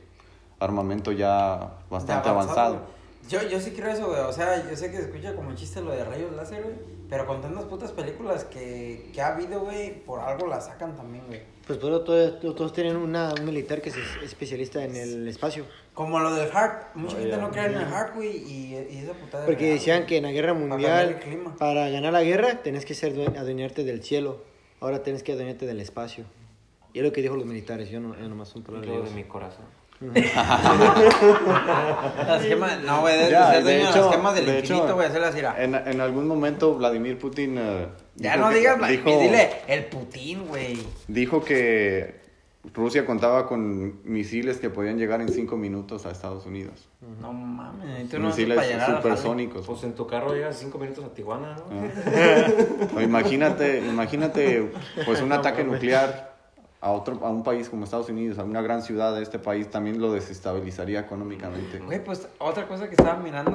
armamento 0.60 1.12
ya 1.12 1.74
bastante 1.89 2.30
avanzado. 2.30 2.98
Yo, 3.30 3.41
yo 3.43 3.60
sí 3.60 3.72
creo 3.72 3.89
eso, 3.91 4.08
güey. 4.08 4.20
O 4.22 4.32
sea, 4.32 4.70
yo 4.70 4.76
sé 4.78 4.89
que 4.89 4.98
se 4.98 5.04
escucha 5.04 5.36
como 5.36 5.54
chiste 5.54 5.82
lo 5.82 5.91
de 5.91 6.04
rayos 6.06 6.32
láser, 6.34 6.63
güey. 6.63 6.76
Pero 7.10 7.26
con 7.26 7.41
tantas 7.41 7.65
putas 7.65 7.91
películas 7.91 8.43
que, 8.46 9.10
que 9.13 9.22
ha 9.22 9.34
habido, 9.34 9.62
güey, 9.62 10.04
por 10.04 10.20
algo 10.20 10.48
la 10.48 10.60
sacan 10.62 10.96
también, 10.96 11.26
güey. 11.28 11.41
Pues 11.65 11.78
por 11.80 11.89
eso 11.91 12.02
todos, 12.02 12.39
todos 12.56 12.72
tienen 12.74 12.96
una, 12.96 13.34
un 13.34 13.46
militar 13.46 13.82
que 13.82 13.89
es 13.89 13.96
especialista 14.24 14.84
en 14.84 14.96
el 14.96 15.28
espacio. 15.28 15.65
Como 15.93 16.20
lo 16.20 16.34
del 16.34 16.50
HARP. 16.52 16.96
Mucha 16.96 17.17
Oh, 17.17 17.20
gente 17.20 17.38
no 17.38 17.50
cree 17.52 17.65
en 17.65 17.76
el 17.76 17.84
HARP, 17.93 18.15
güey. 18.15 18.38
Y, 18.38 18.76
y 18.91 18.98
esa 19.04 19.13
putada. 19.13 19.46
Porque 19.46 19.63
real, 19.65 19.74
decían 19.78 19.98
güey. 20.00 20.08
que 20.08 20.17
en 20.17 20.24
la 20.24 20.32
guerra 20.32 20.54
mundial, 20.54 21.10
el 21.10 21.20
clima. 21.20 21.56
para 21.58 21.89
ganar 21.89 22.13
la 22.13 22.24
guerra, 22.24 22.62
tenés 22.63 22.86
que 22.86 22.93
ser 22.93 23.13
due- 23.13 23.38
adueñarte 23.38 23.84
del 23.84 24.04
cielo. 24.04 24.41
Ahora 24.80 25.04
tenés 25.04 25.24
que 25.24 25.34
adueñarte 25.34 25.65
del 25.65 25.82
espacio. 25.82 26.24
Y 26.93 27.00
es 27.00 27.06
lo 27.06 27.12
que 27.12 27.22
dijo 27.22 27.36
los 27.36 27.46
militares, 27.46 27.89
yo, 27.89 28.00
no, 28.00 28.15
yo 28.17 28.28
nomás 28.30 28.48
son 28.50 28.62
Y 28.62 28.65
palabras 28.65 29.10
de 29.10 29.15
mi 29.15 29.24
corazón. 29.26 29.65
Las 32.28 32.44
gemas, 32.44 32.80
no, 32.84 33.02
güey, 33.02 33.18
de, 33.18 33.32
Ya, 33.32 33.60
de 33.62 33.82
hecho- 33.84 34.06
las 34.06 34.16
gemas 34.16 34.36
del 34.36 34.46
de 34.46 34.60
infinito, 34.60 34.86
hecho, 34.86 34.96
güey, 34.96 35.08
hacerlas 35.08 35.36
ir 35.38 35.46
En, 35.58 35.76
en 35.76 36.02
algún 36.02 36.28
momento 36.28 36.76
Vladimir 36.76 37.18
Putin... 37.18 37.58
eh, 37.58 37.88
Ya 38.16 38.34
dijo 38.34 38.44
no 38.46 38.50
que- 38.52 38.58
digas, 38.58 38.80
la- 38.80 38.88
dijo, 38.88 39.10
dile, 39.10 39.50
el 39.68 39.86
Putin, 39.86 40.46
güey. 40.48 40.78
dijo 41.08 41.44
que 41.44 42.28
Rusia 42.74 43.06
contaba 43.06 43.48
con 43.48 44.02
misiles 44.04 44.58
que 44.58 44.70
podían 44.70 44.98
llegar 44.98 45.22
en 45.22 45.30
cinco 45.30 45.56
minutos 45.56 46.06
a 46.06 46.12
Estados 46.12 46.46
Unidos. 46.46 46.90
No 47.22 47.32
mames, 47.32 48.10
tú 48.10 48.20
no 48.20 48.28
misiles 48.28 48.60
supersónicos. 48.86 49.66
Pues 49.66 49.84
en 49.84 49.94
tu 49.94 50.06
carro 50.06 50.34
llegas 50.34 50.58
cinco 50.60 50.78
minutos 50.78 51.06
a 51.06 51.14
Tijuana, 51.14 51.56
¿no? 51.56 51.64
Ah. 51.72 52.48
O 52.98 53.02
imagínate, 53.02 53.80
imagínate 53.80 54.70
pues 55.06 55.22
un 55.22 55.32
ataque 55.34 55.64
nuclear 55.64 56.27
a 56.82 56.92
otro 56.92 57.20
a 57.26 57.30
un 57.30 57.44
país 57.44 57.70
como 57.70 57.84
Estados 57.86 58.10
Unidos, 58.10 58.38
a 58.40 58.44
una 58.44 58.62
gran 58.62 58.82
ciudad 58.84 59.16
de 59.16 59.24
este 59.24 59.40
país 59.40 59.70
también 59.70 60.00
lo 60.00 60.12
desestabilizaría 60.12 61.00
económicamente. 61.00 61.80
Güey, 61.80 62.04
pues 62.04 62.28
otra 62.40 62.68
cosa 62.68 62.88
que 62.88 62.96
estaba 62.96 63.18
mirando, 63.18 63.52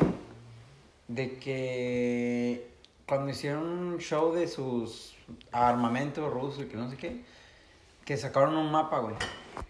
de 1.09 1.39
que 1.39 2.71
cuando 3.07 3.31
hicieron 3.31 3.65
un 3.67 3.99
show 3.99 4.33
de 4.33 4.49
sus 4.49 5.15
armamentos 5.53 6.33
rusos 6.33 6.65
y 6.65 6.67
que 6.67 6.77
no 6.77 6.91
sé 6.91 6.97
qué, 6.97 7.23
que 8.05 8.17
sacaron 8.17 8.57
un 8.57 8.73
mapa, 8.73 8.99
güey, 8.99 9.15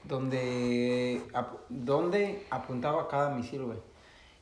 donde, 0.05 1.23
ap- 1.35 1.61
donde 1.69 2.47
apuntaba 2.51 3.09
cada 3.09 3.31
misil, 3.35 3.65
güey. 3.65 3.79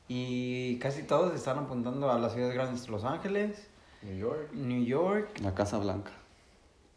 Y 0.08 0.78
casi 0.78 1.02
todos 1.04 1.34
están 1.34 1.58
apuntando 1.58 2.10
a 2.10 2.18
las 2.18 2.32
ciudades 2.32 2.54
grandes, 2.54 2.88
Los 2.88 3.04
Ángeles, 3.04 3.68
New 4.02 4.16
York. 4.16 4.52
New 4.52 4.84
York. 4.84 5.28
La 5.40 5.54
Casa 5.54 5.78
Blanca. 5.78 6.10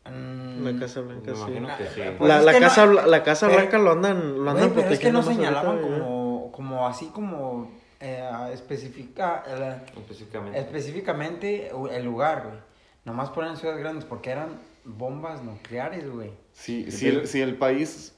Mm, 0.10 0.63
La 0.66 0.80
Casa 0.80 1.02
Blanca, 1.02 1.32
Me 1.32 1.36
sí. 1.38 1.42
imagino 1.44 1.78
que 1.78 1.86
sí. 1.88 2.02
Pues 2.18 2.30
La, 2.30 2.39
es 2.39 2.46
la 2.46 2.52
que 2.54 2.60
no- 2.60 2.68
casa, 2.68 2.86
Bla- 2.86 3.06
la 3.08 3.24
casa 3.24 3.48
pero- 3.48 3.60
Blanca 3.60 3.78
lo 3.80 3.92
andan, 3.92 4.44
lo 4.44 4.52
andan 4.52 4.70
Güey, 4.70 4.70
pero 4.70 4.94
es 4.94 5.00
que 5.00 5.10
protegiendo 5.12 5.20
no 5.22 5.26
más 5.26 5.36
señalaban 5.36 5.82
como, 5.82 6.52
como 6.52 6.88
así 6.88 7.08
como 7.08 7.72
eh, 8.00 8.30
especifica, 8.54 9.44
eh, 9.48 9.78
Específicamente. 9.98 10.60
específicamente 10.60 11.72
el 11.92 12.04
lugar, 12.06 12.44
güey. 12.48 12.58
Nomás 13.06 13.30
ponen 13.30 13.56
ciudades 13.58 13.82
grandes 13.82 14.06
porque 14.06 14.30
eran 14.32 14.60
bombas 14.86 15.42
nucleares, 15.44 16.10
güey. 16.10 16.32
Si, 16.54 16.92
si, 16.92 17.08
el, 17.08 17.28
si 17.28 17.42
el 17.42 17.56
país 17.56 18.13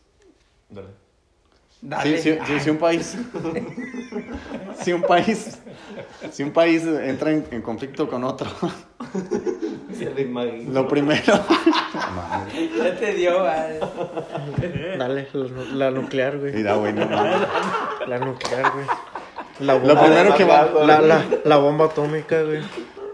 Dale. 0.70 0.88
Dale. 1.88 2.18
Sí, 2.20 2.32
sí, 2.34 2.40
sí, 2.48 2.60
si 2.62 2.70
un 2.72 2.78
país. 2.78 3.16
si 4.84 4.92
un 4.94 5.02
país. 5.04 5.58
Si 6.32 6.42
un 6.44 6.52
país 6.52 6.84
entra 6.84 7.32
en, 7.32 7.46
en 7.52 7.62
conflicto 7.62 8.08
con 8.10 8.24
otro. 8.24 8.48
Se 9.98 10.08
lo. 10.08 10.64
Lo 10.74 10.88
primero. 10.88 11.22
Ya 12.78 12.96
te 13.00 13.14
dio, 13.14 13.40
güey. 13.42 14.98
Dale, 14.98 15.28
la, 15.34 15.88
la 15.90 15.92
nuclear, 15.92 16.38
güey. 16.38 16.54
Mira, 16.54 16.76
güey, 16.76 16.94
no. 16.94 17.06
La 17.06 18.20
nuclear, 18.20 18.72
güey. 18.74 18.86
La 19.60 19.74
Lo 19.76 19.80
bomba, 19.80 20.04
primero 20.06 20.36
que 20.36 20.44
va. 20.44 20.70
la, 20.86 21.02
la, 21.02 21.24
la 21.44 21.58
bomba 21.58 21.86
atómica, 21.86 22.42
güey. 22.44 22.62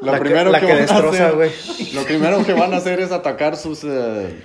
Lo 0.01 0.11
la 0.11 0.19
primero 0.19 0.45
que, 0.45 0.51
la 0.51 0.59
que, 0.59 0.65
que, 0.65 0.71
van 0.73 0.77
a 0.81 0.85
destroza, 0.85 1.25
hacer- 1.27 1.35
güey. 1.35 1.51
Lo 1.93 2.03
primero 2.03 2.43
que 2.45 2.53
van 2.53 2.73
a 2.73 2.77
hacer 2.77 2.99
es 2.99 3.11
atacar 3.11 3.55
sus. 3.57 3.83
eh, 3.83 4.35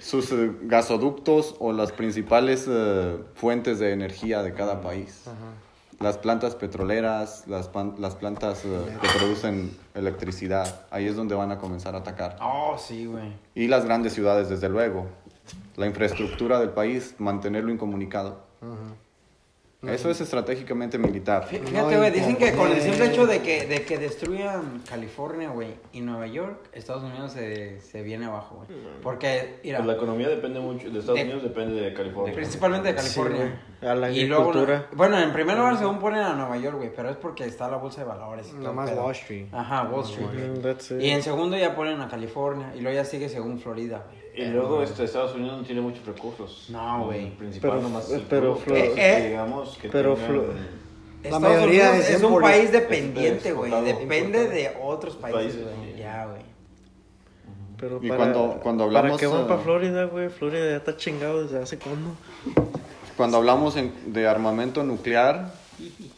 sus 0.00 0.32
eh, 0.32 0.50
gasoductos 0.62 1.54
o 1.60 1.72
las 1.72 1.92
principales 1.92 2.66
eh, 2.68 3.18
fuentes 3.34 3.78
de 3.78 3.92
energía 3.92 4.42
de 4.42 4.52
cada 4.54 4.80
país. 4.80 5.24
Las 5.98 6.16
plantas 6.16 6.54
petroleras, 6.54 7.44
las, 7.46 7.68
pan- 7.68 7.94
las 7.98 8.14
plantas 8.14 8.64
eh, 8.64 8.98
que 9.02 9.08
producen 9.18 9.76
electricidad. 9.94 10.86
Ahí 10.90 11.06
es 11.06 11.14
donde 11.14 11.34
van 11.34 11.52
a 11.52 11.58
comenzar 11.58 11.94
a 11.94 11.98
atacar. 11.98 12.38
Oh, 12.40 12.76
sí, 12.78 13.04
güey. 13.04 13.34
Y 13.54 13.68
las 13.68 13.84
grandes 13.84 14.14
ciudades, 14.14 14.48
desde 14.48 14.70
luego. 14.70 15.06
La 15.76 15.86
infraestructura 15.86 16.58
del 16.58 16.70
país, 16.70 17.14
mantenerlo 17.18 17.70
incomunicado. 17.70 18.40
Eso 19.82 20.10
es 20.10 20.20
estratégicamente 20.20 20.98
militar. 20.98 21.46
Fíjate, 21.46 21.96
güey, 21.96 22.10
dicen 22.10 22.36
que 22.36 22.52
con 22.52 22.70
el 22.70 22.82
simple 22.82 23.06
hecho 23.06 23.26
de 23.26 23.40
que, 23.40 23.66
de 23.66 23.82
que 23.82 23.96
destruyan 23.96 24.82
California, 24.86 25.48
güey, 25.48 25.74
y 25.94 26.02
Nueva 26.02 26.26
York, 26.26 26.68
Estados 26.74 27.02
Unidos 27.02 27.32
se, 27.32 27.80
se 27.80 28.02
viene 28.02 28.26
abajo, 28.26 28.56
güey. 28.66 28.78
Porque, 29.02 29.58
mira, 29.64 29.78
Pues 29.78 29.86
la 29.86 29.94
economía 29.94 30.28
depende 30.28 30.60
mucho, 30.60 30.90
de 30.90 30.98
Estados 30.98 31.18
De- 31.18 31.24
Unidos 31.24 31.42
depende 31.44 31.80
de 31.80 31.94
California. 31.94 32.34
principalmente 32.34 32.88
de 32.88 32.94
California. 32.94 33.62
Sí, 33.80 33.86
a 33.86 33.94
la 33.94 34.10
y 34.10 34.26
luego, 34.26 34.50
agricultura. 34.50 34.86
bueno, 34.92 35.18
en 35.18 35.32
primer 35.32 35.56
lugar, 35.56 35.78
según 35.78 35.98
ponen 35.98 36.20
a 36.20 36.34
Nueva 36.34 36.58
York, 36.58 36.76
güey, 36.76 36.92
pero 36.94 37.08
es 37.08 37.16
porque 37.16 37.46
está 37.46 37.66
la 37.70 37.78
bolsa 37.78 38.02
de 38.02 38.06
valores. 38.08 38.52
Nada 38.52 38.72
más. 38.72 38.90
Wall 38.94 39.12
Street. 39.12 39.46
Ajá, 39.50 39.84
Wall 39.84 40.04
Street. 40.04 40.28
Mm. 40.28 41.00
Y 41.00 41.08
en 41.08 41.22
segundo 41.22 41.56
ya 41.56 41.74
ponen 41.74 42.02
a 42.02 42.08
California, 42.08 42.70
y 42.76 42.80
luego 42.82 42.94
ya 42.96 43.04
sigue 43.06 43.30
según 43.30 43.58
Florida, 43.58 44.04
güey. 44.06 44.20
Y 44.36 44.44
luego 44.46 44.82
este, 44.82 45.04
Estados 45.04 45.34
Unidos 45.34 45.58
no 45.58 45.64
tiene 45.64 45.80
muchos 45.80 46.04
recursos. 46.06 46.66
No, 46.70 47.04
güey. 47.06 47.30
Principal 47.36 47.70
Pero- 47.72 47.82
nomás 47.82 48.10
el 48.10 48.22
pero 48.22 48.58
Eh, 48.68 48.94
eh, 48.96 49.28
digamos 49.28 49.76
que 49.76 49.88
pero 49.88 50.14
tengan- 50.14 50.30
Flo- 50.30 51.30
La 51.30 51.38
mayoría 51.38 51.96
es 51.96 52.10
es 52.10 52.22
un 52.22 52.40
país 52.40 52.72
dependiente, 52.72 53.52
güey. 53.52 53.70
Depende 53.84 54.48
de 54.48 54.70
otros 54.82 55.16
países, 55.16 55.62
güey. 55.62 55.96
Ya, 55.98 56.26
güey. 56.26 56.42
Pero 57.78 57.98
Y 58.02 58.08
para, 58.08 58.18
cuando- 58.18 58.60
cuando 58.62 58.86
¿Para 58.86 58.98
hablamos, 58.98 59.20
qué 59.20 59.26
van 59.26 59.42
eh, 59.42 59.48
para 59.48 59.60
Florida, 59.60 60.04
güey? 60.04 60.28
Florida 60.28 60.70
ya 60.70 60.76
está 60.76 60.96
chingado 60.96 61.42
desde 61.42 61.58
hace 61.62 61.78
cuándo. 61.78 62.10
Cuando 63.16 63.36
hablamos 63.38 63.76
en- 63.76 63.92
de 64.12 64.26
armamento 64.28 64.82
nuclear, 64.82 65.52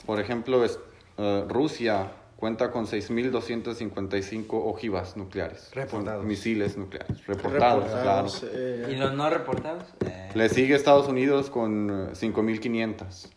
por 0.07 0.21
ejemplo, 0.21 0.65
es- 0.65 0.79
eh, 1.19 1.45
Rusia 1.49 2.09
cuenta 2.43 2.73
con 2.73 2.87
6.255 2.87 4.47
ojivas 4.51 5.17
nucleares. 5.17 5.71
Reportados. 5.73 6.25
Misiles 6.25 6.77
nucleares. 6.77 7.25
Reportados, 7.29 7.85
Reportados, 7.85 8.41
claro. 8.41 8.53
eh, 8.57 8.89
¿Y 8.91 8.97
los 8.97 9.15
no 9.15 9.31
reportados? 9.31 9.85
Eh, 10.05 10.31
Le 10.35 10.49
sigue 10.49 10.75
Estados 10.75 11.07
Unidos 11.07 11.51
con 11.51 11.89
eh, 11.89 12.15
5.500. 12.15 13.29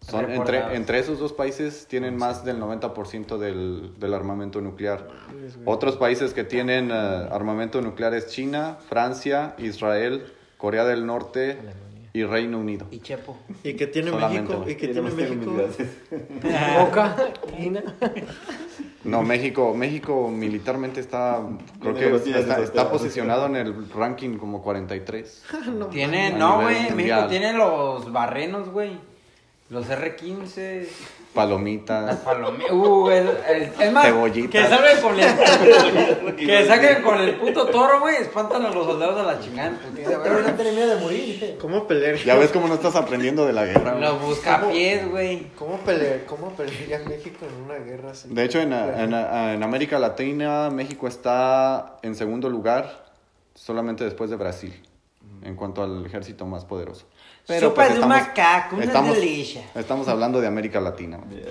Son 0.00 0.28
entre, 0.28 0.74
entre 0.74 0.98
esos 0.98 1.20
dos 1.20 1.32
países 1.32 1.86
tienen 1.86 2.16
más 2.16 2.44
del 2.44 2.60
90% 2.60 3.38
del, 3.38 3.94
del 3.96 4.12
armamento 4.12 4.60
nuclear. 4.60 5.06
Otros 5.64 5.96
países 5.96 6.34
que 6.34 6.42
tienen 6.42 6.90
eh, 6.90 6.94
armamento 6.94 7.80
nuclear 7.80 8.12
es 8.14 8.26
China, 8.26 8.78
Francia, 8.88 9.54
Israel, 9.58 10.32
Corea 10.56 10.84
del 10.84 11.06
Norte 11.06 11.58
y 12.12 12.24
Reino 12.24 12.58
Unido. 12.58 12.86
y 12.90 13.00
Chepo. 13.00 13.36
¿Y 13.62 13.74
qué 13.74 13.86
tiene 13.86 14.10
Solamente, 14.10 14.54
México? 14.56 14.70
¿Y 14.70 14.74
qué 14.76 14.88
tiene 14.88 15.10
México? 15.10 15.52
China. 17.56 17.82
No, 19.04 19.22
México, 19.22 19.74
México 19.74 20.28
militarmente 20.28 21.00
está, 21.00 21.40
creo 21.80 21.94
Tiene 21.94 22.20
que 22.22 22.40
está, 22.40 22.60
está 22.60 22.90
posicionado 22.90 23.46
en 23.46 23.56
el 23.56 23.90
ranking 23.92 24.36
como 24.38 24.62
43. 24.62 25.44
Tiene, 25.90 26.26
A 26.28 26.30
no, 26.38 26.58
nivel 26.60 26.74
güey. 26.86 26.94
México 26.94 27.26
tiene 27.28 27.52
los 27.52 28.12
barrenos, 28.12 28.68
güey. 28.70 28.92
Los 29.70 29.86
R15, 29.86 30.80
las 30.80 30.88
Palomitas. 31.34 32.16
palomitas. 32.20 32.72
Uh, 32.72 33.10
el, 33.10 33.28
el- 33.50 33.62
es 33.78 33.92
más, 33.92 34.06
Cebollitas. 34.06 34.50
que 34.50 34.66
salgan 34.66 35.00
con 35.02 35.20
el. 35.20 36.36
que 36.36 36.66
saquen 36.66 37.02
con 37.02 37.20
el 37.20 37.34
puto 37.36 37.66
toro, 37.66 38.00
güey. 38.00 38.16
Espantan 38.16 38.64
a 38.64 38.70
los 38.70 38.86
soldados 38.86 39.20
a 39.20 39.22
la 39.34 39.38
chingada. 39.40 39.78
Pero 39.94 40.40
no 40.40 40.54
tiene 40.54 40.72
miedo 40.72 40.96
de. 40.96 41.02
¿Cómo 41.60 41.86
pelear? 41.86 42.16
Ya 42.16 42.34
ves 42.36 42.50
cómo 42.50 42.68
no 42.68 42.74
estás 42.74 42.94
aprendiendo 42.96 43.46
de 43.46 43.52
la 43.52 43.64
guerra. 43.64 43.92
güey. 43.92 44.02
Los 44.04 44.20
buscapiés, 44.22 45.08
güey. 45.08 45.46
¿Cómo 45.58 45.76
pelear? 45.78 46.24
¿Cómo 46.26 46.50
pelearía 46.52 47.00
México 47.00 47.46
en 47.46 47.64
una 47.64 47.74
guerra 47.74 48.12
así? 48.12 48.28
De 48.30 48.44
hecho, 48.44 48.60
en, 48.60 48.72
en- 48.72 49.14
en 49.14 49.62
América 49.62 49.98
Latina, 49.98 50.70
México 50.70 51.06
está 51.08 51.96
en 52.02 52.14
segundo 52.14 52.48
lugar, 52.48 53.06
solamente 53.54 54.04
después 54.04 54.30
de 54.30 54.36
Brasil, 54.36 54.74
en 55.42 55.54
cuanto 55.56 55.82
al 55.82 56.04
ejército 56.06 56.46
más 56.46 56.64
poderoso. 56.64 57.06
Sopa 57.60 57.88
de 57.88 58.00
un 58.00 58.08
macaco, 58.08 58.76
una 58.76 58.84
estamos, 58.84 59.14
delicia. 59.16 59.62
Estamos 59.74 60.06
hablando 60.08 60.40
de 60.40 60.46
América 60.46 60.80
Latina. 60.80 61.16
güey. 61.18 61.42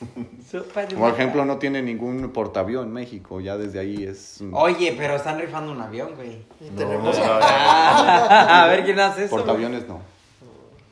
Por 0.98 1.10
ejemplo, 1.12 1.44
no 1.44 1.58
tiene 1.58 1.82
ningún 1.82 2.30
portaavión 2.30 2.92
México, 2.92 3.40
ya 3.40 3.56
desde 3.56 3.78
ahí 3.80 4.04
es... 4.04 4.42
Oye, 4.52 4.94
pero 4.96 5.16
están 5.16 5.38
rifando 5.38 5.72
un 5.72 5.80
avión, 5.80 6.14
güey. 6.14 6.44
Y 6.60 6.70
tenemos 6.76 7.18
Ah, 7.20 8.62
a 8.64 8.66
ver 8.68 8.84
quién 8.84 8.98
hace 9.00 9.24
eso. 9.24 9.30
güey? 9.34 9.44
Portaaviones 9.44 9.88
no. 9.88 10.00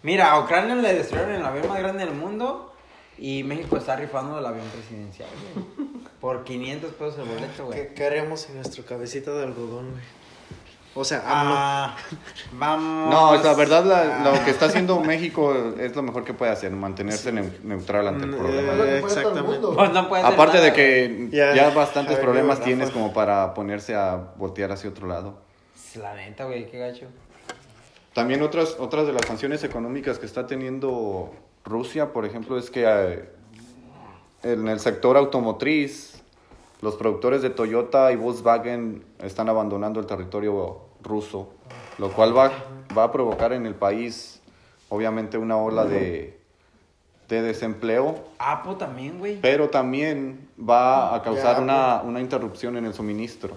Mira, 0.03 0.33
a 0.33 0.41
Ucrania 0.41 0.75
le 0.75 0.95
destruyeron 0.95 1.35
el 1.35 1.45
avión 1.45 1.69
más 1.69 1.79
grande 1.79 2.05
del 2.05 2.15
mundo 2.15 2.73
y 3.19 3.43
México 3.45 3.77
está 3.77 3.97
rifando 3.97 4.39
el 4.39 4.45
avión 4.47 4.67
presidencial, 4.69 5.29
güey. 5.55 5.89
Por 6.21 6.45
500 6.45 6.93
pesos 6.93 7.19
el 7.19 7.25
boleto, 7.27 7.67
güey. 7.67 7.79
¿Qué, 7.89 7.95
qué 7.95 8.07
haríamos 8.07 8.49
en 8.49 8.57
nuestro 8.57 8.85
cabecita 8.85 9.31
de 9.33 9.45
algodón, 9.45 9.91
güey? 9.93 10.03
O 10.97 11.05
sea, 11.05 11.23
Ah, 11.27 11.97
vamos. 12.53 13.11
No, 13.11 13.43
la 13.43 13.55
verdad, 13.55 13.85
la- 13.85 14.31
lo 14.33 14.45
que 14.45 14.51
está 14.51 14.67
haciendo 14.67 15.01
México 15.01 15.53
es 15.79 15.95
lo 15.97 16.03
mejor 16.03 16.23
que 16.25 16.35
puede 16.35 16.53
hacer, 16.53 16.71
mantenerse 16.71 17.33
neu- 17.33 17.61
neutral 17.65 18.07
ante 18.07 18.25
el 18.27 18.31
Mm, 18.31 18.37
problema. 18.39 18.73
Exactamente. 18.99 19.67
Pues 19.75 19.93
no 19.93 19.99
Aparte 20.01 20.59
nada, 20.59 20.67
de 20.67 20.73
que 20.73 21.29
Ya. 21.33 21.55
ya, 21.55 21.71
bastantes 21.71 22.15
ver, 22.17 22.25
problemas 22.25 22.59
Rafa. 22.59 22.65
tienes 22.67 22.91
como 22.91 23.13
para 23.13 23.55
ponerse 23.55 23.95
a 23.97 24.17
voltear 24.37 24.71
hacia 24.73 24.91
otro 24.91 25.07
lado. 25.09 25.33
güey. 25.95 26.05
La 26.05 26.15
neta, 26.15 26.45
güey, 26.45 26.69
qué 26.71 26.79
gacho. 26.79 27.07
También 28.15 28.43
otras, 28.43 28.77
otras 28.79 29.07
de 29.09 29.13
las 29.13 29.27
sanciones 29.27 29.65
económicas 29.65 30.19
que 30.21 30.27
está 30.27 30.47
teniendo 30.47 31.33
Rusia, 31.65 32.13
por 32.13 32.25
ejemplo, 32.25 32.57
es 32.59 32.71
que 32.71 32.85
eh, 32.87 33.29
en 34.45 34.69
el 34.69 34.79
sector 34.79 35.17
automotriz, 35.17 36.14
los 36.85 36.97
productores 36.97 37.41
de 37.41 37.49
Toyota 37.49 38.13
y 38.13 38.17
Volkswagen 38.17 39.03
están 39.21 39.49
abandonando 39.49 40.01
el 40.01 40.07
territorio 40.07 40.81
ruso, 41.03 41.49
lo 41.97 42.13
cual 42.13 42.37
va, 42.37 42.53
va 42.97 43.05
a 43.05 43.11
provocar 43.11 43.55
en 43.55 43.65
el 43.65 43.75
país, 43.75 44.43
obviamente, 44.91 45.39
una 45.39 45.57
ola 45.57 45.87
de, 45.87 46.39
de 47.31 47.41
desempleo, 47.41 48.23
Apo 48.39 48.77
también, 48.77 49.19
güey. 49.19 49.41
pero 49.41 49.71
también 49.71 50.47
va 50.61 51.15
a 51.15 51.23
causar 51.23 51.63
una, 51.63 52.03
una 52.03 52.21
interrupción 52.21 52.77
en 52.77 52.85
el 52.85 52.93
suministro. 52.93 53.57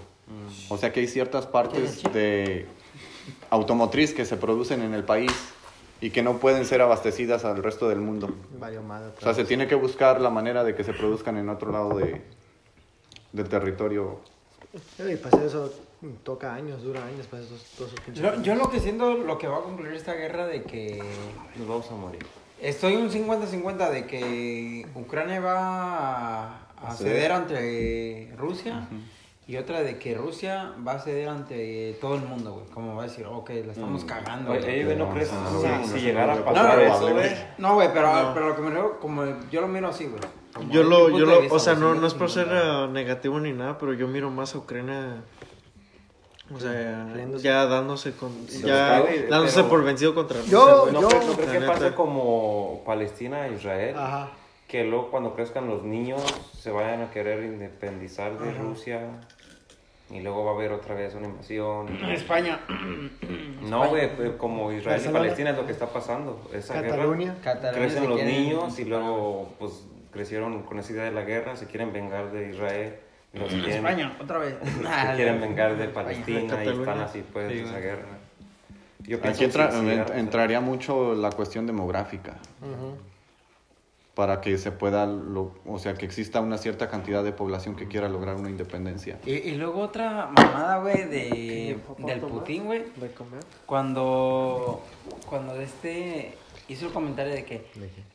O 0.70 0.78
sea 0.78 0.94
que 0.94 1.02
hay 1.02 1.08
ciertas 1.08 1.46
partes 1.46 2.04
de 2.14 2.66
automotriz 3.50 4.14
que 4.14 4.24
se 4.24 4.38
producen 4.38 4.82
en 4.82 4.94
el 4.94 5.04
país 5.04 5.34
y 6.00 6.12
que 6.12 6.22
no 6.22 6.38
pueden 6.38 6.64
ser 6.64 6.82
abastecidas 6.82 7.44
al 7.44 7.62
resto 7.62 7.90
del 7.90 8.00
mundo. 8.00 8.30
O 9.18 9.22
sea, 9.22 9.34
se 9.34 9.44
tiene 9.44 9.68
que 9.68 9.76
buscar 9.76 10.22
la 10.22 10.30
manera 10.30 10.64
de 10.64 10.76
que 10.76 10.86
se 10.86 10.94
produzcan 10.94 11.38
en 11.38 11.50
otro 11.50 11.72
lado 11.72 11.98
de, 11.98 12.22
del 13.32 13.48
territorio. 13.50 14.20
Y 14.74 15.14
hacer 15.14 15.46
eso 15.46 15.74
toca 16.24 16.54
años, 16.54 16.84
dura 16.84 17.04
años 17.06 17.26
para 17.28 17.42
hacer 17.44 17.58
todos 17.78 17.92
esos 17.92 18.04
pinches. 18.06 18.24
Yo, 18.24 18.42
yo 18.44 18.56
lo 18.56 18.70
que 18.70 18.80
siento, 18.80 19.14
lo 19.16 19.38
que 19.38 19.48
va 19.48 19.58
a 19.58 19.62
concluir 19.62 19.94
esta 19.94 20.14
guerra 20.14 20.46
de 20.46 20.64
que 20.64 21.02
Nos 21.58 21.68
vamos 21.68 21.90
a 21.92 21.96
morir. 21.96 22.26
estoy 22.62 22.96
un 22.96 23.10
50-50 23.10 23.90
de 23.90 24.06
que 24.06 24.86
Ucrania 24.96 25.40
va 25.40 25.58
a, 25.58 26.68
a 26.86 26.96
ceder 26.96 27.32
ante 27.32 28.32
Rusia 28.38 28.88
y 29.48 29.56
otra 29.56 29.82
de 29.82 29.98
que 29.98 30.14
Rusia 30.14 30.74
va 30.86 30.94
a 30.94 31.00
ceder 31.00 31.30
ante 31.30 31.98
todo 32.02 32.16
el 32.16 32.22
mundo, 32.22 32.52
güey. 32.54 32.66
Como 32.68 32.96
va 32.96 33.04
a 33.04 33.08
decir, 33.08 33.26
ok, 33.26 33.50
la 33.66 33.72
estamos 33.72 34.04
cagando. 34.04 34.52
Oye, 34.52 34.84
güey. 34.84 34.98
¿no 34.98 35.10
crees? 35.12 35.32
no, 35.32 35.62
si, 35.62 35.68
no, 35.68 35.84
si 35.88 35.92
no, 35.94 35.98
llegara 35.98 36.34
a 36.34 36.46
pasar 36.46 36.80
eso, 36.82 37.08
no, 37.10 37.14
güey. 37.16 37.30
No, 37.58 37.74
güey, 37.76 37.90
pero, 37.94 38.14
No. 38.14 38.34
pero 38.34 38.50
lo 38.50 38.56
que 38.58 38.62
me 38.62 38.70
refiero, 38.72 39.00
como 39.00 39.24
yo 39.50 39.62
lo 39.62 39.68
miro 39.70 39.88
así, 39.88 40.06
güey. 40.06 40.20
Yo 40.70 40.84
lo, 40.84 41.10
yo 41.10 41.26
lo, 41.26 41.40
vista, 41.42 41.56
o 41.56 41.60
sea, 41.60 41.76
no, 41.76 41.96
no 41.96 42.06
es 42.08 42.14
por 42.14 42.30
ser 42.30 42.46
50. 42.46 42.84
eh, 42.86 42.88
negativo 42.90 43.40
ni 43.40 43.52
nada, 43.54 43.78
pero 43.78 43.94
yo 43.94 44.08
miro 44.08 44.30
más 44.30 44.56
a 44.56 44.60
Ucrania, 44.60 45.24
o 46.54 46.60
sea, 46.60 47.08
ya 47.40 47.66
dándose 47.66 48.14
con, 48.14 48.48
ya 48.48 49.02
dándose 49.30 49.58
pero- 49.58 49.70
por 49.70 49.84
vencido 49.84 50.16
contra 50.16 50.38
Rusia, 50.38 50.52
Yo-. 50.52 50.90
¿No, 50.92 51.02
yo- 51.02 51.08
crees, 51.10 51.28
no 51.28 51.46
la 51.46 51.52
que 51.52 51.60
pase 51.66 51.94
como 51.94 52.84
Palestina 52.86 53.48
e 53.48 53.54
Israel? 53.54 53.96
Ajá. 53.98 54.32
Que 54.68 54.84
luego 54.84 55.12
cuando 55.12 55.34
crezcan 55.34 55.68
los 55.68 55.84
niños 55.84 56.22
se 56.60 56.72
vayan 56.72 57.02
a 57.02 57.12
querer 57.12 57.44
independizar 57.44 58.38
de 58.38 58.54
Rusia 58.54 59.02
y 60.10 60.20
luego 60.22 60.46
va 60.46 60.52
a 60.52 60.56
haber 60.56 60.72
otra 60.74 60.96
vez 60.96 61.16
una 61.16 61.28
invasión. 61.28 61.88
España. 62.12 62.60
No, 63.68 63.90
güey, 63.90 64.16
pues, 64.16 64.32
como 64.38 64.72
Israel 64.72 65.02
y. 65.04 65.10
Palestina 65.10 65.50
es 65.50 65.58
lo 65.58 65.66
que 65.66 65.74
está 65.74 65.88
pasando. 65.88 66.40
Esa 66.54 66.76
Cataluña. 66.82 67.34
guerra. 67.34 67.42
Cataluña 67.44 67.74
Crecen 67.86 68.10
los 68.10 68.24
niños 68.24 68.80
y 68.80 68.86
luego 68.86 69.50
pues 69.60 69.84
crecieron 70.12 70.64
con 70.64 70.80
esa 70.80 70.92
idea 70.94 71.04
de 71.06 71.12
la 71.12 71.22
guerra, 71.24 71.56
se 71.56 71.66
quieren 71.68 71.92
vengar 71.94 72.32
de 72.32 72.50
Israel. 72.50 72.96
se 73.34 73.40
quieren, 73.48 73.70
España, 73.86 74.18
otra 74.22 74.38
vez. 74.40 74.56
se 74.64 75.16
quieren 75.16 75.42
vengar 75.42 75.78
de 75.78 75.88
Palestina 75.90 76.64
y 76.64 76.68
están 76.70 77.00
así 77.00 77.24
pues 77.34 77.52
Sí, 77.52 77.60
esa 77.60 77.80
guerra. 77.80 78.18
Yo 79.04 79.20
Aquí 79.24 79.46
entra- 79.46 79.72
en- 79.80 80.18
entraría 80.20 80.60
mucho 80.60 81.14
la 81.16 81.30
cuestión 81.32 81.66
demográfica 81.66 82.36
para 84.16 84.42
que 84.42 84.58
se 84.58 84.72
pueda, 84.72 85.06
lo- 85.06 85.52
o 85.68 85.78
sea, 85.78 85.94
que 85.94 86.06
exista 86.06 86.42
una 86.42 86.58
cierta 86.58 86.90
cantidad 86.90 87.24
de 87.24 87.32
población 87.32 87.76
que 87.76 87.88
quiera 87.88 88.10
lograr 88.10 88.36
una 88.36 88.50
independencia. 88.50 89.20
Y, 89.28 89.34
y 89.34 89.56
luego 89.56 89.82
otra 89.82 90.26
mamada, 90.36 90.80
güey, 90.80 91.04
de, 91.06 91.30
¿Qué, 91.30 91.80
papá, 91.88 92.04
del? 92.08 92.20
Putin, 92.22 92.66
güey. 92.66 92.84
de 92.96 93.12
comer. 93.12 93.44
Cuando, 93.68 94.82
cuando 95.30 95.56
este 95.62 96.34
hizo 96.68 96.88
el 96.88 96.94
comentario 96.94 97.34
de 97.34 97.46
que, 97.46 97.66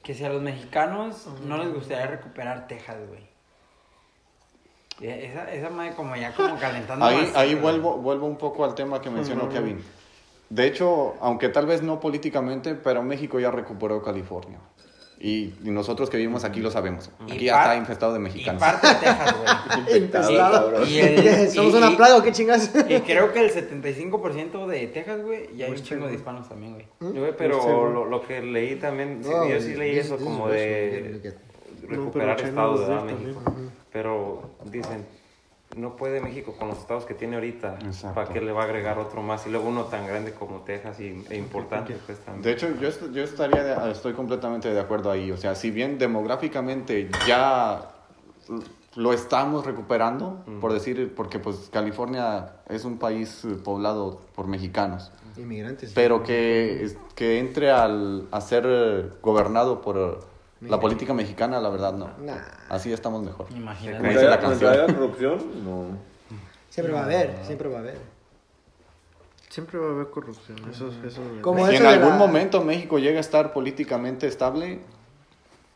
que 0.02 0.14
si 0.14 0.24
a 0.24 0.28
los 0.28 0.42
mexicanos 0.42 1.26
no 1.46 1.58
les 1.58 1.72
gustaría 1.72 2.06
recuperar 2.06 2.66
Texas, 2.68 2.96
güey. 3.08 3.32
Esa, 5.00 5.52
esa 5.52 5.70
madre 5.70 5.94
como 5.94 6.14
ya 6.14 6.32
como 6.32 6.58
calentando 6.58 7.04
Ahí, 7.04 7.16
más, 7.16 7.36
ahí 7.36 7.54
vuelvo, 7.54 7.96
vuelvo 7.96 8.26
un 8.26 8.36
poco 8.36 8.64
al 8.64 8.74
tema 8.74 9.00
que 9.00 9.10
mencionó 9.10 9.48
Kevin. 9.48 9.82
De 10.48 10.66
hecho, 10.66 11.14
aunque 11.20 11.48
tal 11.48 11.66
vez 11.66 11.82
no 11.82 11.98
políticamente, 11.98 12.74
pero 12.74 13.02
México 13.02 13.40
ya 13.40 13.50
recuperó 13.50 14.02
California. 14.02 14.58
Y, 15.24 15.54
y 15.62 15.70
nosotros 15.70 16.10
que 16.10 16.16
vivimos 16.16 16.42
aquí 16.42 16.58
lo 16.58 16.68
sabemos. 16.72 17.08
Y 17.28 17.32
Aquí 17.34 17.44
ya 17.44 17.60
está 17.62 17.76
infestado 17.76 18.12
de 18.14 18.18
Y 18.18 18.22
mexicanos. 18.22 18.60
parte 18.60 18.88
de 18.88 18.94
Texas, 18.94 19.34
güey. 19.86 19.98
Infestado. 20.02 20.86
Y 20.88 20.98
el- 20.98 21.48
Somos 21.54 21.74
y- 21.74 21.76
una 21.76 21.90
y- 21.92 21.96
plaga, 21.96 22.22
¿qué 22.24 22.32
chingas? 22.32 22.72
Y 22.88 23.00
creo 23.02 23.32
que 23.32 23.38
el 23.38 23.52
75% 23.52 24.66
de 24.66 24.86
Texas, 24.88 25.22
güey, 25.22 25.56
ya 25.56 25.66
hay 25.66 25.72
un 25.72 25.78
chingo 25.82 26.08
de 26.08 26.14
hispanos 26.14 26.48
también, 26.48 26.72
güey. 26.74 26.86
Yo, 27.14 27.20
güey, 27.20 27.36
pero 27.38 27.88
lo, 27.88 28.04
lo 28.04 28.20
que 28.26 28.42
leí 28.42 28.74
también, 28.76 29.20
sí, 29.22 29.30
No, 29.30 29.48
yo 29.48 29.60
sí 29.60 29.76
leí 29.76 29.94
this- 29.94 30.06
eso 30.06 30.16
como 30.16 30.48
de 30.48 31.32
recuperar 31.86 32.40
estados 32.40 32.88
de 32.88 32.94
México. 33.14 33.40
también. 33.44 33.70
Pero 33.92 34.50
dicen, 34.72 35.06
no 35.76 35.96
puede 35.96 36.20
México 36.20 36.54
con 36.58 36.68
los 36.68 36.78
estados 36.78 37.04
que 37.04 37.14
tiene 37.14 37.36
ahorita. 37.36 37.78
Exacto. 37.84 38.14
¿Para 38.14 38.28
qué 38.32 38.40
le 38.40 38.52
va 38.52 38.62
a 38.62 38.64
agregar 38.64 38.98
otro 38.98 39.22
más? 39.22 39.46
Y 39.46 39.50
luego 39.50 39.68
uno 39.68 39.84
tan 39.84 40.06
grande 40.06 40.32
como 40.32 40.60
Texas 40.60 41.00
y, 41.00 41.24
e 41.30 41.36
importante, 41.36 41.96
pues 42.06 42.18
también. 42.20 42.42
De 42.42 42.52
hecho, 42.52 42.68
yo, 42.80 42.88
est- 42.88 43.10
yo 43.12 43.22
estaría 43.22 43.62
de- 43.64 43.90
estoy 43.92 44.12
completamente 44.12 44.72
de 44.72 44.80
acuerdo 44.80 45.10
ahí. 45.10 45.30
O 45.30 45.36
sea, 45.36 45.54
si 45.54 45.70
bien 45.70 45.98
demográficamente 45.98 47.08
ya 47.26 47.88
lo 48.96 49.12
estamos 49.14 49.64
recuperando, 49.64 50.44
por 50.60 50.72
decir, 50.72 51.14
porque 51.16 51.38
pues 51.38 51.70
California 51.72 52.56
es 52.68 52.84
un 52.84 52.98
país 52.98 53.42
eh, 53.44 53.54
poblado 53.64 54.20
por 54.34 54.46
mexicanos, 54.48 55.10
Inmigrantes. 55.38 55.92
pero 55.94 56.22
que, 56.22 56.94
que 57.14 57.38
entre 57.38 57.70
al, 57.70 58.28
a 58.30 58.40
ser 58.42 58.64
eh, 58.66 59.08
gobernado 59.22 59.80
por 59.80 60.20
la 60.62 60.78
política 60.80 61.12
mexicana, 61.14 61.60
la 61.60 61.68
verdad 61.68 61.92
no. 61.94 62.10
Nah. 62.18 62.38
Así 62.68 62.92
estamos 62.92 63.22
mejor. 63.22 63.46
Imagínate. 63.54 63.98
Como 63.98 64.10
dice 64.12 64.24
la 64.28 64.40
canción. 64.40 64.72
haya 64.72 64.86
corrupción, 64.86 65.64
no. 65.64 65.86
Siempre 66.70 66.92
va 66.94 67.00
a 67.00 67.04
haber, 67.04 67.36
siempre 67.44 67.68
va 67.68 67.76
a 67.76 67.80
haber. 67.80 67.98
Siempre 69.50 69.78
va 69.78 69.88
a 69.88 69.90
haber 69.90 70.08
corrupción, 70.10 70.56
eso, 70.70 70.90
eso 71.06 71.20
Como 71.42 71.66
Si 71.68 71.74
eso 71.74 71.82
en 71.82 71.88
algún 71.90 72.08
la- 72.10 72.16
momento 72.16 72.62
México 72.64 72.98
llega 72.98 73.18
a 73.18 73.20
estar 73.20 73.52
políticamente 73.52 74.26
estable, 74.26 74.80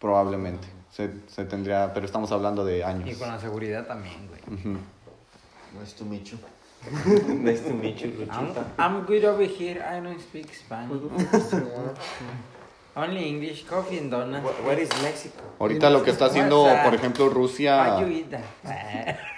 probablemente. 0.01 0.67
Se, 0.91 1.11
se 1.27 1.45
tendría, 1.45 1.93
pero 1.93 2.07
estamos 2.07 2.33
hablando 2.33 2.65
de 2.65 2.83
años. 2.85 3.07
Y 3.11 3.15
con 3.17 3.29
la 3.29 3.39
seguridad 3.39 3.87
también, 3.87 4.29
güey. 4.29 4.41
Ujú. 4.59 4.79
Nice 5.79 5.95
to 5.99 6.05
meet 6.07 6.25
you. 6.25 6.39
Nice 7.43 7.63
to 7.69 7.75
meet 7.75 7.97
you, 7.99 8.09
I'm, 8.31 8.47
Luchita. 8.47 8.65
I'm 8.79 9.05
good 9.05 9.25
over 9.25 9.45
here. 9.47 9.83
I 9.83 10.01
don't 10.01 10.21
speak 10.21 10.55
Spanish. 10.55 11.03
Only 12.97 13.29
English, 13.29 13.67
coffee 13.67 13.99
and 13.99 14.11
donuts. 14.11 14.43
Wh- 14.43 14.67
Where 14.67 14.83
is 14.83 14.89
Mexico? 15.03 15.43
Ahorita 15.59 15.91
lo 15.91 16.03
que 16.03 16.11
está 16.11 16.27
haciendo, 16.27 16.67
por 16.83 16.95
ejemplo, 16.95 17.29
Rusia. 17.29 17.99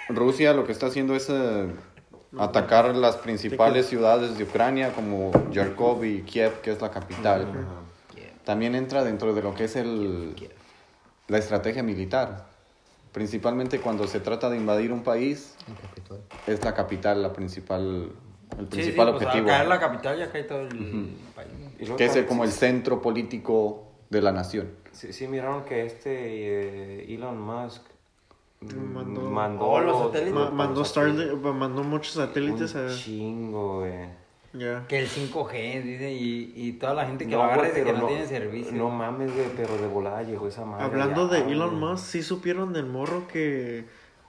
Rusia 0.07 0.53
lo 0.53 0.65
que 0.65 0.71
está 0.71 0.87
haciendo 0.87 1.13
es 1.13 1.27
eh, 1.29 1.67
atacar 2.39 2.95
las 2.95 3.17
principales 3.17 3.87
ciudades 3.87 4.37
de 4.37 4.45
Ucrania 4.45 4.93
como 4.93 5.31
Yarkov 5.51 6.05
y 6.05 6.21
Kiev, 6.21 6.61
que 6.61 6.71
es 6.71 6.81
la 6.81 6.89
capital. 6.91 7.47
también 8.45 8.75
entra 8.75 9.03
dentro 9.03 9.33
de 9.33 9.43
lo 9.43 9.53
que 9.53 9.65
es 9.65 9.75
el, 9.75 10.35
la 11.27 11.37
estrategia 11.37 11.83
militar. 11.83 12.45
Principalmente 13.11 13.79
cuando 13.81 14.07
se 14.07 14.19
trata 14.19 14.49
de 14.49 14.57
invadir 14.57 14.93
un 14.93 15.03
país, 15.03 15.55
es 16.47 16.63
la 16.63 16.73
capital 16.73 17.21
la 17.21 17.33
principal, 17.33 18.11
el 18.57 18.57
Sí, 18.57 18.63
sí, 18.63 18.67
principal 18.69 19.11
pues, 19.11 19.25
objetivo. 19.25 19.49
Al 19.49 19.55
caer 19.57 19.67
la 19.67 19.79
capital 19.79 20.17
ya 20.17 20.31
cae 20.31 20.43
todo 20.43 20.61
el 20.61 20.67
país. 20.69 20.81
¿no? 20.93 21.28
Y 21.79 21.83
luego 21.83 21.97
que 21.97 22.05
es 22.05 22.09
el- 22.11 22.15
también- 22.15 22.27
como 22.27 22.43
el 22.43 22.51
centro 22.51 23.01
político 23.01 23.83
de 24.09 24.21
la 24.21 24.31
nación. 24.31 24.69
Sí, 24.91 25.13
sí 25.13 25.27
miraron 25.27 25.63
que 25.65 25.85
este 25.85 26.09
eh, 26.11 27.13
Elon 27.15 27.39
Musk 27.39 27.83
Mandó- 28.61 29.21
mandó, 29.21 29.65
Oh, 29.65 29.79
los 29.79 29.99
satélites. 30.07 30.33
Ma- 30.33 30.49
mandó. 30.49 30.83
Starlink, 30.83 31.33
mandó 31.41 31.81
muchos 31.83 32.13
satélites 32.15 32.75
Un 32.75 32.87
a... 32.89 32.93
chingo, 32.93 33.79
güey. 33.79 34.09
Ya. 34.51 34.83
Que 34.87 34.99
el 34.99 35.07
5G, 35.07 35.81
dice, 35.83 36.11
y, 36.11 36.51
y 36.55 36.73
toda 36.73 36.93
la 36.95 37.05
gente 37.05 37.25
que 37.25 37.31
No, 37.31 37.37
lo 37.37 37.43
agarra 37.43 37.63
dice 37.67 37.75
que 37.75 37.85
pero 37.85 37.97
no, 37.99 38.07
tiene 38.07 38.25
servicio. 38.27 38.73
No 38.73 38.89
mames, 38.89 39.33
güey, 39.33 39.45
pero 39.55 39.77
de 39.77 39.87
volada 39.87 40.23
llegó 40.23 40.47
esa 40.49 40.65
madre. 40.65 40.83
Hablando 40.83 41.27
allá, 41.31 41.45
de 41.45 41.51
Elon 41.53 41.79
güey. 41.79 41.91
Musk, 41.91 42.03
¿sí 42.05 42.21
supieron 42.23 42.73
del 42.73 42.85
morro 42.87 43.27
que 43.29 43.85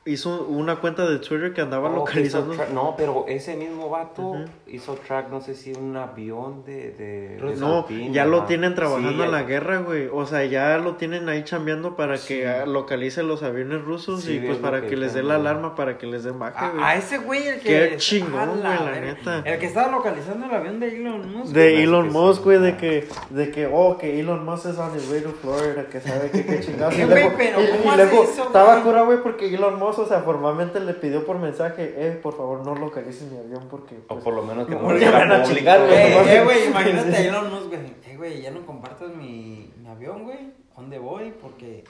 hizo 0.06 0.46
una 0.48 0.76
cuenta 0.76 1.06
de 1.08 1.18
Twitter 1.18 1.52
que 1.52 1.60
andaba 1.60 1.88
Oh, 1.90 1.92
que 1.92 1.98
localizando? 1.98 2.54
track- 2.54 2.70
no, 2.70 2.94
pero 2.96 3.26
ese 3.28 3.54
mismo 3.54 3.90
vato 3.90 4.22
Ujú. 4.22 4.44
hizo 4.66 4.94
track, 4.94 5.28
no 5.30 5.40
sé 5.42 5.54
si 5.54 5.72
un 5.72 5.94
avión 5.96 6.64
de. 6.64 6.90
de, 6.92 7.36
de 7.36 7.56
No, 7.56 7.82
Zapín, 7.82 8.12
ya 8.12 8.24
lo 8.24 8.38
ajá. 8.38 8.46
tienen 8.46 8.74
trabajando 8.74 9.10
Sí, 9.12 9.22
en 9.22 9.30
la 9.30 9.42
guerra, 9.42 9.78
güey. 9.78 10.08
O 10.10 10.24
sea, 10.24 10.42
ya 10.46 10.78
lo 10.78 10.96
tienen 10.96 11.28
ahí 11.28 11.44
chambeando 11.44 11.96
para 11.96 12.16
que 12.16 12.48
ah, 12.48 12.64
localice 12.64 13.22
los 13.22 13.42
aviones 13.42 13.82
rusos 13.82 14.22
Sí, 14.22 14.36
y 14.36 14.38
pues 14.38 14.52
es 14.52 14.56
lo 14.56 14.62
para 14.62 14.80
que 14.80 14.86
que 14.88 14.96
les 14.96 15.12
dé 15.12 15.22
la 15.22 15.34
alarma 15.34 15.74
para 15.74 15.98
que 15.98 16.06
les 16.06 16.24
den 16.24 16.38
baje, 16.38 16.56
A, 16.64 16.70
güey. 16.70 16.82
a 16.82 16.94
ese 16.96 17.18
güey 17.18 17.46
el 17.46 17.60
que. 17.60 17.68
Qué 17.90 17.96
chingón, 17.98 18.40
A 18.40 18.46
güey, 18.46 18.62
la 18.62 19.00
neta. 19.00 19.42
El 19.44 19.58
que 19.58 19.66
estaba 19.66 19.92
localizando 19.92 20.46
el 20.46 20.54
avión 20.54 20.80
de 20.80 20.96
Elon 20.96 21.30
Musk. 21.30 21.52
De 21.52 21.82
Elon 21.82 22.06
que 22.06 22.10
Musk, 22.12 22.38
sí. 22.38 22.44
güey, 22.44 22.58
de 22.58 22.76
que, 22.78 23.08
de 23.28 23.50
que, 23.50 23.66
oh, 23.70 23.98
que 23.98 24.18
Elon 24.18 24.44
Musk 24.46 24.64
es 24.66 24.78
on 24.78 24.96
his 24.96 25.10
way 25.10 25.20
to 25.20 25.30
Florida, 25.42 25.86
que 25.90 26.00
sabe 26.00 26.30
que 26.30 26.44
qué 26.46 26.60
chingados. 26.60 26.94
¿Qué, 26.96 27.02
Y 27.02 27.04
güey? 27.04 27.22
luego, 27.24 27.42
y- 27.42 27.70
¿cómo 27.70 27.84
y 27.84 27.88
hace 27.88 27.96
luego 27.96 28.22
eso, 28.24 28.42
estaba 28.44 28.82
cura, 28.82 29.02
güey, 29.02 29.22
porque 29.22 29.54
Elon 29.54 29.78
Musk, 29.78 29.89
o 29.98 30.06
sea, 30.06 30.20
formalmente 30.20 30.80
le 30.80 30.94
pidió 30.94 31.24
por 31.26 31.38
mensaje, 31.38 31.94
eh, 31.96 32.12
por 32.22 32.36
favor, 32.36 32.64
no 32.64 32.74
localices 32.74 33.30
mi 33.30 33.38
avión 33.38 33.66
porque... 33.70 33.96
O 33.96 34.14
pues, 34.14 34.24
por 34.24 34.34
lo 34.34 34.42
menos 34.42 34.66
que 34.66 34.76
me 34.76 34.80
no 34.80 35.12
van 35.12 35.32
a 35.32 35.42
chingar, 35.42 35.80
güey. 35.80 35.92
Eh, 35.92 36.36
eh, 36.36 36.44
güey, 36.44 36.66
imagínate 36.68 37.16
a 37.16 37.20
Elon 37.20 37.50
Musk, 37.50 37.68
güey. 37.68 37.94
Eh, 38.06 38.16
güey, 38.16 38.42
ya 38.42 38.50
no 38.50 38.64
compartas 38.66 39.14
mi, 39.14 39.72
mi 39.78 39.88
avión, 39.88 40.24
güey. 40.24 40.52
¿A 40.76 40.80
dónde 40.80 40.98
voy? 40.98 41.32
Porque 41.40 41.84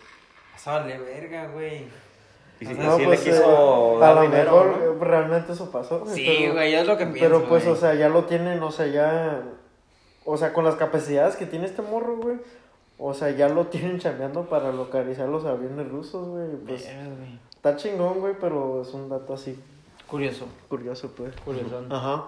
eso 0.57 0.70
vale 0.70 0.98
verga, 0.98 1.48
güey. 1.48 1.86
Y 2.61 2.66
si, 2.66 2.74
No, 2.74 2.96
si 2.96 3.05
pues, 3.05 3.24
le 3.24 3.30
quiso 3.32 4.03
eh, 4.03 4.05
a 4.05 4.14
lo 4.14 4.22
dinero, 4.22 4.64
mejor 4.64 4.96
¿no? 4.98 5.05
realmente 5.05 5.53
eso 5.53 5.70
pasó. 5.70 6.05
Sí, 6.07 6.24
pero- 6.26 6.55
güey, 6.55 6.74
es 6.74 6.86
lo 6.86 6.98
que 6.98 7.07
pienso. 7.07 7.20
Pero 7.20 7.48
pues, 7.48 7.64
güey. 7.64 7.74
o 7.74 7.80
sea, 7.80 7.94
ya 7.94 8.09
lo 8.09 8.24
tienen, 8.24 8.62
o 8.62 8.70
sea, 8.70 8.86
ya. 8.86 9.42
O 10.24 10.36
sea, 10.36 10.53
con 10.53 10.64
las 10.64 10.74
capacidades 10.76 11.36
que 11.36 11.46
tiene 11.46 11.66
este 11.66 11.82
morro, 11.82 12.18
güey. 12.18 12.36
O 12.98 13.14
sea, 13.14 13.30
ya 13.30 13.48
lo 13.48 13.66
tienen 13.68 13.98
chambeando 13.98 14.44
para 14.44 14.72
localizar 14.72 15.26
los 15.26 15.46
aviones 15.46 15.88
rusos, 15.88 16.28
güey. 16.28 16.48
Pues 16.66 16.84
güey. 16.84 17.38
Está 17.61 17.76
chingón, 17.76 18.20
güey, 18.20 18.34
pero 18.40 18.80
es 18.80 18.88
un 18.94 19.11
dato 19.11 19.34
así 19.34 19.54
Curioso. 20.06 20.46
curioso, 20.68 21.11
pues. 21.14 21.36
Curioso. 21.44 21.84
Ajá. 21.90 22.24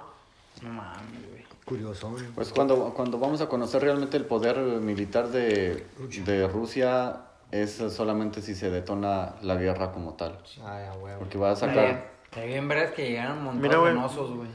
No 0.60 0.68
mames, 0.68 1.30
güey. 1.30 1.44
Curioso, 1.64 2.10
güey. 2.10 2.24
Pues 2.34 2.52
cuando, 2.52 2.92
cuando 2.94 3.18
vamos 3.18 3.40
a 3.40 3.48
conocer 3.48 3.82
realmente 3.82 4.18
el 4.18 4.26
poder 4.26 4.58
militar 4.58 5.28
de, 5.28 5.86
de 6.24 6.48
Rusia 6.48 7.16
es 7.50 7.72
solamente 7.76 8.42
si 8.42 8.54
se 8.54 8.70
detona 8.70 9.36
la 9.40 9.56
guerra 9.56 9.90
como 9.90 10.14
tal. 10.14 10.38
Ay, 10.64 10.84
huevo. 11.00 11.18
Porque 11.20 11.38
va 11.38 11.52
a 11.52 11.56
sacar, 11.56 12.12
Estaría 12.24 12.50
bien 12.50 12.68
vergas 12.68 12.92
que 12.92 13.08
llegaran 13.08 13.42
montados 13.42 13.62
Mira, 13.62 13.78
güey. 13.78 14.48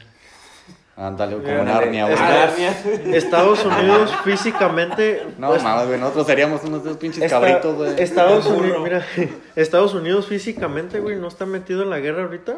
Ándale, 0.98 1.36
como 1.36 1.48
Mira, 1.48 1.64
Narnia, 1.64 2.06
güey. 2.06 2.18
Esta- 2.18 3.16
Estados 3.16 3.64
Unidos 3.64 4.12
físicamente. 4.24 5.24
No, 5.38 5.50
pues, 5.50 5.64
mames, 5.64 5.88
güey, 5.88 6.00
nosotros 6.00 6.26
seríamos 6.28 6.64
unos 6.64 6.84
de 6.84 6.90
esos 6.90 7.00
pinches 7.00 7.24
Esta- 7.24 7.40
cabritos, 7.40 7.76
güey. 7.76 8.02
Estados. 8.02 8.46
Unidos, 8.48 8.80
mira, 8.84 9.06
Estados 9.56 9.94
Unidos 9.94 10.28
físicamente, 10.28 11.00
güey, 11.00 11.16
no 11.18 11.28
está 11.28 11.46
metido 11.46 11.84
en 11.84 11.90
la 11.92 12.00
guerra 12.00 12.24
ahorita, 12.24 12.58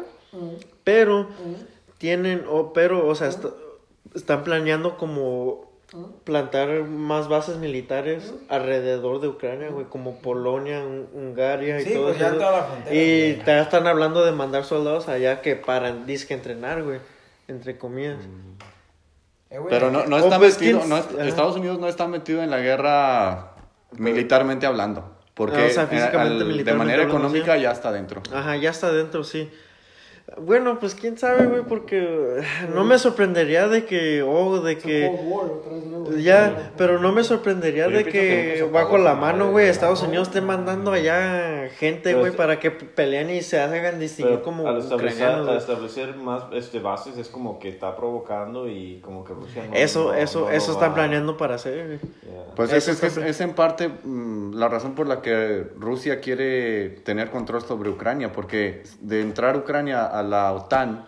pero 0.84 1.28
tienen, 1.98 2.44
o 2.48 2.72
pero, 2.72 3.06
o 3.06 3.14
sea, 3.14 3.28
est- 3.28 3.44
están 4.14 4.42
planeando 4.44 4.96
como 4.96 5.68
plantar 6.24 6.68
más 6.84 7.28
bases 7.28 7.56
militares 7.56 8.32
alrededor 8.48 9.20
de 9.20 9.26
Ucrania, 9.28 9.70
güey, 9.70 9.86
como 9.86 10.20
Polonia, 10.20 10.84
Hun- 10.84 11.08
Hungaria 11.12 11.80
y 11.80 11.84
Sí, 11.84 11.94
todo 11.94 12.06
pues 12.08 12.18
ya 12.18 12.28
eso. 12.28 12.36
toda 12.36 12.52
la 12.52 12.62
frontera, 12.62 12.94
Y 12.96 13.42
ya 13.44 13.60
están 13.62 13.86
hablando 13.88 14.24
de 14.24 14.30
mandar 14.32 14.64
soldados 14.64 15.08
allá 15.08 15.40
que 15.42 15.56
para 15.56 15.92
disque 15.92 16.32
entrenar, 16.32 16.84
güey, 16.84 17.00
entre 17.50 17.76
comillas. 17.78 18.18
Eh, 19.50 19.58
güey, 19.58 19.68
Pero 19.70 19.90
no, 19.90 20.06
no 20.06 20.16
está 20.18 20.38
metido, 20.38 20.78
¿quién- 20.78 20.88
no 20.88 20.96
es- 20.96 21.06
Ajá. 21.06 21.24
Estados 21.26 21.56
Unidos 21.56 21.78
no 21.78 21.88
está 21.88 22.06
metido 22.06 22.42
en 22.42 22.50
la 22.50 22.58
guerra 22.60 23.54
militarmente 23.92 24.66
hablando. 24.66 25.16
Porque 25.34 25.62
Ah, 25.62 25.66
o 25.66 25.70
sea, 25.70 25.86
físicamente, 25.86 26.44
al- 26.44 26.64
de 26.64 26.74
manera 26.74 27.02
hablando, 27.02 27.18
económica 27.26 27.56
sí. 27.56 27.62
ya 27.62 27.72
está 27.72 27.90
dentro. 27.92 28.22
Ajá, 28.32 28.56
ya 28.56 28.70
está 28.70 28.92
dentro, 28.92 29.24
sí. 29.24 29.50
Bueno, 30.38 30.78
pues 30.78 30.94
quién 30.94 31.18
sabe, 31.18 31.46
güey, 31.46 31.62
porque 31.62 32.42
no 32.72 32.84
me 32.84 32.98
sorprendería 32.98 33.68
de 33.68 33.84
que, 33.84 34.22
oh, 34.22 34.60
de 34.60 34.78
que, 34.78 35.10
ya, 36.18 36.72
pero 36.76 37.00
no 37.00 37.12
me 37.12 37.24
sorprendería 37.24 37.88
de 37.88 38.04
que 38.04 38.68
bajo 38.72 38.96
la 38.96 39.14
mano, 39.14 39.50
güey. 39.50 39.68
Estados 39.68 40.02
Unidos 40.02 40.28
esté 40.28 40.40
mandando 40.40 40.92
allá 40.92 41.68
gente, 41.78 42.14
güey, 42.14 42.32
para 42.32 42.58
que 42.60 42.70
peleen 42.70 43.30
y 43.30 43.42
se 43.42 43.60
hagan 43.60 43.98
distinguir 43.98 44.40
como 44.40 44.66
al 44.68 44.78
establecer, 44.78 45.22
ucranianos. 45.22 45.48
al 45.48 45.56
establecer 45.56 46.16
más 46.16 46.44
este, 46.52 46.78
bases 46.78 47.18
es 47.18 47.28
como 47.28 47.58
que 47.58 47.68
está 47.68 47.96
provocando 47.96 48.68
y 48.68 49.00
como 49.00 49.24
que 49.24 49.34
Rusia 49.34 49.64
no 49.68 49.74
Eso, 49.74 50.04
no- 50.08 50.14
eso, 50.14 50.40
no 50.42 50.50
eso 50.50 50.72
están 50.72 50.94
planeando 50.94 51.36
para 51.36 51.56
hacer, 51.56 51.86
güey. 51.86 51.98
Yeah. 51.98 52.54
Pues 52.54 52.72
Eso 52.72 52.92
es, 52.92 53.02
es, 53.02 53.16
es 53.16 53.40
en 53.40 53.54
parte 53.54 53.88
mm, 53.88 54.54
la 54.54 54.68
razón 54.68 54.94
por 54.94 55.06
la 55.06 55.22
que 55.22 55.66
Rusia 55.78 56.20
quiere 56.20 56.90
tener 57.04 57.30
control 57.30 57.62
sobre 57.62 57.90
Ucrania, 57.90 58.32
porque 58.32 58.82
de 59.00 59.20
entrar 59.22 59.56
Ucrania 59.56 60.04
a 60.06 60.19
la 60.22 60.52
OTAN, 60.52 61.06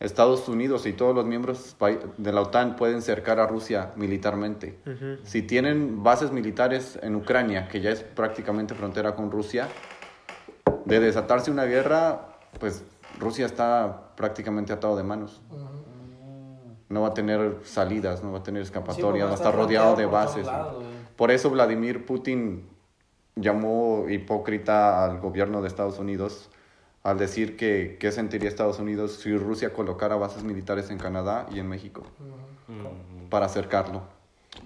Estados 0.00 0.48
Unidos 0.48 0.86
y 0.86 0.92
todos 0.92 1.14
los 1.14 1.24
miembros 1.24 1.76
de 2.16 2.32
la 2.32 2.42
OTAN 2.42 2.76
pueden 2.76 3.00
cercar 3.00 3.40
a 3.40 3.46
Rusia 3.46 3.92
militarmente. 3.96 4.78
Si 5.22 5.42
tienen 5.42 6.02
bases 6.02 6.30
militares 6.30 6.98
en 7.02 7.14
Ucrania, 7.16 7.68
que 7.68 7.80
ya 7.80 7.90
es 7.90 8.02
prácticamente 8.02 8.74
frontera 8.74 9.14
con 9.14 9.30
Rusia, 9.30 9.68
de 10.84 11.00
desatarse 11.00 11.50
una 11.50 11.64
guerra, 11.64 12.36
pues 12.60 12.84
Rusia 13.18 13.46
está 13.46 14.10
prácticamente 14.16 14.72
atado 14.72 14.96
de 14.96 15.04
manos. 15.04 15.40
No 16.88 17.02
va 17.02 17.08
a 17.08 17.14
tener 17.14 17.60
salidas, 17.64 18.22
no 18.22 18.32
va 18.32 18.38
a 18.40 18.42
tener 18.42 18.62
Sí, 18.62 18.66
escapatorias, 18.66 19.04
porque 19.04 19.22
va 19.24 19.30
a 19.30 19.34
estar 19.34 19.54
rodeado 19.54 19.96
de 19.96 20.06
bases. 20.06 20.46
Por 21.16 21.30
eso 21.30 21.50
Vladimir 21.50 22.04
Putin 22.04 22.68
llamó 23.36 24.06
hipócrita 24.08 25.04
al 25.04 25.20
gobierno 25.20 25.62
de 25.62 25.68
Estados 25.68 25.98
Unidos 25.98 26.50
al 27.04 27.18
decir 27.18 27.56
que 27.56 27.96
qué 28.00 28.10
sentiría 28.10 28.48
Estados 28.48 28.78
Unidos 28.78 29.20
si 29.22 29.36
Rusia 29.36 29.72
colocara 29.72 30.16
bases 30.16 30.42
militares 30.42 30.88
en 30.90 30.98
Canadá 30.98 31.46
y 31.54 31.60
en 31.60 31.68
México 31.68 32.02
para 33.30 33.46
acercarlo. 33.46 34.02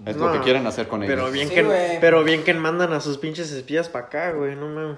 Es 0.05 0.15
lo 0.15 0.27
No, 0.27 0.33
que 0.33 0.39
quieren 0.39 0.65
hacer 0.67 0.87
con 0.87 1.03
ellos. 1.03 1.15
Pero 1.15 1.31
bien, 1.31 1.49
Sí, 1.49 1.55
que, 1.55 1.97
pero 1.99 2.23
bien 2.23 2.43
que 2.43 2.53
mandan 2.53 2.93
a 2.93 3.01
sus 3.01 3.17
pinches 3.17 3.51
espías 3.51 3.89
para 3.89 4.05
acá, 4.05 4.31
güey, 4.31 4.55
no 4.55 4.67
mames. 4.69 4.97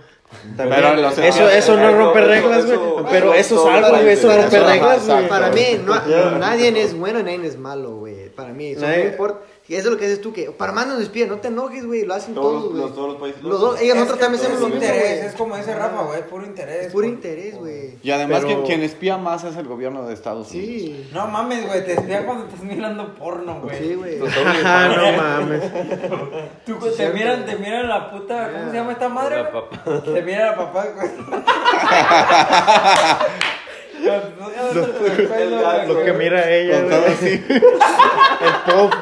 Eso, 1.24 1.50
eso 1.50 1.78
no 1.78 1.92
rompe 1.98 2.22
reglas, 2.22 2.66
güey. 2.66 2.80
Pero 3.10 3.34
eso- 3.34 3.56
eso 3.56 3.68
es 3.70 3.74
algo, 3.76 3.90
para- 3.90 4.02
güey. 4.04 4.14
Eso 4.14 4.28
rompe 4.38 4.60
reglas, 4.60 5.08
güey. 5.08 5.28
Para 5.28 5.50
mí, 5.50 5.64
no, 5.84 6.38
nadie 6.38 6.82
es 6.82 6.94
bueno, 6.94 7.20
nadie 7.24 7.46
es 7.48 7.58
malo, 7.58 7.96
güey. 7.98 8.30
Para 8.30 8.54
mí, 8.54 8.68
eso 8.72 8.82
Nadie- 8.82 9.06
no 9.06 9.10
importa. 9.12 9.40
Y 9.72 9.76
eso 9.76 9.88
es 9.88 9.94
lo 9.94 9.98
que 9.98 10.04
dices 10.04 10.20
tú, 10.20 10.34
que 10.34 10.52
para 10.52 10.74
más 10.74 10.86
nos 10.86 11.00
despiden, 11.00 11.30
no 11.30 11.38
te 11.38 11.48
enojes, 11.48 11.86
güey. 11.86 12.04
Lo 12.06 12.14
hacen 12.14 12.34
Todos, 12.36 12.64
todos, 12.64 12.72
güey. 12.72 12.82
los, 12.84 12.94
todos 12.94 13.08
los 13.14 13.22
países. 13.22 13.42
Los 13.42 13.62
dos, 13.62 13.80
ellos 13.80 13.96
nosotros 13.96 14.20
también 14.20 14.44
hacemos 14.44 14.60
lo 14.60 14.68
mismo, 14.68 14.84
interés, 14.84 15.18
güey. 15.20 15.30
Es 15.30 15.34
como 15.36 15.56
dice 15.56 15.74
Rafa, 15.74 16.02
güey, 16.04 16.28
puro 16.28 16.46
interés. 16.46 16.88
Es 16.88 16.92
puro 16.92 17.06
por- 17.08 17.14
interés, 17.14 17.56
güey. 17.58 17.98
Y 18.04 18.12
además 18.12 18.40
Pero- 18.42 18.48
quien, 18.48 18.64
quien 18.64 18.84
espía 18.84 19.18
más 19.18 19.46
es 19.46 19.56
el 19.56 19.66
gobierno 19.70 20.06
de 20.06 20.14
Estados 20.14 20.52
Unidos. 20.52 20.68
Sí. 20.70 21.10
No 21.14 21.26
mames, 21.28 21.66
güey, 21.66 21.86
te 21.86 21.94
espían 21.94 22.26
cuando 22.26 22.48
estás 22.48 22.62
mirando 22.64 23.16
porno, 23.16 23.62
güey. 23.62 23.78
Sí, 23.80 23.96
güey. 23.96 24.20
Ajá, 24.22 24.88
no 24.90 25.12
mames. 25.14 25.62
Tú 26.66 26.76
güey, 26.78 26.94
te 26.94 27.10
miran, 27.12 27.46
te 27.46 27.56
miran 27.56 27.88
la 27.88 28.12
puta, 28.12 28.52
¿cómo 28.52 28.72
se 28.72 28.76
llama 28.78 28.92
esta 28.92 29.08
madre? 29.08 29.38
La 29.38 29.52
papa. 29.54 30.04
Te 30.04 30.22
mira 30.22 30.48
la 30.48 30.56
papá, 30.58 30.86
güey. 30.98 31.10
Lo 35.88 36.04
que 36.04 36.14
mira 36.14 36.50
ella, 36.50 36.82
güey. 36.82 37.06
así. 37.06 37.44
El 37.50 38.74
pop. 38.74 38.94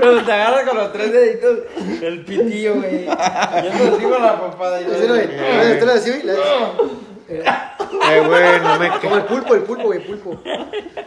Cuando 0.00 0.22
te 0.24 0.32
agarra 0.32 0.64
con 0.64 0.76
los 0.78 0.92
tres 0.92 1.12
deditos, 1.12 1.58
el 2.02 2.24
pitillo, 2.24 2.74
güey. 2.76 3.06
Yo 3.06 3.12
te 3.14 3.98
digo 3.98 4.18
la 4.18 4.40
papada. 4.40 4.80
y. 4.80 4.84
Tú 4.84 5.86
le 5.86 5.92
así, 5.92 6.10
güey. 6.10 6.36
Eh, 7.30 8.22
güey, 8.26 8.60
no 8.62 8.78
me, 8.78 8.88
Como 9.00 9.16
el 9.16 9.24
pulpo, 9.24 9.54
el 9.54 9.62
pulpo, 9.62 9.84
güey, 9.84 10.00
pulpo. 10.00 10.40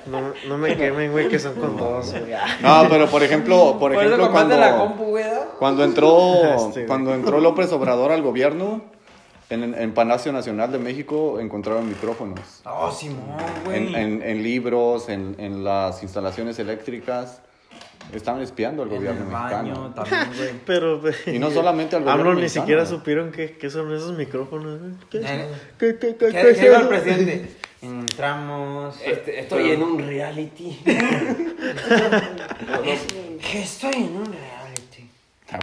no, 0.05 0.33
no 0.47 0.57
me 0.57 0.77
quemen, 0.77 1.11
güey, 1.11 1.27
que 1.27 1.39
son 1.39 1.55
con 1.55 1.75
todos, 1.77 2.11
güey. 2.11 2.33
No, 2.61 2.85
pero 2.89 3.07
por 3.07 3.23
ejemplo, 3.23 3.77
por 3.79 3.93
Por 3.93 4.03
ejemplo 4.03 4.31
cuando, 4.31 4.55
la 4.57 4.77
compu, 4.77 5.03
güey, 5.05 5.23
¿no? 5.23 5.57
cuando 5.57 5.83
entró 5.83 6.35
Este, 6.67 6.85
cuando 6.85 7.13
entró 7.15 7.39
López 7.39 7.71
Obrador 7.71 8.11
al 8.11 8.21
gobierno 8.21 8.81
en, 9.49 9.73
en 9.73 9.93
Palacio 9.95 10.31
Nacional 10.31 10.71
de 10.71 10.77
México 10.77 11.39
encontraron 11.39 11.89
micrófonos. 11.89 12.39
Oh, 12.65 12.91
Simón, 12.91 13.17
güey. 13.65 13.77
En, 13.77 13.95
en- 13.95 14.21
en 14.21 14.43
libros, 14.43 15.09
en, 15.09 15.35
en 15.39 15.63
las 15.63 16.03
instalaciones 16.03 16.59
eléctricas. 16.59 17.41
Estaban 18.13 18.41
espiando 18.41 18.83
al 18.83 18.89
En 18.89 18.95
gobierno 18.95 19.25
el 19.25 19.31
baño 19.31 19.61
mexicano. 19.63 19.93
también, 19.93 20.27
güey. 20.37 20.49
Pero, 20.65 21.01
Y 21.27 21.39
no 21.39 21.49
solamente 21.51 21.95
al 21.95 22.03
gobierno 22.03 22.21
AMLO 22.23 22.35
ni 22.35 22.41
mexicano, 22.41 22.65
siquiera 22.65 22.83
güey. 22.83 22.95
supieron 22.97 23.31
qué, 23.31 23.57
qué 23.57 23.69
son 23.69 23.93
esos 23.93 24.17
micrófonos, 24.17 24.79
güey. 24.79 24.91
¿Qué, 25.09 25.17
Eh, 25.19 25.47
qué, 25.77 25.97
qué, 25.97 26.15
qué, 26.15 26.25
¿Qué 26.27 26.31
qué 26.31 26.49
es 26.49 26.61
dijo 26.61 26.73
el 26.75 26.79
eso? 26.81 26.89
presidente? 26.89 27.51
Entramos. 27.81 28.95
Este, 29.03 29.39
estoy 29.41 29.71
en 29.71 29.81
un 29.83 29.99
reality. 29.99 30.79
Estoy 33.53 33.93
en 33.93 34.15
un 34.17 34.25
reality. 34.25 35.09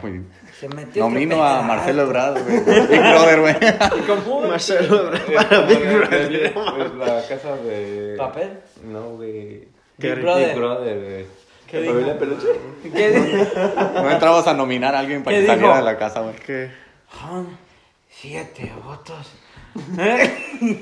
Güey. 0.02 0.20
Se 0.58 0.68
metió 0.68 1.04
Nomino 1.04 1.42
a. 1.44 1.62
Marcelo 1.62 2.02
Ebrard, 2.02 2.42
güey. 2.42 2.56
Big 2.88 3.00
Brother, 3.00 3.40
güey. 3.40 4.48
Marcelo 4.48 5.10
para 5.34 5.60
Big 5.62 5.78
Brother. 5.96 6.32
Es 6.46 6.94
la 6.94 7.22
casa 7.28 7.56
de. 7.56 8.14
¿Papel? 8.18 8.50
No, 8.84 9.10
güey. 9.16 9.68
¿Qué? 9.98 10.14
Big 10.14 10.20
Brother. 10.22 10.48
Big 10.48 10.56
Brother, 10.58 10.98
güey. 11.00 11.26
¿Qué 11.70 11.80
dijo? 11.80 11.92
¿Familia 11.94 12.18
Peluche? 12.18 12.46
¿Qué 12.82 13.10
dijo? 13.10 13.36
No 13.94 14.10
entramos 14.10 14.46
a 14.46 14.54
nominar 14.54 14.94
a 14.94 15.00
alguien 15.00 15.22
para 15.22 15.36
¿Qué 15.36 15.42
que 15.42 15.46
saliera 15.48 15.76
de 15.76 15.82
la 15.82 15.98
casa, 15.98 16.20
güey. 16.20 16.34
¿Qué? 16.36 16.70
Son 17.10 17.48
siete 18.08 18.72
votos. 18.84 19.34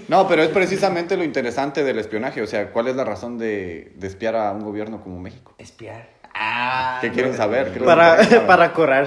No, 0.08 0.26
pero 0.26 0.42
es 0.42 0.48
precisamente 0.48 1.16
lo 1.16 1.24
interesante 1.24 1.84
del 1.84 1.98
espionaje. 1.98 2.40
O 2.40 2.46
sea, 2.46 2.70
¿cuál 2.72 2.88
es 2.88 2.96
la 2.96 3.04
razón 3.04 3.36
de, 3.36 3.92
de 3.94 4.06
espiar 4.06 4.34
a 4.36 4.52
un 4.52 4.62
gobierno 4.62 5.02
como 5.02 5.20
México? 5.20 5.54
Espiar. 5.58 6.16
Ah. 6.38 6.98
¿Qué 7.00 7.10
quieren 7.10 7.34
saber? 7.34 7.72
¿Qué 7.72 7.80
les 7.80 7.86
Para, 7.86 8.22
saber? 8.22 8.46
para. 8.46 8.72
¿Quién 8.72 9.06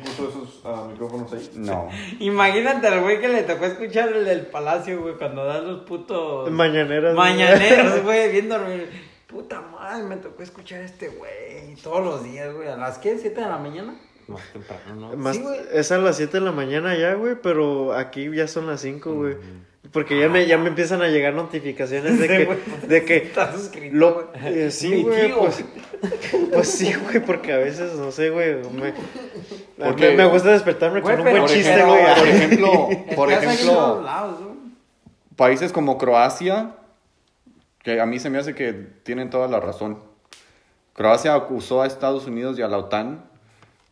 puso 0.00 0.28
esos 0.28 0.60
ah, 0.64 0.86
micrófonos 0.90 1.32
ahí? 1.32 1.50
No. 1.54 1.88
Imagínate 2.18 2.88
al 2.88 3.00
güey 3.00 3.20
que 3.20 3.28
le 3.28 3.42
tocó 3.42 3.66
escuchar 3.66 4.08
el 4.10 4.24
del 4.24 4.46
palacio, 4.46 5.00
güey, 5.00 5.14
cuando 5.14 5.44
dan 5.44 5.66
los 5.66 5.80
putos. 5.82 6.50
Mañaneras. 6.50 7.14
güey. 7.14 7.30
Mañaneros, 7.30 8.02
güey, 8.02 8.32
bien 8.32 8.48
dormido. 8.48 8.84
Puta 9.30 9.60
madre, 9.60 10.02
me 10.04 10.16
tocó 10.16 10.42
escuchar 10.42 10.80
a 10.80 10.84
este 10.84 11.08
güey. 11.08 11.74
Todos 11.82 12.04
los 12.04 12.24
días, 12.24 12.52
güey. 12.54 12.68
¿A 12.68 12.76
las 12.76 12.98
qué? 12.98 13.16
¿7 13.16 13.34
de 13.34 13.40
la 13.42 13.58
mañana? 13.58 13.94
Más 14.26 14.42
temprano, 14.52 14.94
¿no? 15.10 15.16
Más, 15.16 15.36
Sí, 15.36 15.42
güey. 15.42 15.60
es 15.72 15.92
a 15.92 15.98
las 15.98 16.16
7 16.16 16.38
de 16.38 16.44
la 16.44 16.52
mañana 16.52 16.96
ya, 16.96 17.14
güey, 17.14 17.36
pero 17.40 17.92
aquí 17.94 18.28
ya 18.34 18.48
son 18.48 18.66
las 18.66 18.80
5, 18.80 19.12
güey. 19.14 19.36
Porque 19.92 20.18
ya 20.20 20.28
me, 20.28 20.46
ya 20.46 20.56
me 20.58 20.68
empiezan 20.68 21.02
a 21.02 21.08
llegar 21.08 21.34
notificaciones 21.34 22.18
de 22.18 22.28
que, 22.28 22.58
de 22.86 23.04
que 23.04 23.16
Estás 23.24 23.54
suscrito, 23.56 23.96
lo, 23.96 24.14
güey. 24.14 24.58
eh, 24.62 24.70
sí, 24.70 25.02
güey, 25.02 25.32
pues, 25.32 25.64
pues 26.52 26.68
sí, 26.68 26.92
güey, 26.94 27.18
porque 27.24 27.52
a 27.52 27.56
veces, 27.58 27.94
no 27.94 28.12
sé, 28.12 28.30
güey, 28.30 28.56
me, 28.72 28.92
Porque- 29.78 30.10
me, 30.10 30.16
me 30.18 30.24
gusta 30.26 30.50
despertarme 30.52 31.02
con 31.02 31.18
un 31.18 31.22
buen 31.24 31.46
chiste, 31.46 31.82
güey. 31.82 32.04
por 32.14 32.28
ejemplo, 32.28 32.88
por 33.16 33.32
ejemplo, 33.32 34.02
lados, 34.02 34.38
países 35.34 35.72
como 35.72 35.98
Croacia, 35.98 36.76
que 37.82 38.00
a 38.00 38.06
mí 38.06 38.18
se 38.18 38.30
me 38.30 38.38
hace 38.38 38.54
que 38.54 38.72
tienen 39.02 39.30
toda 39.30 39.48
la 39.48 39.60
razón. 39.60 39.98
Croacia 40.92 41.34
acusó 41.34 41.82
a 41.82 41.86
Estados 41.86 42.26
Unidos 42.26 42.58
y 42.58 42.62
a 42.62 42.68
la 42.68 42.78
OTAN 42.78 43.24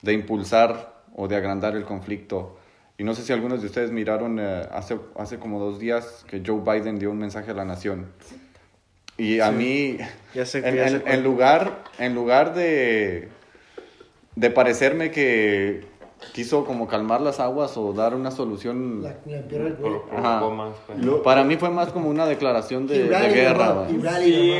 de 0.02 0.12
impulsar 0.12 0.94
o 1.14 1.26
de 1.28 1.36
agrandar 1.36 1.74
el 1.76 1.84
conflicto. 1.84 2.58
Y 2.98 3.04
no 3.04 3.14
sé 3.14 3.22
si 3.22 3.32
algunos 3.32 3.60
de 3.60 3.66
ustedes 3.68 3.90
miraron 3.92 4.38
eh, 4.40 4.66
hace, 4.72 4.98
hace 5.16 5.38
como 5.38 5.60
dos 5.60 5.78
días 5.78 6.24
que 6.28 6.42
Joe 6.44 6.60
Biden 6.60 6.98
dio 6.98 7.10
un 7.10 7.18
mensaje 7.18 7.50
a 7.52 7.54
la 7.54 7.64
nación. 7.64 8.08
Y 9.16 9.40
a 9.40 9.50
mí, 9.50 9.98
Ya 10.34 10.44
sé, 10.44 10.58
en, 10.68 10.76
ya 10.76 10.88
sé 10.88 10.94
en- 10.96 11.00
cuál. 11.00 11.14
en 11.14 11.24
lugar, 11.24 11.84
en 11.98 12.14
lugar 12.14 12.54
de, 12.54 13.28
de 14.36 14.50
parecerme 14.50 15.10
que 15.10 15.86
quiso 16.32 16.64
como 16.64 16.86
calmar 16.88 17.20
las 17.20 17.38
aguas 17.40 17.76
o 17.76 17.92
dar 17.92 18.14
una 18.14 18.30
solución, 18.30 19.02
La, 19.02 19.16
la 19.26 19.36
el 19.38 19.76
Ajá. 20.16 20.40
Lo- 21.00 21.22
para 21.22 21.44
mí 21.44 21.56
fue 21.56 21.70
más 21.70 21.88
como 21.90 22.08
una 22.10 22.26
declaración 22.26 22.86
de, 22.86 22.96
Y 22.96 22.98
de 23.00 23.08
rally, 23.08 23.34
guerra. 23.34 23.86
y 23.88 23.94
Sí. 24.24 24.52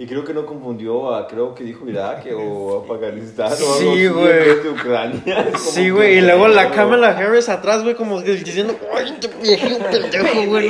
Y 0.00 0.06
creo 0.06 0.24
que 0.24 0.32
no 0.34 0.46
confundió 0.46 1.14
a, 1.14 1.26
creo 1.26 1.54
que 1.54 1.64
dijo 1.64 1.88
Irak 1.88 2.26
o 2.36 2.86
Afganistán 2.92 3.46
o 3.46 3.50
algo 3.52 3.74
Sí, 3.78 3.88
así, 3.88 4.06
güey. 4.08 4.68
Ucrania. 4.72 5.48
Sí, 5.56 5.90
güey, 5.90 6.18
y 6.18 6.20
luego 6.20 6.46
la 6.48 6.70
Kamala 6.70 7.16
Harris 7.18 7.48
atrás, 7.48 7.82
güey, 7.82 7.94
como 7.96 8.22
que 8.22 8.34
diciendo, 8.34 8.76
ay, 8.94 9.14
este 9.20 9.28
viejo 9.42 9.78
pendejo, 9.90 10.46
güey. 10.50 10.68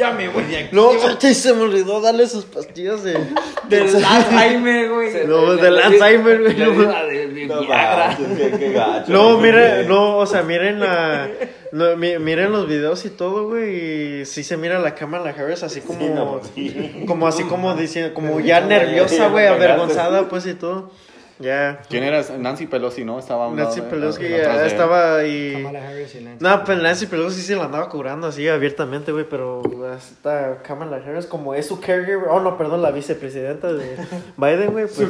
Ya 0.00 0.12
me 0.12 0.28
voy 0.28 0.44
de 0.44 0.56
aquí. 0.56 0.68
No, 0.74 0.90
se 1.20 1.52
me 1.52 1.60
olvidó 1.62 2.00
darle 2.00 2.26
sus 2.26 2.44
pastillas 2.46 3.02
de... 3.04 3.18
Del 3.68 4.02
Alzheimer, 4.04 4.88
güey. 4.88 5.10
No, 5.26 5.54
del 5.56 5.78
Alzheimer, 5.78 6.40
güey. 6.40 6.56
No 7.46 7.60
la 7.62 8.16
No 9.08 9.38
miren, 9.38 9.88
no, 9.88 10.16
o 10.18 10.26
sea, 10.26 10.42
miren 10.42 10.80
la, 10.80 11.28
no, 11.72 11.96
mi- 11.96 12.18
miren 12.18 12.52
los 12.52 12.66
videos 12.66 13.04
y 13.04 13.10
todo, 13.10 13.48
güey, 13.48 14.20
y 14.22 14.26
sí 14.26 14.42
se 14.42 14.56
mira 14.56 14.78
la 14.78 14.94
Kamala 14.94 15.30
Harris 15.30 15.62
así 15.62 15.80
como, 15.80 16.00
Sí, 16.00 16.08
no, 16.14 16.40
sí. 16.54 17.04
como 17.06 17.26
así 17.28 17.44
como 17.44 17.74
diciendo, 17.74 18.14
como 18.14 18.40
ya 18.40 18.60
nerviosa, 18.60 19.28
güey, 19.28 19.46
avergonzada, 19.46 20.28
pues 20.28 20.46
y 20.46 20.54
todo, 20.54 20.90
ya. 21.40 21.80
¿Quién 21.88 22.04
era? 22.04 22.22
Nancy 22.38 22.66
Pelosi, 22.66 23.04
¿no? 23.04 23.18
Estaba 23.18 23.48
un 23.48 23.56
Nancy 23.56 23.80
lado 23.80 23.90
Pelosi 23.90 24.28
ya 24.28 24.66
estaba 24.66 25.16
ahí. 25.16 25.54
Kamala 25.54 25.88
Harris 25.88 26.14
y 26.14 26.20
Nancy. 26.20 26.44
No, 26.44 26.64
pues 26.64 26.82
Nancy 26.82 27.06
Pelosi 27.06 27.40
sí 27.40 27.46
se 27.46 27.56
la 27.56 27.64
andaba 27.64 27.88
curando 27.88 28.28
así 28.28 28.46
abiertamente, 28.48 29.10
güey, 29.12 29.26
pero 29.28 29.62
esta 29.96 30.62
Kamala 30.62 30.96
Harris 30.96 31.26
como 31.26 31.54
es 31.54 31.66
su 31.66 31.80
caregiver, 31.80 32.28
oh 32.28 32.40
no, 32.40 32.56
perdón, 32.56 32.82
la 32.82 32.90
vicepresidenta 32.90 33.72
de 33.72 33.96
Biden, 34.36 34.72
güey, 34.72 34.86
pues, 34.86 35.08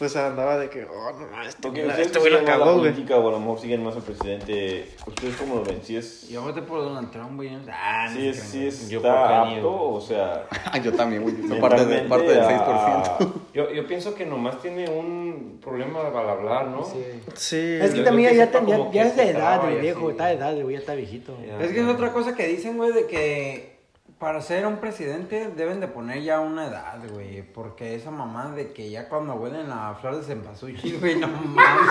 pues 0.00 0.16
andaba 0.16 0.56
de 0.58 0.68
que, 0.70 0.84
oh 0.86 1.12
no, 1.12 1.42
esto, 1.42 1.60
Porque 1.60 1.84
la- 1.84 1.96
este 2.00 2.18
güey 2.18 2.32
la 2.32 2.38
siguen 2.38 2.50
más 2.52 2.58
la 2.58 2.64
cagó, 2.64 2.78
güey. 2.78 2.90
política 2.92 3.16
o 3.18 3.28
a 3.28 3.32
lo 3.32 3.38
mejor 3.38 3.60
siguen 3.60 3.84
más 3.84 3.94
al 3.96 4.02
presidente. 4.02 4.88
¿Ustedes 5.06 5.36
cómo 5.36 5.56
lo 5.56 5.62
ven? 5.64 5.80
¿Sí 5.84 5.94
es, 5.96 6.26
Yo 6.28 6.42
voté 6.42 6.62
por 6.62 6.82
Donald 6.82 7.10
Trump, 7.10 7.36
güey. 7.36 7.50
Ah, 7.70 8.06
no 8.08 8.14
sí 8.18 8.28
es, 8.28 8.40
sí 8.42 8.66
es 8.66 8.88
Yo 8.88 9.02
por 9.02 9.10
está 9.10 9.42
apto? 9.42 9.82
O 9.92 10.00
sea, 10.00 10.46
Ah, 10.64 10.78
yo 10.82 10.92
también, 10.94 11.22
güey. 11.22 11.36
Soy 11.46 11.60
parte, 11.60 11.84
de, 11.84 12.02
realmente 12.02 12.08
parte 12.08 12.28
del 12.28 12.40
a- 12.40 13.18
6%. 13.18 13.32
Yo, 13.52 13.70
yo 13.72 13.86
pienso 13.86 14.14
que 14.14 14.24
nomás 14.24 14.60
tiene 14.62 14.88
un 14.88 15.58
problema 15.62 16.00
al 16.08 16.28
hablar, 16.30 16.68
¿no? 16.68 16.82
Sí. 16.84 17.04
Sí, 17.34 17.78
Es 17.80 17.90
que 17.92 17.98
Yo 17.98 18.04
también 18.04 18.34
ya, 18.34 18.50
ya, 18.50 18.90
ya 18.90 19.02
es 19.04 19.16
de 19.16 19.30
edad 19.30 19.70
el 19.70 19.80
viejo, 19.82 20.10
está 20.10 20.26
de 20.26 20.32
edad, 20.34 20.54
güey 20.54 20.72
ya 20.76 20.78
está 20.80 20.94
viejito. 20.94 21.36
Es 21.60 21.72
que 21.72 21.80
es 21.80 21.86
otra 21.86 22.12
cosa 22.12 22.34
que 22.34 22.46
dicen, 22.48 22.78
güey, 22.78 22.92
de 22.92 23.06
que 23.06 23.79
para 24.20 24.40
ser 24.42 24.66
un 24.66 24.76
presidente 24.76 25.48
deben 25.56 25.80
de 25.80 25.88
poner 25.88 26.22
ya 26.22 26.38
una 26.40 26.66
edad, 26.68 26.98
güey. 27.10 27.42
Porque 27.42 27.94
esa 27.96 28.10
mamá 28.12 28.52
de 28.54 28.72
que 28.72 28.88
ya 28.90 29.08
cuando 29.08 29.32
huelen 29.34 29.70
a 29.72 29.94
flor 29.94 30.16
de 30.18 30.22
cempasúchil, 30.22 30.98
güey, 31.00 31.16
no 31.16 31.26
mames. 31.26 31.90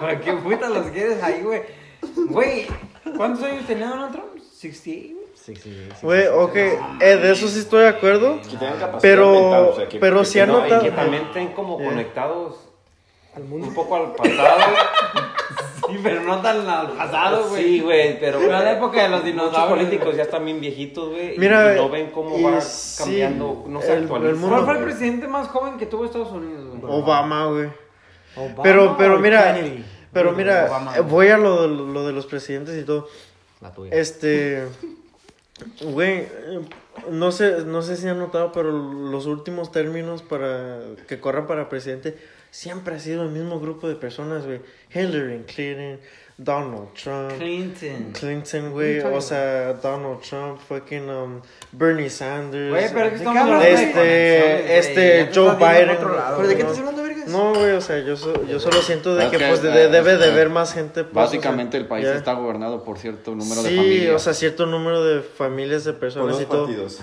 ¿Para 0.00 0.20
qué 0.20 0.32
puta 0.34 0.68
los 0.68 0.86
quieres 0.88 1.22
ahí, 1.22 1.40
güey? 1.42 1.62
Güey, 2.28 2.66
¿cuántos 3.16 3.44
años 3.44 3.66
tenía 3.66 3.86
Donald 3.88 4.12
Trump? 4.12 4.34
¿68? 4.36 4.42
Sí, 5.34 5.54
sí, 5.56 5.56
sí. 5.56 5.88
Güey, 6.02 6.26
ok, 6.26 6.54
eh, 6.56 6.76
de 7.00 7.32
eso 7.32 7.48
sí 7.48 7.60
estoy 7.60 7.82
de 7.84 7.88
acuerdo, 7.88 8.40
que 8.42 8.56
tengan 8.58 8.78
capacidad 8.78 9.00
Pero- 9.00 9.32
mental, 9.32 9.64
o 9.64 9.76
sea, 9.76 9.88
que- 9.88 9.98
pero 9.98 10.18
que 10.18 10.24
sí 10.26 10.38
ha 10.40 10.44
tengan- 10.46 10.60
No, 10.60 10.66
y 10.66 10.70
notado- 10.70 10.82
que 10.82 10.90
también 10.90 11.22
estén 11.24 11.52
como 11.54 11.78
Ya. 11.78 11.84
conectados 11.86 12.56
Al 13.34 13.44
mundo. 13.44 13.68
un 13.68 13.74
poco 13.74 13.96
al 13.96 14.12
pasado. 14.14 14.60
Sí, 15.90 16.00
pero 16.02 16.22
no 16.22 16.40
tan 16.40 16.66
al 16.68 16.92
pasado, 16.92 17.48
güey. 17.48 17.62
Sí, 17.64 17.80
güey, 17.80 18.18
pero 18.20 18.38
Pero 18.38 18.56
en 18.58 18.64
la 18.64 18.72
época 18.72 19.02
de 19.02 19.08
los 19.08 19.20
muchos 19.20 19.32
dinosaurios. 19.34 19.68
políticos 19.78 20.16
ya 20.16 20.22
están 20.22 20.44
bien 20.44 20.60
viejitos, 20.60 21.10
güey. 21.10 21.38
Mira, 21.38 21.72
y 21.74 21.76
no 21.76 21.88
ven 21.88 22.10
cómo 22.10 22.38
y 22.38 22.42
va 22.42 22.60
sí, 22.60 22.98
cambiando, 23.02 23.64
no 23.66 23.80
se 23.82 23.92
el- 23.94 24.02
actualiza. 24.04 24.30
el 24.30 24.36
mundo- 24.36 24.54
¿Cuál 24.56 24.64
fue 24.66 24.78
el 24.78 24.84
presidente 24.84 25.28
más 25.28 25.48
joven 25.48 25.78
que 25.78 25.86
tuvo 25.86 26.04
Estados 26.04 26.30
Unidos, 26.32 26.64
güey? 26.80 26.92
Obama, 26.92 27.46
güey. 27.46 27.68
Obama 28.36 28.62
Pero, 28.62 28.96
pero 28.96 29.18
mira, 29.18 29.54
Kennedy. 29.54 29.84
pero 30.12 30.32
mira, 30.32 30.66
Obama. 30.68 30.96
eh, 30.96 31.00
voy 31.00 31.28
a 31.28 31.36
lo, 31.38 31.62
de- 31.62 31.92
lo 31.92 32.06
de 32.06 32.12
los 32.12 32.26
presidentes 32.26 32.80
y 32.80 32.84
todo. 32.84 33.08
La 33.60 33.72
tuya. 33.72 33.94
Este, 33.94 34.64
güey, 35.82 36.26
no 37.10 37.32
sé, 37.32 37.64
no 37.66 37.82
sé 37.82 37.96
si 37.96 38.08
han 38.08 38.18
notado, 38.18 38.52
pero 38.52 38.70
los 38.72 39.26
últimos 39.26 39.70
términos 39.72 40.22
para 40.22 40.78
que 41.08 41.20
corran 41.20 41.46
para 41.46 41.68
presidente 41.68 42.16
siempre 42.50 42.96
ha 42.96 42.98
sido 42.98 43.22
el 43.24 43.30
mismo 43.30 43.60
grupo 43.60 43.88
de 43.88 43.94
personas, 43.94 44.44
güey. 44.44 44.60
Hillary 44.92 45.44
Clinton, 45.44 46.00
Donald 46.36 46.92
Trump. 46.94 47.36
Clinton. 47.36 48.12
Clinton, 48.12 48.72
güey, 48.72 49.00
o 49.00 49.20
sea, 49.20 49.74
Donald 49.74 50.20
Trump, 50.20 50.58
fucking 50.58 51.08
um, 51.08 51.40
Bernie 51.72 52.10
Sanders. 52.10 52.70
Güey, 52.70 52.88
pero 52.92 53.04
que 53.04 53.10
¿De 53.10 53.16
estamos 53.16 53.64
este, 53.64 54.78
este, 54.78 55.18
Ya 55.18 55.30
te 55.30 55.34
Joe 55.34 55.56
Biden, 55.56 55.96
¿Pero 55.98 56.48
de 56.48 56.56
qué 56.56 56.62
estás 56.62 56.78
hablando, 56.78 56.99
vergas? 57.24 57.32
No, 57.34 57.54
güey, 57.54 57.70
o 57.72 57.80
sea, 57.80 57.98
yo, 58.00 58.16
so- 58.16 58.44
yo 58.46 58.58
solo 58.60 58.82
siento 58.82 59.14
de 59.14 59.24
Es 59.24 59.30
que, 59.30 59.38
que, 59.38 59.46
pues 59.48 59.62
de- 59.62 59.88
debe 59.88 60.16
de 60.16 60.30
haber 60.30 60.50
más 60.50 60.72
gente. 60.74 61.04
pues, 61.04 61.14
Básicamente 61.14 61.76
o 61.76 61.80
sea, 61.80 61.80
el 61.80 61.86
país 61.88 62.06
está 62.06 62.32
gobernado 62.34 62.82
por 62.84 62.98
cierto 62.98 63.34
número 63.34 63.62
de 63.62 63.68
Sí, 63.70 63.76
familias. 63.76 64.16
o 64.16 64.18
sea, 64.18 64.34
cierto 64.34 64.66
número 64.66 65.02
de 65.04 65.20
familias, 65.22 65.84
de 65.84 65.92
Por 65.92 66.00
personas 66.00 66.32
dos 66.32 66.42
y 66.42 66.46
todo. 66.46 66.64
partidos. 66.66 67.00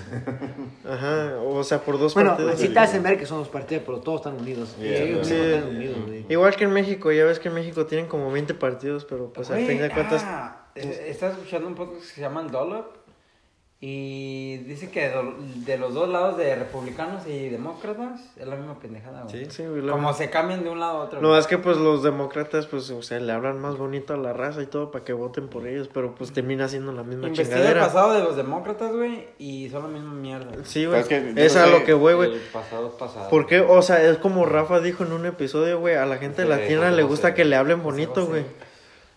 Ajá, 0.88 1.34
o 1.44 1.62
sea, 1.64 1.80
por 1.80 1.98
dos 1.98 2.14
Bueno, 2.14 2.30
partidos. 2.30 2.54
así 2.54 2.68
te 2.68 2.78
hacen 2.78 3.02
ver 3.02 3.18
que 3.18 3.26
son 3.26 3.38
los 3.38 3.48
partidos, 3.48 3.84
pero 3.86 4.00
todos 4.00 4.20
están 4.20 4.34
unidos. 4.40 4.76
Yeah, 4.80 4.96
Sí, 4.98 5.04
yeah. 5.12 5.24
sí, 5.24 5.30
Sí. 5.30 5.34
están 5.36 5.68
unidos, 5.76 5.96
güey. 6.06 6.26
Igual 6.28 6.56
que 6.56 6.64
en 6.64 6.72
México, 6.72 7.12
ya 7.12 7.24
ves 7.24 7.38
que 7.38 7.48
en 7.48 7.54
México 7.54 7.86
tienen 7.86 8.06
como 8.06 8.30
20 8.30 8.54
partidos, 8.54 9.04
pero 9.04 9.32
pues 9.32 9.50
al 9.50 9.58
fin 9.66 9.78
de 9.80 9.90
cuentas... 9.90 10.22
ah, 10.26 10.66
eh, 10.74 11.06
¿Estás 11.08 11.32
escuchando 11.32 11.66
un 11.68 11.74
podcast 11.74 12.00
que 12.02 12.06
se 12.14 12.20
llama 12.20 12.40
El 12.42 12.50
Dollar? 12.50 12.84
Y 13.80 14.56
dice 14.66 14.90
que 14.90 15.08
de, 15.64 15.78
los 15.78 15.94
dos 15.94 16.08
lados 16.08 16.36
de 16.36 16.52
republicanos 16.56 17.24
y 17.28 17.48
demócratas 17.48 18.20
es 18.36 18.44
la 18.44 18.56
misma 18.56 18.80
pendejada, 18.80 19.22
güey. 19.22 19.48
Sí, 19.50 19.64
güey, 19.64 19.82
la- 19.82 19.92
Como 19.92 20.12
se 20.14 20.30
cambian 20.30 20.64
de 20.64 20.70
un 20.70 20.80
lado 20.80 20.98
a 20.98 21.04
otro. 21.04 21.20
No, 21.20 21.28
güey. 21.28 21.40
es 21.40 21.46
que 21.46 21.58
pues 21.58 21.76
los 21.76 22.02
demócratas, 22.02 22.66
pues, 22.66 22.90
o 22.90 23.02
sea, 23.02 23.20
le 23.20 23.30
hablan 23.32 23.60
más 23.60 23.76
bonito 23.76 24.14
a 24.14 24.16
la 24.16 24.32
raza 24.32 24.62
y 24.62 24.66
todo 24.66 24.90
para 24.90 25.04
que 25.04 25.12
voten 25.12 25.46
por 25.46 25.64
ellos, 25.68 25.88
pero 25.94 26.12
pues 26.16 26.32
termina 26.32 26.66
siendo 26.66 26.90
la 26.90 27.04
misma 27.04 27.28
Investiga 27.28 27.56
el 27.58 27.62
chingadera. 27.62 27.86
pasado 27.86 28.14
de 28.14 28.20
los 28.24 28.34
demócratas, 28.36 28.92
güey, 28.92 29.28
y 29.38 29.68
son 29.70 29.84
la 29.84 29.88
misma 29.90 30.12
mierda. 30.12 30.50
Sí, 30.64 30.84
güey. 30.84 30.98
Es 31.00 31.06
que 31.06 31.32
yo 31.36 31.40
es 31.40 31.54
no 31.54 31.62
a 31.62 31.66
lo 31.68 31.84
que 31.84 31.94
voy, 31.94 32.14
güey. 32.14 32.32
El 32.32 32.40
pasado 32.40 32.88
es 32.88 32.94
pasado. 32.94 33.30
¿Por 33.30 33.46
qué? 33.46 33.60
O 33.60 33.80
sea, 33.82 34.02
es 34.02 34.18
como 34.18 34.44
Rafa 34.44 34.80
dijo 34.80 35.04
en 35.04 35.12
un 35.12 35.24
episodio, 35.24 35.78
güey, 35.78 35.94
a 35.94 36.04
la 36.04 36.16
gente 36.16 36.42
Sí, 36.42 36.48
latina 36.48 36.90
le 36.90 37.04
gusta 37.04 37.32
que 37.32 37.44
le 37.44 37.54
hablen 37.54 37.84
bonito, 37.84 38.26
güey. 38.26 38.42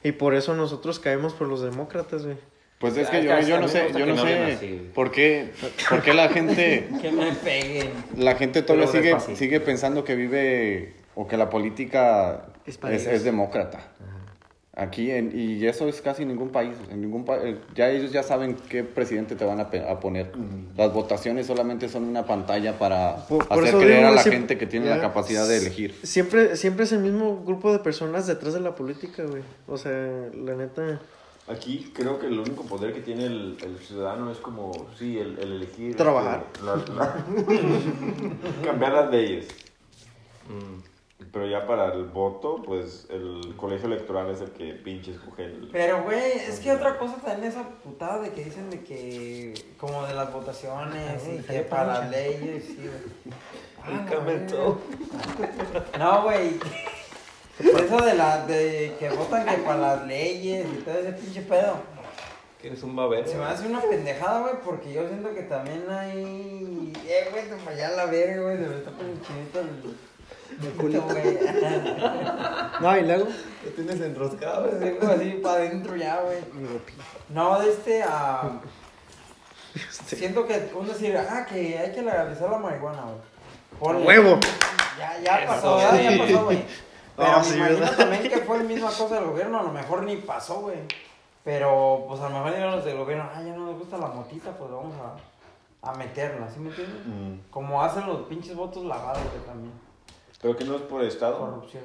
Y 0.03 0.11
por 0.11 0.35
eso 0.35 0.53
nosotros 0.53 0.99
caemos 0.99 1.33
por 1.33 1.47
los 1.47 1.61
demócratas, 1.63 2.25
güey. 2.25 2.37
Pues 2.81 2.97
es 2.97 3.07
que 3.09 3.23
yo, 3.23 3.59
no 3.59 3.67
sé, 3.67 3.87
yo 3.97 4.05
no 4.07 4.17
sé 4.17 4.81
por 4.93 5.11
qué, 5.11 5.51
por 5.89 6.01
qué 6.01 6.13
la 6.13 6.27
gente, 6.29 6.89
Que 7.01 7.11
me 7.11 7.31
peguen. 7.31 7.89
la 8.17 8.35
gente 8.35 8.63
todavía 8.63 8.87
Pero 8.91 9.19
sigue, 9.19 9.35
sigue 9.35 9.59
pensando 9.61 10.03
que 10.03 10.15
vive 10.15 10.93
o 11.15 11.27
que 11.27 11.37
la 11.37 11.49
política 11.49 12.47
Es 12.65 12.79
es, 12.83 13.07
es, 13.07 13.23
demócrata. 13.23 13.79
Aquí 14.73 15.11
en, 15.11 15.37
y 15.37 15.65
eso 15.67 15.89
es 15.89 16.01
casi 16.01 16.21
en 16.23 16.29
ningún 16.29 16.49
país, 16.49 16.77
en 16.89 17.01
ningún 17.01 17.25
pa- 17.25 17.39
eh, 17.43 17.57
ya 17.75 17.89
ellos 17.89 18.13
ya 18.13 18.23
saben 18.23 18.55
qué 18.69 18.85
presidente 18.85 19.35
te 19.35 19.43
van 19.43 19.59
a, 19.59 19.69
poner. 19.99 20.31
Las 20.77 20.93
votaciones 20.93 21.45
solamente 21.45 21.89
son 21.89 22.05
una 22.05 22.25
pantalla 22.25 22.79
para 22.79 23.17
Por- 23.27 23.45
por 23.49 23.57
hacer 23.59 23.67
eso 23.67 23.79
creer 23.79 23.97
digo, 23.97 24.07
a 24.07 24.11
la 24.15 24.21
siempre- 24.23 24.39
gente 24.39 24.57
que 24.57 24.65
tiene 24.67 24.85
ya. 24.87 24.95
la 24.95 25.01
capacidad 25.01 25.45
de 25.45 25.57
elegir. 25.57 25.93
Siempre, 26.03 26.55
siempre 26.55 26.85
es 26.85 26.93
el 26.93 26.99
mismo 26.99 27.43
grupo 27.45 27.73
de 27.73 27.79
personas 27.79 28.25
detrás 28.27 28.53
de 28.53 28.61
la 28.61 28.73
política, 28.73 29.23
güey. 29.23 29.43
O 29.67 29.77
sea, 29.77 29.91
la 29.91 30.55
neta. 30.55 31.01
Aquí 31.51 31.91
creo 31.93 32.17
que 32.19 32.27
el 32.27 32.39
único 32.39 32.63
poder 32.63 32.93
que 32.93 33.01
tiene 33.01 33.25
el, 33.25 33.57
el 33.61 33.77
ciudadano 33.79 34.31
es 34.31 34.37
como, 34.37 34.71
sí, 34.97 35.17
el, 35.19 35.37
el 35.39 35.51
elegir. 35.53 35.95
Trabajar. 35.95 36.45
este, 36.53 36.65
la- 36.65 36.75
la- 36.75 37.25
cambiar 38.63 38.93
las 38.93 39.11
leyes. 39.11 39.47
Mm. 40.47 40.81
Pero 41.31 41.47
ya 41.47 41.65
para 41.65 41.93
el 41.93 42.05
voto, 42.05 42.61
pues 42.65 43.07
el 43.09 43.53
colegio 43.55 43.87
electoral 43.87 44.29
es 44.31 44.41
el 44.41 44.51
que 44.51 44.73
pinche 44.73 45.11
escoge 45.11 45.45
el... 45.45 45.69
Pero, 45.71 46.03
güey, 46.03 46.31
es 46.31 46.59
que 46.59 46.71
otra 46.73 46.97
cosa 46.97 47.15
también 47.17 47.49
esa 47.51 47.63
putada 47.69 48.19
de 48.21 48.31
que 48.31 48.43
dicen 48.43 48.69
de 48.69 48.81
que, 48.81 49.53
como 49.77 50.05
de 50.07 50.13
las 50.13 50.33
votaciones 50.33 51.21
y 51.27 51.41
que 51.43 51.59
para 51.61 51.99
las 51.99 52.09
leyes, 52.11 52.65
sí, 52.65 52.77
güey. 52.77 53.35
Ah. 53.83 54.05
No, 55.97 56.23
güey. 56.23 56.59
Eso 57.59 57.97
de 57.97 58.13
la, 58.15 58.45
de 58.45 58.95
que 58.99 59.09
votan 59.09 59.45
que 59.45 59.57
para 59.57 59.77
las 59.77 60.07
leyes 60.07 60.65
y 60.65 60.81
todo 60.81 60.95
ese 60.95 61.13
pinche 61.13 61.41
pedo. 61.41 61.75
Que 62.61 62.67
eres 62.67 62.83
un 62.83 62.95
babero. 62.95 63.27
Se 63.27 63.37
me 63.37 63.45
hace 63.45 63.67
una 63.67 63.81
pendejada, 63.81 64.41
güey, 64.41 64.53
porque 64.63 64.93
yo 64.93 65.07
siento 65.07 65.33
que 65.33 65.43
también 65.43 65.83
hay. 65.89 66.93
Eh, 67.07 67.27
güey, 67.31 67.49
te 67.49 67.57
fallé 67.57 67.85
a 67.85 67.91
la 67.91 68.05
verga, 68.05 68.41
güey, 68.43 68.57
se 68.57 68.67
me 68.67 68.77
está 68.77 68.91
poniendo 68.91 69.25
chinito 69.25 69.59
el. 69.59 70.67
el 70.67 70.73
culito, 70.73 71.01
güey. 71.01 71.39
No, 72.81 72.97
y 72.97 73.01
luego. 73.01 73.27
Lo 73.65 73.71
tienes 73.71 74.01
enroscado, 74.01 74.69
güey, 74.69 74.79
tengo 74.79 75.11
así 75.11 75.39
para 75.41 75.55
adentro 75.55 75.95
ya, 75.95 76.21
güey. 76.21 76.37
No, 77.29 77.59
de 77.59 77.69
este 77.69 78.03
a. 78.03 78.61
Siento 79.89 80.45
que 80.45 80.69
uno 80.75 80.93
dice, 80.93 81.17
ah, 81.17 81.45
que 81.47 81.77
hay 81.77 81.91
que 81.91 82.01
legalizar 82.01 82.49
la 82.49 82.57
marihuana, 82.57 83.03
güey. 83.03 84.05
¡Huevo! 84.05 84.39
Ya, 84.99 85.19
ya 85.23 85.47
pasó, 85.47 85.79
ya, 85.79 86.11
ya 86.11 86.17
pasó, 86.17 86.45
güey. 86.45 86.63
Pero 87.15 87.29
Ah, 87.29 87.37
me 87.39 87.43
sí, 87.43 87.55
imagino 87.57 87.79
¿verdad? 87.79 87.97
también 87.97 88.23
que 88.23 88.37
fue 88.39 88.57
la 88.59 88.63
misma 88.63 88.87
cosa 88.87 89.15
del 89.15 89.25
gobierno, 89.25 89.59
a 89.59 89.63
lo 89.63 89.71
mejor 89.71 90.03
ni 90.03 90.17
pasó, 90.17 90.61
güey. 90.61 90.79
Pero, 91.43 92.05
pues 92.07 92.21
a 92.21 92.29
lo 92.29 92.35
mejor 92.35 92.49
dijeron 92.51 92.75
los 92.75 92.85
del 92.85 92.97
gobierno, 92.97 93.27
ah, 93.33 93.41
ya 93.41 93.53
no 93.55 93.65
nos 93.65 93.79
gusta 93.79 93.97
la 93.97 94.07
motita, 94.07 94.55
pues 94.57 94.69
vamos 94.71 94.93
a, 95.01 95.89
a 95.89 95.95
meterla, 95.95 96.49
¿sí 96.49 96.59
me 96.59 96.69
entiendes? 96.69 97.05
Mm. 97.07 97.49
Como 97.49 97.81
hacen 97.81 98.05
los 98.07 98.27
pinches 98.27 98.55
votos 98.55 98.83
lavados, 98.85 99.23
güey, 99.31 99.43
también. 99.45 99.73
Pero 100.41 100.55
que 100.55 100.65
no 100.65 100.75
es 100.75 100.81
por 100.83 101.03
estado. 101.03 101.39
Corrupción. 101.39 101.83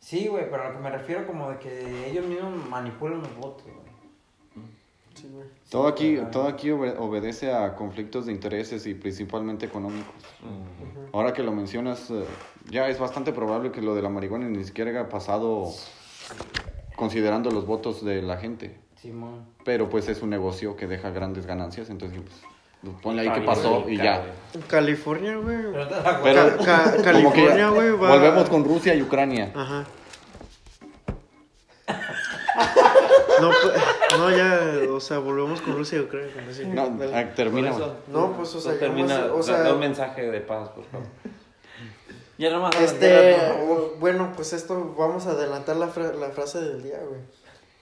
Sí, 0.00 0.26
güey, 0.28 0.50
pero 0.50 0.64
a 0.64 0.68
lo 0.68 0.72
que 0.74 0.80
me 0.82 0.90
refiero 0.90 1.26
como 1.26 1.50
de 1.50 1.58
que 1.58 2.10
ellos 2.10 2.24
mismos 2.26 2.52
manipulan 2.68 3.20
los 3.22 3.36
votos, 3.36 3.64
güey. 3.64 4.66
Sí, 5.14 5.28
güey. 5.32 5.46
Todo 5.70 5.86
aquí, 5.88 6.14
claro. 6.16 6.30
todo 6.30 6.48
aquí 6.48 6.70
obe- 6.70 6.96
obedece 6.98 7.52
a 7.52 7.74
conflictos 7.76 8.26
de 8.26 8.32
intereses 8.32 8.86
y 8.86 8.94
principalmente 8.94 9.66
económicos. 9.66 10.14
Ahora 11.12 11.32
que 11.32 11.42
lo 11.42 11.52
mencionas, 11.52 12.10
eh, 12.10 12.24
ya 12.70 12.88
es 12.88 12.98
bastante 12.98 13.32
probable 13.32 13.70
que 13.72 13.80
lo 13.82 13.94
de 13.94 14.02
la 14.02 14.08
marihuana 14.08 14.48
ni 14.48 14.64
siquiera 14.64 14.90
haya 14.90 15.08
pasado 15.08 15.68
considerando 16.96 17.50
los 17.50 17.66
votos 17.66 18.04
de 18.04 18.22
la 18.22 18.36
gente. 18.36 18.78
Simón. 19.00 19.44
Pero 19.64 19.88
pues 19.90 20.08
es 20.08 20.22
un 20.22 20.30
negocio 20.30 20.76
que 20.76 20.86
deja 20.86 21.10
grandes 21.10 21.46
ganancias, 21.46 21.90
entonces 21.90 22.20
pues, 22.82 22.94
ponle 23.02 23.22
ahí 23.22 23.32
que 23.32 23.40
pasó 23.46 23.88
y 23.88 23.96
ya. 23.96 24.22
California, 24.68 25.36
güey. 25.36 25.56
Pero 26.22 26.56
Ca- 26.64 26.96
California, 27.02 27.68
güey, 27.70 27.90
va- 27.92 28.10
volvemos 28.10 28.48
con 28.48 28.64
Rusia 28.64 28.94
y 28.94 29.02
Ucrania. 29.02 29.52
Ajá. 29.54 29.84
No, 33.40 33.50
pues, 33.50 34.18
no, 34.18 34.30
ya, 34.30 34.92
o 34.92 35.00
sea, 35.00 35.18
volvemos 35.18 35.60
con 35.62 35.76
Rusia 35.76 35.98
y 35.98 36.02
Ucrania. 36.02 36.32
No, 36.68 36.96
ah, 37.12 37.24
termina. 37.34 37.72
No, 38.08 38.32
pues, 38.36 38.54
o 38.54 38.60
sea, 38.60 38.78
termina, 38.78 39.26
o 39.34 39.42
sea- 39.42 39.72
un 39.74 39.80
mensaje 39.80 40.30
de 40.30 40.40
paz, 40.40 40.68
por 40.68 40.84
favor. 40.84 41.06
Ya 42.42 42.50
nomás 42.50 42.74
Este, 42.80 43.36
bueno, 44.00 44.32
pues 44.34 44.52
esto, 44.52 44.94
vamos 44.98 45.28
a 45.28 45.30
adelantar 45.30 45.76
la, 45.76 45.86
fra- 45.86 46.12
la 46.12 46.30
frase 46.30 46.60
del 46.60 46.82
día, 46.82 46.98
güey. 47.08 47.20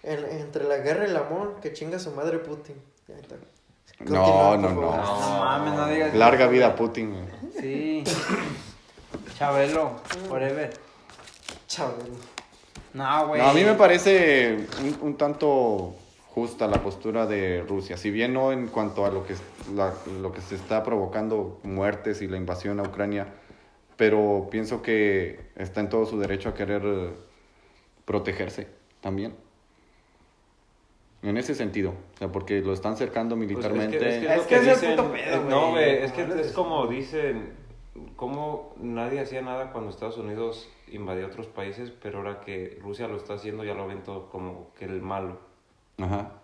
En- 0.03 0.39
entre 0.39 0.65
la 0.65 0.77
guerra 0.77 1.07
y 1.07 1.11
el 1.11 1.17
amor, 1.17 1.57
que 1.63 1.73
chinga 1.73 1.99
su 1.99 2.11
madre 2.11 2.39
Putin. 2.41 2.77
Ya 3.09 3.15
está. 3.17 3.37
No, 4.01 4.59
no, 4.59 4.69
no. 4.71 4.81
No 4.97 5.39
mames, 5.45 5.75
no 5.75 5.87
digas 5.89 6.15
Larga 6.15 6.45
eso, 6.45 6.53
vida. 6.53 6.77
Putin. 6.77 7.11
güey. 7.13 7.53
Sí. 7.59 8.05
Chabelo, 9.39 9.93
forever. 10.29 10.71
Chabelo. 11.67 12.17
No, 12.93 13.29
güey. 13.29 13.41
No, 13.41 13.49
a 13.49 13.53
mí 13.55 13.65
me 13.65 13.75
parece 13.75 14.67
un, 14.83 14.99
un 15.09 15.17
tanto 15.17 15.95
justa 16.35 16.67
la 16.67 16.83
postura 16.83 17.25
de 17.27 17.65
Rusia. 17.67 17.97
Si 17.97 18.11
bien 18.11 18.35
no 18.35 18.53
en 18.53 18.69
cuanto 18.69 19.07
a 19.07 19.11
lo 19.11 19.25
que, 19.27 19.35
la- 19.75 19.95
lo 20.21 20.33
que 20.33 20.43
se 20.43 20.55
está 20.57 20.83
provocando 20.83 21.61
muertes 21.63 22.21
y 22.21 22.27
la 22.29 22.37
invasión 22.37 22.79
a 22.79 22.83
Ucrania, 22.83 23.27
pero 24.01 24.49
pienso 24.51 24.81
que 24.81 25.39
está 25.57 25.81
en 25.83 25.91
todo 25.91 26.07
su 26.07 26.19
derecho 26.19 26.49
a 26.49 26.55
querer 26.55 26.81
protegerse 28.07 28.67
también. 29.03 29.35
En 31.21 31.37
ese 31.37 31.55
sentido, 31.55 31.91
o 32.15 32.17
sea, 32.19 32.33
porque 32.33 32.63
lo 32.63 32.73
están 32.73 32.97
cercando 32.97 33.37
Pues 33.37 33.47
militarmente. 33.47 33.97
Es 33.99 34.39
lo 34.39 34.47
que 34.47 34.55
es 34.57 34.63
el 34.63 34.69
dicen- 34.75 34.97
puto 34.97 35.13
pedo, 35.13 35.37
eh, 35.37 35.45
No, 35.51 35.61
güey. 35.73 35.73
güey, 35.73 36.05
es 36.05 36.13
que 36.13 36.23
es 36.23 36.31
es- 36.31 36.53
como 36.53 36.87
dicen, 36.87 37.53
como 38.17 38.75
nadie 38.79 39.21
hacía 39.21 39.43
nada 39.43 39.71
cuando 39.71 39.91
Estados 39.91 40.17
Unidos 40.17 40.71
invadía 40.91 41.27
otros 41.27 41.47
países, 41.47 41.91
pero 42.03 42.21
ahora 42.21 42.41
que 42.41 42.79
Rusia 42.83 43.07
lo 43.07 43.19
está 43.19 43.35
haciendo 43.35 43.65
ya 43.65 43.75
lo 43.75 43.87
ven 43.87 44.03
todo 44.03 44.31
como 44.31 44.73
que 44.79 44.87
el 44.87 45.03
malo. 45.03 45.39
Ajá. 45.99 46.41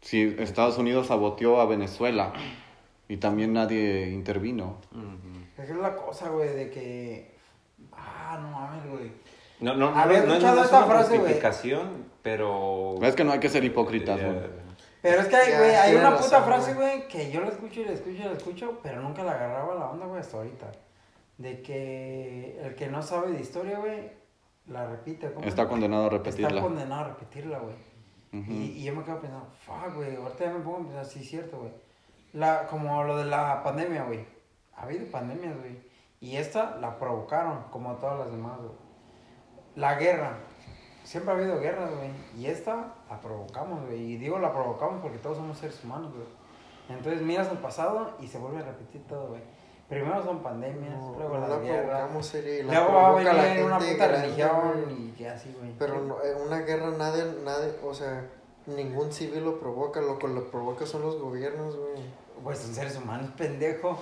Si 0.00 0.22
Estados 0.38 0.78
Unidos 0.78 1.08
saboteó 1.08 1.60
a 1.60 1.66
Venezuela 1.66 2.32
y 3.08 3.18
también 3.18 3.52
nadie 3.52 4.08
intervino. 4.08 4.78
Es 5.62 5.66
que 5.68 5.72
es 5.72 5.78
la 5.78 5.94
cosa, 5.96 6.28
güey, 6.28 6.48
de 6.54 6.70
que. 6.70 7.34
Ah, 7.92 8.38
no 8.40 8.50
mames, 8.50 8.90
güey. 8.90 9.12
No, 9.60 9.74
no, 9.74 9.90
no, 9.92 9.98
Había 10.00 10.20
no, 10.20 10.26
no, 10.26 10.32
escuchado 10.34 10.54
no 10.56 10.60
es 10.60 10.66
esta 10.66 10.78
una 10.84 10.86
frase, 10.94 11.18
güey. 11.18 11.32
pero... 12.22 12.94
Es 13.02 13.14
que 13.14 13.24
no 13.24 13.32
hay 13.32 13.38
que 13.40 13.48
ser 13.48 13.62
hipócritas, 13.64 14.18
Eh, 14.20 14.24
güey. 14.24 14.62
Pero 15.02 15.20
es 15.20 15.26
que, 15.28 15.36
hay, 15.36 15.56
güey, 15.58 15.74
hay 15.74 15.94
una 15.96 16.10
razón, 16.10 16.24
puta 16.24 16.42
frase, 16.42 16.74
güey. 16.74 17.08
que 17.08 17.30
yo 17.30 17.40
la 17.40 17.48
escucho 17.48 17.80
y 17.80 17.84
la 17.84 17.92
escucho 17.92 18.16
y 18.22 18.24
la 18.24 18.32
escucho, 18.32 18.78
pero 18.82 19.00
nunca 19.00 19.22
la 19.24 19.32
agarraba 19.32 19.74
la 19.74 19.90
onda, 19.90 20.06
güey, 20.06 20.20
hasta 20.20 20.36
ahorita. 20.36 20.70
De 21.38 21.60
que 21.62 22.60
el 22.62 22.74
que 22.76 22.86
no 22.88 23.02
sabe 23.02 23.32
de 23.32 23.40
historia, 23.40 23.78
güey, 23.78 24.10
la 24.66 24.86
repite. 24.88 25.32
¿cómo 25.32 25.46
Está 25.46 25.62
es? 25.62 25.68
condenado 25.68 26.02
a 26.02 26.06
Está 26.06 26.18
repetirla. 26.18 26.60
condenado 26.60 27.00
a 27.00 27.08
repetirla, 27.08 27.58
güey. 27.58 27.74
Y, 28.32 28.78
y 28.78 28.84
yo 28.84 28.94
me 28.94 29.02
quedo 29.04 29.20
pensando, 29.20 29.46
fuck, 29.66 29.94
güey, 29.94 30.16
ahorita 30.16 30.44
ya 30.44 30.52
me 30.52 30.60
pongo 30.60 30.76
a 30.78 30.82
pensar, 30.84 31.04
sí, 31.04 31.20
es 31.20 31.28
cierto, 31.28 31.58
güey. 31.58 31.72
La, 32.32 32.66
como 32.66 33.04
lo 33.04 33.18
de 33.18 33.26
la 33.26 33.62
pandemia, 33.62 34.04
güey. 34.04 34.24
Ha 34.76 34.82
habido 34.84 35.10
pandemias, 35.10 35.56
güey. 35.58 35.78
Y 36.20 36.36
esta 36.36 36.76
la 36.76 36.98
provocaron, 36.98 37.64
como 37.70 37.94
todas 37.96 38.20
las 38.20 38.30
demás, 38.30 38.58
güey. 38.58 38.72
La 39.74 39.94
guerra. 39.96 40.38
Siempre 41.04 41.32
ha 41.32 41.36
habido 41.36 41.58
guerras, 41.58 41.90
güey. 41.94 42.10
Y 42.36 42.46
esta 42.46 42.94
la 43.08 43.20
provocamos, 43.20 43.84
güey. 43.86 44.12
Y 44.12 44.16
digo 44.16 44.38
la 44.38 44.52
provocamos 44.52 45.00
porque 45.02 45.18
todos 45.18 45.38
somos 45.38 45.58
seres 45.58 45.82
humanos, 45.84 46.12
güey. 46.12 46.26
Entonces 46.88 47.22
miras 47.22 47.48
al 47.48 47.58
pasado 47.58 48.12
y 48.20 48.26
se 48.26 48.38
vuelve 48.38 48.58
a 48.58 48.62
repetir 48.62 49.06
todo, 49.06 49.28
güey. 49.28 49.42
Primero 49.88 50.22
son 50.22 50.42
pandemias, 50.42 50.98
No, 50.98 51.14
luego 51.18 51.36
no 51.36 51.48
la 51.48 52.22
seria, 52.22 52.60
y 52.60 52.62
la 52.62 52.72
Luego 52.72 52.94
va 52.94 53.08
a 53.08 53.12
provoca 53.12 53.32
la 53.34 53.42
venir 53.42 53.64
una 53.64 53.78
puta 53.78 54.08
religión 54.08 54.86
y 54.90 55.10
que 55.10 55.28
así, 55.28 55.54
güey. 55.58 55.74
Pero 55.78 56.00
no, 56.00 56.22
en 56.22 56.40
una 56.40 56.60
guerra 56.60 56.90
nadie, 56.96 57.24
nadie, 57.44 57.74
o 57.84 57.92
sea, 57.92 58.26
ningún 58.66 59.12
civil 59.12 59.44
lo 59.44 59.60
provoca, 59.60 60.00
lo 60.00 60.18
que 60.18 60.28
lo 60.28 60.50
provoca 60.50 60.86
son 60.86 61.02
los 61.02 61.20
gobiernos, 61.20 61.76
güey. 61.76 62.02
Pues 62.42 62.60
son 62.60 62.74
seres 62.74 62.96
humanos, 62.96 63.30
pendejo. 63.36 63.98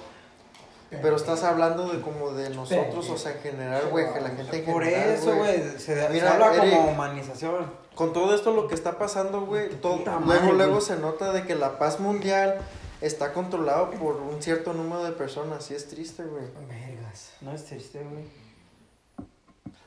Pero 0.91 1.17
estás 1.17 1.45
hablando 1.45 1.89
de 1.89 2.01
como 2.01 2.33
de 2.33 2.51
nosotros, 2.51 3.09
o 3.11 3.17
sea, 3.17 3.33
en 3.33 3.39
general, 3.41 3.89
güey, 3.91 4.13
que 4.13 4.21
la 4.21 4.31
gente 4.31 4.59
en 4.59 4.65
Por 4.73 4.83
general, 4.85 5.11
eso, 5.11 5.37
güey, 5.37 5.63
se, 5.63 5.79
se 5.79 6.09
Mira, 6.11 6.33
habla 6.33 6.55
Eric. 6.57 6.77
como 6.77 6.91
humanización. 6.91 7.73
Con 7.95 8.13
todo 8.13 8.35
esto 8.35 8.51
lo 8.53 8.67
que 8.67 8.75
está 8.75 8.99
pasando, 8.99 9.43
güey, 9.43 9.71
todo, 9.81 9.99
Puta 9.99 10.13
luego, 10.19 10.27
madre, 10.27 10.53
luego 10.55 10.73
güey. 10.73 10.85
se 10.85 10.97
nota 10.97 11.33
de 11.33 11.45
que 11.45 11.55
la 11.55 11.79
paz 11.79 12.01
mundial 12.01 12.59
está 13.01 13.33
controlado 13.33 13.91
por 13.91 14.17
un 14.17 14.43
cierto 14.43 14.73
número 14.73 15.05
de 15.05 15.13
personas, 15.13 15.71
y 15.71 15.75
es 15.75 15.89
triste, 15.89 16.25
güey. 16.25 16.45
Vergas. 16.69 17.31
No 17.41 17.53
es 17.53 17.65
triste, 17.67 18.03
güey. 18.03 18.25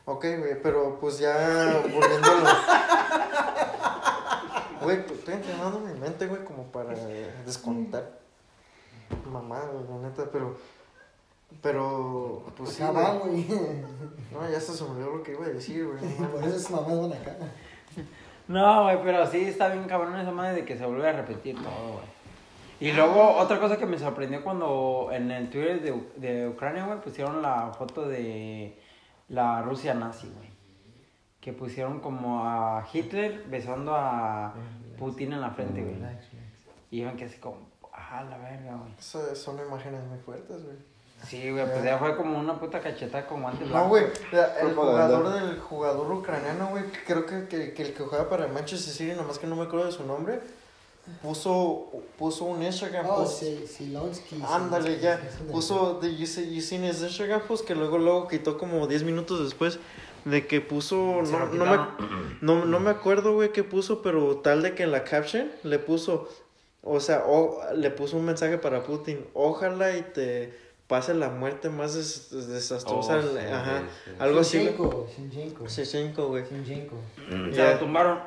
Ok, 0.05 0.25
güey, 0.39 0.61
pero 0.61 0.97
pues 0.99 1.17
ya 1.19 1.81
volviendo 1.93 2.31
a 2.31 2.35
lo... 2.35 2.43
Güey, 4.85 5.05
pues, 5.05 5.19
estoy 5.19 5.33
entrenando 5.35 5.79
mi 5.79 5.93
mente, 5.99 6.27
güey, 6.27 6.43
como 6.43 6.63
para 6.63 6.93
descontar. 7.45 8.19
Mamá, 9.31 9.61
güey, 9.71 9.85
la 9.89 9.97
neta, 10.09 10.25
pero... 10.31 10.57
Pero, 11.61 12.43
pues 12.57 12.71
sí, 12.71 12.83
va, 12.83 13.13
güey. 13.15 13.45
No, 14.31 14.49
ya 14.49 14.57
hasta 14.57 14.73
se 14.73 14.83
me 14.83 14.89
olvidó 14.91 15.17
lo 15.17 15.23
que 15.23 15.31
iba 15.33 15.45
a 15.45 15.49
decir, 15.49 15.85
güey. 15.87 16.03
no 16.19 16.29
Por 16.31 16.43
eso 16.43 16.55
es 16.55 16.71
mamás 16.71 16.99
van 16.99 17.13
acá. 17.13 17.37
No, 18.47 18.83
güey, 18.83 19.01
pero 19.03 19.25
sí 19.27 19.41
está 19.41 19.69
bien 19.69 19.85
cabrón 19.85 20.19
esa 20.19 20.31
madre 20.31 20.55
de 20.55 20.65
que 20.65 20.77
se 20.77 20.85
vuelve 20.85 21.07
a 21.07 21.13
repetir 21.13 21.55
todo, 21.55 21.93
güey. 21.93 22.13
Y 22.79 22.91
luego, 22.91 23.37
otra 23.37 23.59
cosa 23.59 23.77
que 23.77 23.85
me 23.85 23.97
sorprendió 23.97 24.43
cuando 24.43 25.09
en 25.13 25.31
el 25.31 25.49
Twitter 25.49 25.81
de, 25.81 25.93
de 26.17 26.49
Ucrania, 26.49 26.85
güey, 26.85 26.99
pusieron 26.99 27.41
la 27.41 27.71
foto 27.71 28.07
de 28.07 28.77
la 29.29 29.61
Rusia 29.61 29.93
nazi, 29.93 30.29
güey. 30.35 30.49
Que 31.39 31.53
pusieron 31.53 31.99
como 32.01 32.43
a 32.45 32.85
Hitler 32.91 33.45
besando 33.49 33.95
a 33.95 34.53
Putin 34.97 35.33
en 35.33 35.41
la 35.41 35.51
frente, 35.51 35.81
güey. 35.81 35.95
Y 36.91 37.01
iban 37.01 37.15
que 37.15 37.25
así 37.25 37.37
como, 37.37 37.57
ah, 37.93 38.23
la 38.29 38.37
verga, 38.37 38.75
güey. 38.75 38.93
Son 38.99 39.57
imágenes 39.59 40.03
muy 40.05 40.19
fuertes, 40.19 40.63
güey. 40.63 40.92
Sí, 41.27 41.49
güey, 41.51 41.65
pues 41.65 41.83
ya 41.83 41.97
fue 41.97 42.15
como 42.17 42.37
una 42.37 42.59
puta 42.59 42.79
cachetada 42.81 43.25
con 43.25 43.41
guante 43.41 43.65
No, 43.65 43.87
güey, 43.87 44.05
el 44.61 44.75
jugador 44.75 45.33
del 45.33 45.59
jugador 45.59 46.11
ucraniano, 46.11 46.67
güey, 46.69 46.83
creo 47.07 47.25
que, 47.25 47.47
que, 47.47 47.73
que 47.73 47.81
el 47.83 47.93
que 47.93 48.03
juega 48.03 48.29
para 48.29 48.47
Manchester 48.47 48.93
City, 48.93 49.13
nomás 49.15 49.39
que 49.39 49.47
no 49.47 49.55
me 49.55 49.63
acuerdo 49.63 49.85
de 49.85 49.91
su 49.93 50.03
nombre, 50.05 50.41
puso, 51.21 51.91
puso 52.17 52.45
un 52.45 52.61
Instagram 52.63 53.05
Oh, 53.09 53.15
post. 53.23 53.39
sí, 53.39 53.65
Silonsky. 53.67 54.41
Ándale, 54.47 54.99
ya. 54.99 55.19
Puso 55.51 55.99
de 56.01 56.15
You 56.15 56.25
See, 56.25 56.53
you 56.53 56.61
seen 56.61 56.83
his 56.85 57.01
Instagram 57.01 57.41
post 57.41 57.65
que 57.65 57.75
luego 57.75 57.97
luego 57.97 58.27
quitó 58.27 58.57
como 58.57 58.87
10 58.87 59.03
minutos 59.03 59.43
después 59.43 59.79
de 60.25 60.47
que 60.47 60.61
puso 60.61 61.21
no, 61.23 61.45
no, 61.47 61.65
me, 61.65 61.77
no, 62.41 62.65
no 62.65 62.79
me 62.79 62.89
acuerdo, 62.89 63.33
güey, 63.33 63.51
qué 63.51 63.63
puso, 63.63 64.01
pero 64.01 64.37
tal 64.37 64.61
de 64.61 64.73
que 64.75 64.83
en 64.83 64.91
la 64.91 65.03
caption 65.03 65.51
le 65.63 65.79
puso 65.79 66.29
o 66.85 66.99
sea, 66.99 67.23
o, 67.25 67.59
le 67.75 67.91
puso 67.91 68.17
un 68.17 68.25
mensaje 68.25 68.57
para 68.57 68.83
Putin, 68.83 69.25
ojalá 69.33 69.95
y 69.97 70.01
te 70.01 70.53
pase 70.87 71.13
la 71.13 71.29
muerte 71.29 71.69
más 71.69 71.95
des- 71.95 72.29
desastrosa, 72.49 73.17
Oh, 73.17 73.21
sí, 73.21 73.37
ajá, 73.51 73.79
sí, 73.79 73.85
sí. 74.05 74.11
algo 74.19 74.39
así. 74.41 74.57
Shinchenko, 74.59 75.07
Shinchenko. 75.67 76.27
Güey. 76.27 76.43
Shinchenko. 76.45 76.95
Se 77.49 77.51
Ya. 77.57 77.71
la 77.71 77.79
tumbaron. 77.79 78.19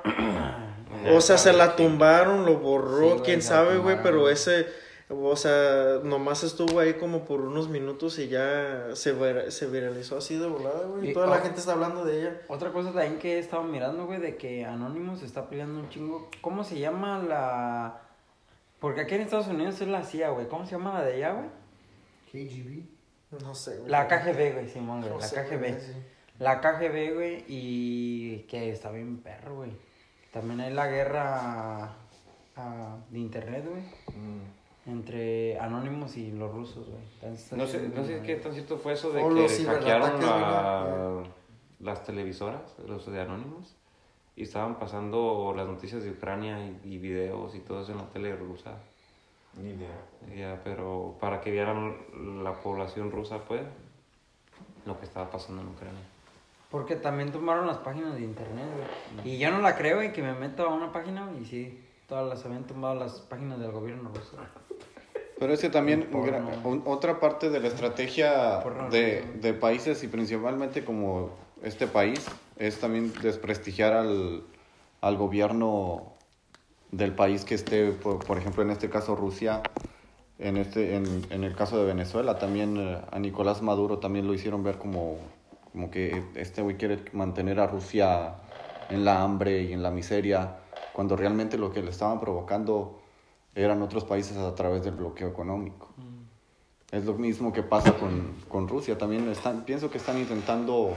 O 1.14 1.20
sea, 1.20 1.38
se 1.38 1.52
la 1.52 1.76
tumbaron, 1.76 2.44
lo 2.46 2.58
borró, 2.58 3.22
quién 3.22 3.42
se 3.42 3.48
sabe, 3.48 3.76
güey, 3.78 4.02
pero 4.02 4.28
ese, 4.30 4.66
o 5.08 5.36
sea, 5.36 6.00
nomás 6.02 6.42
estuvo 6.42 6.80
ahí 6.80 6.94
como 6.94 7.24
por 7.24 7.40
unos 7.42 7.68
minutos 7.68 8.18
y 8.18 8.28
ya 8.28 8.88
se, 8.94 9.14
vir- 9.16 9.50
se 9.50 9.66
viralizó 9.66 10.16
así 10.16 10.36
de 10.38 10.46
volada, 10.46 10.86
güey. 10.86 11.10
Y- 11.10 11.12
toda 11.12 11.26
la 11.26 11.38
gente 11.38 11.60
está 11.60 11.72
hablando 11.72 12.04
de 12.04 12.20
ella. 12.20 12.40
Otra 12.48 12.72
cosa 12.72 12.90
también 12.92 13.18
que 13.18 13.36
he 13.36 13.38
estado 13.38 13.62
mirando, 13.64 14.06
güey, 14.06 14.18
de 14.20 14.36
que 14.36 14.64
Anonymous 14.64 15.22
está 15.22 15.48
peleando 15.48 15.78
un 15.80 15.88
chingo. 15.90 16.30
¿Cómo 16.40 16.64
se 16.64 16.78
llama 16.78 17.18
la...? 17.22 18.00
Porque 18.80 19.02
aquí 19.02 19.14
en 19.14 19.22
Estados 19.22 19.46
Unidos 19.48 19.80
es 19.80 19.88
la 19.88 20.02
CIA, 20.04 20.30
güey. 20.30 20.48
¿Cómo 20.48 20.64
se 20.66 20.72
llama 20.72 20.94
la 20.94 21.04
de 21.04 21.14
allá, 21.14 21.32
güey? 21.32 21.46
KGB. 22.30 22.84
No 23.42 23.54
sé, 23.54 23.78
güey. 23.78 23.90
La 23.90 24.06
KGB, 24.06 24.54
güey, 24.54 24.68
Simón, 24.68 25.00
güey. 25.00 25.12
No 25.12 25.18
La 25.18 25.26
sé, 25.26 25.36
KGB. 25.44 25.58
güey, 25.58 25.80
sí. 25.80 25.92
La 26.38 26.60
KGB, 26.60 27.14
güey, 27.14 27.44
y 27.48 28.38
que 28.48 28.70
está 28.70 28.90
bien 28.90 29.18
perro, 29.18 29.56
güey. 29.56 29.70
También 30.32 30.60
hay 30.60 30.72
la 30.72 30.86
guerra 30.86 31.94
ah, 32.56 32.96
de 33.10 33.18
internet, 33.18 33.64
güey. 33.68 33.82
Mm. 34.16 34.90
Entre 34.90 35.58
Anonymous 35.58 36.16
y 36.16 36.30
los 36.30 36.52
rusos, 36.52 36.88
güey. 36.88 37.02
Entonces, 37.14 37.52
No 37.58 37.66
sé, 37.66 37.88
no 37.88 38.04
sé 38.04 38.20
qué 38.22 38.36
tan 38.36 38.52
cierto 38.52 38.78
fue 38.78 38.92
eso 38.92 39.10
de 39.10 39.20
que 39.20 39.64
hackearon 39.64 40.20
la- 40.20 41.24
las 41.80 42.04
televisoras, 42.04 42.76
los 42.86 43.10
de 43.10 43.20
Anonymous, 43.20 43.74
y 44.36 44.42
estaban 44.44 44.78
pasando 44.78 45.52
las 45.56 45.66
noticias 45.66 46.04
de 46.04 46.10
Ucrania 46.10 46.64
y, 46.64 46.80
y 46.84 46.98
videos 46.98 47.54
y 47.54 47.60
todo 47.60 47.82
eso 47.82 47.92
en 47.92 47.98
la 47.98 48.08
tele 48.10 48.36
rusa. 48.36 48.78
Ni 49.62 49.70
idea. 49.70 49.88
Ya, 50.36 50.60
pero 50.64 51.16
para 51.20 51.40
que 51.40 51.50
vieran 51.50 51.96
la 52.42 52.52
población 52.54 53.10
rusa, 53.10 53.38
pues, 53.46 53.62
lo 54.84 54.98
que 54.98 55.04
estaba 55.06 55.30
pasando 55.30 55.62
en 55.62 55.68
Ucrania. 55.68 56.00
Porque 56.70 56.96
también 56.96 57.32
tomaron 57.32 57.66
las 57.66 57.78
páginas 57.78 58.14
de 58.14 58.20
internet, 58.22 58.66
güey. 59.14 59.28
Y 59.34 59.38
yo 59.38 59.50
no 59.50 59.60
la 59.60 59.76
creo, 59.76 59.96
güey, 59.96 60.12
que 60.12 60.22
me 60.22 60.34
meto 60.34 60.64
a 60.68 60.74
una 60.74 60.92
página, 60.92 61.30
y 61.40 61.44
sí, 61.44 61.82
todas 62.08 62.28
las 62.28 62.44
habían 62.44 62.64
tomado 62.64 62.94
las 62.96 63.20
páginas 63.20 63.58
del 63.60 63.70
gobierno 63.72 64.10
ruso. 64.12 64.36
Pero 65.38 65.52
es 65.52 65.60
que 65.60 65.68
también 65.70 66.08
porno. 66.10 66.48
un- 66.64 66.82
otra 66.86 67.20
parte 67.20 67.50
de 67.50 67.60
la 67.60 67.68
estrategia 67.68 68.60
Porno, 68.62 68.88
de, 68.90 69.22
de 69.40 69.52
países 69.52 70.02
y 70.02 70.08
principalmente 70.08 70.82
como 70.84 71.30
este 71.62 71.86
país 71.86 72.26
es 72.56 72.80
también 72.80 73.12
desprestigiar 73.22 73.92
al, 73.92 74.42
al 75.02 75.16
gobierno 75.18 76.14
del 76.92 77.14
país 77.14 77.44
que 77.44 77.54
esté, 77.54 77.92
por, 77.92 78.24
por 78.24 78.38
ejemplo, 78.38 78.62
en 78.62 78.70
este 78.70 78.88
caso 78.88 79.16
Rusia, 79.16 79.62
en, 80.38 80.56
este, 80.56 80.96
en, 80.96 81.26
en 81.30 81.44
el 81.44 81.54
caso 81.54 81.78
de 81.78 81.86
Venezuela, 81.86 82.38
también 82.38 82.76
eh, 82.76 82.98
a 83.10 83.18
Nicolás 83.18 83.62
Maduro 83.62 83.98
también 83.98 84.26
lo 84.26 84.34
hicieron 84.34 84.62
ver 84.62 84.78
como, 84.78 85.18
como 85.72 85.90
que 85.90 86.22
este 86.34 86.62
güey 86.62 86.76
quiere 86.76 86.98
mantener 87.12 87.60
a 87.60 87.66
Rusia 87.66 88.34
en 88.90 89.04
la 89.04 89.22
hambre 89.22 89.62
y 89.62 89.72
en 89.72 89.82
la 89.82 89.90
miseria, 89.90 90.58
cuando 90.92 91.16
realmente 91.16 91.58
lo 91.58 91.72
que 91.72 91.82
le 91.82 91.90
estaban 91.90 92.20
provocando 92.20 93.00
eran 93.54 93.82
otros 93.82 94.04
países 94.04 94.36
a 94.36 94.54
través 94.54 94.84
del 94.84 94.94
bloqueo 94.94 95.28
económico. 95.28 95.88
Es 96.90 97.04
lo 97.04 97.14
mismo 97.14 97.52
que 97.52 97.62
pasa 97.62 97.94
con, 97.94 98.36
con 98.48 98.68
Rusia. 98.68 98.96
También 98.96 99.28
están, 99.28 99.64
pienso 99.64 99.90
que 99.90 99.98
están 99.98 100.18
intentando 100.18 100.94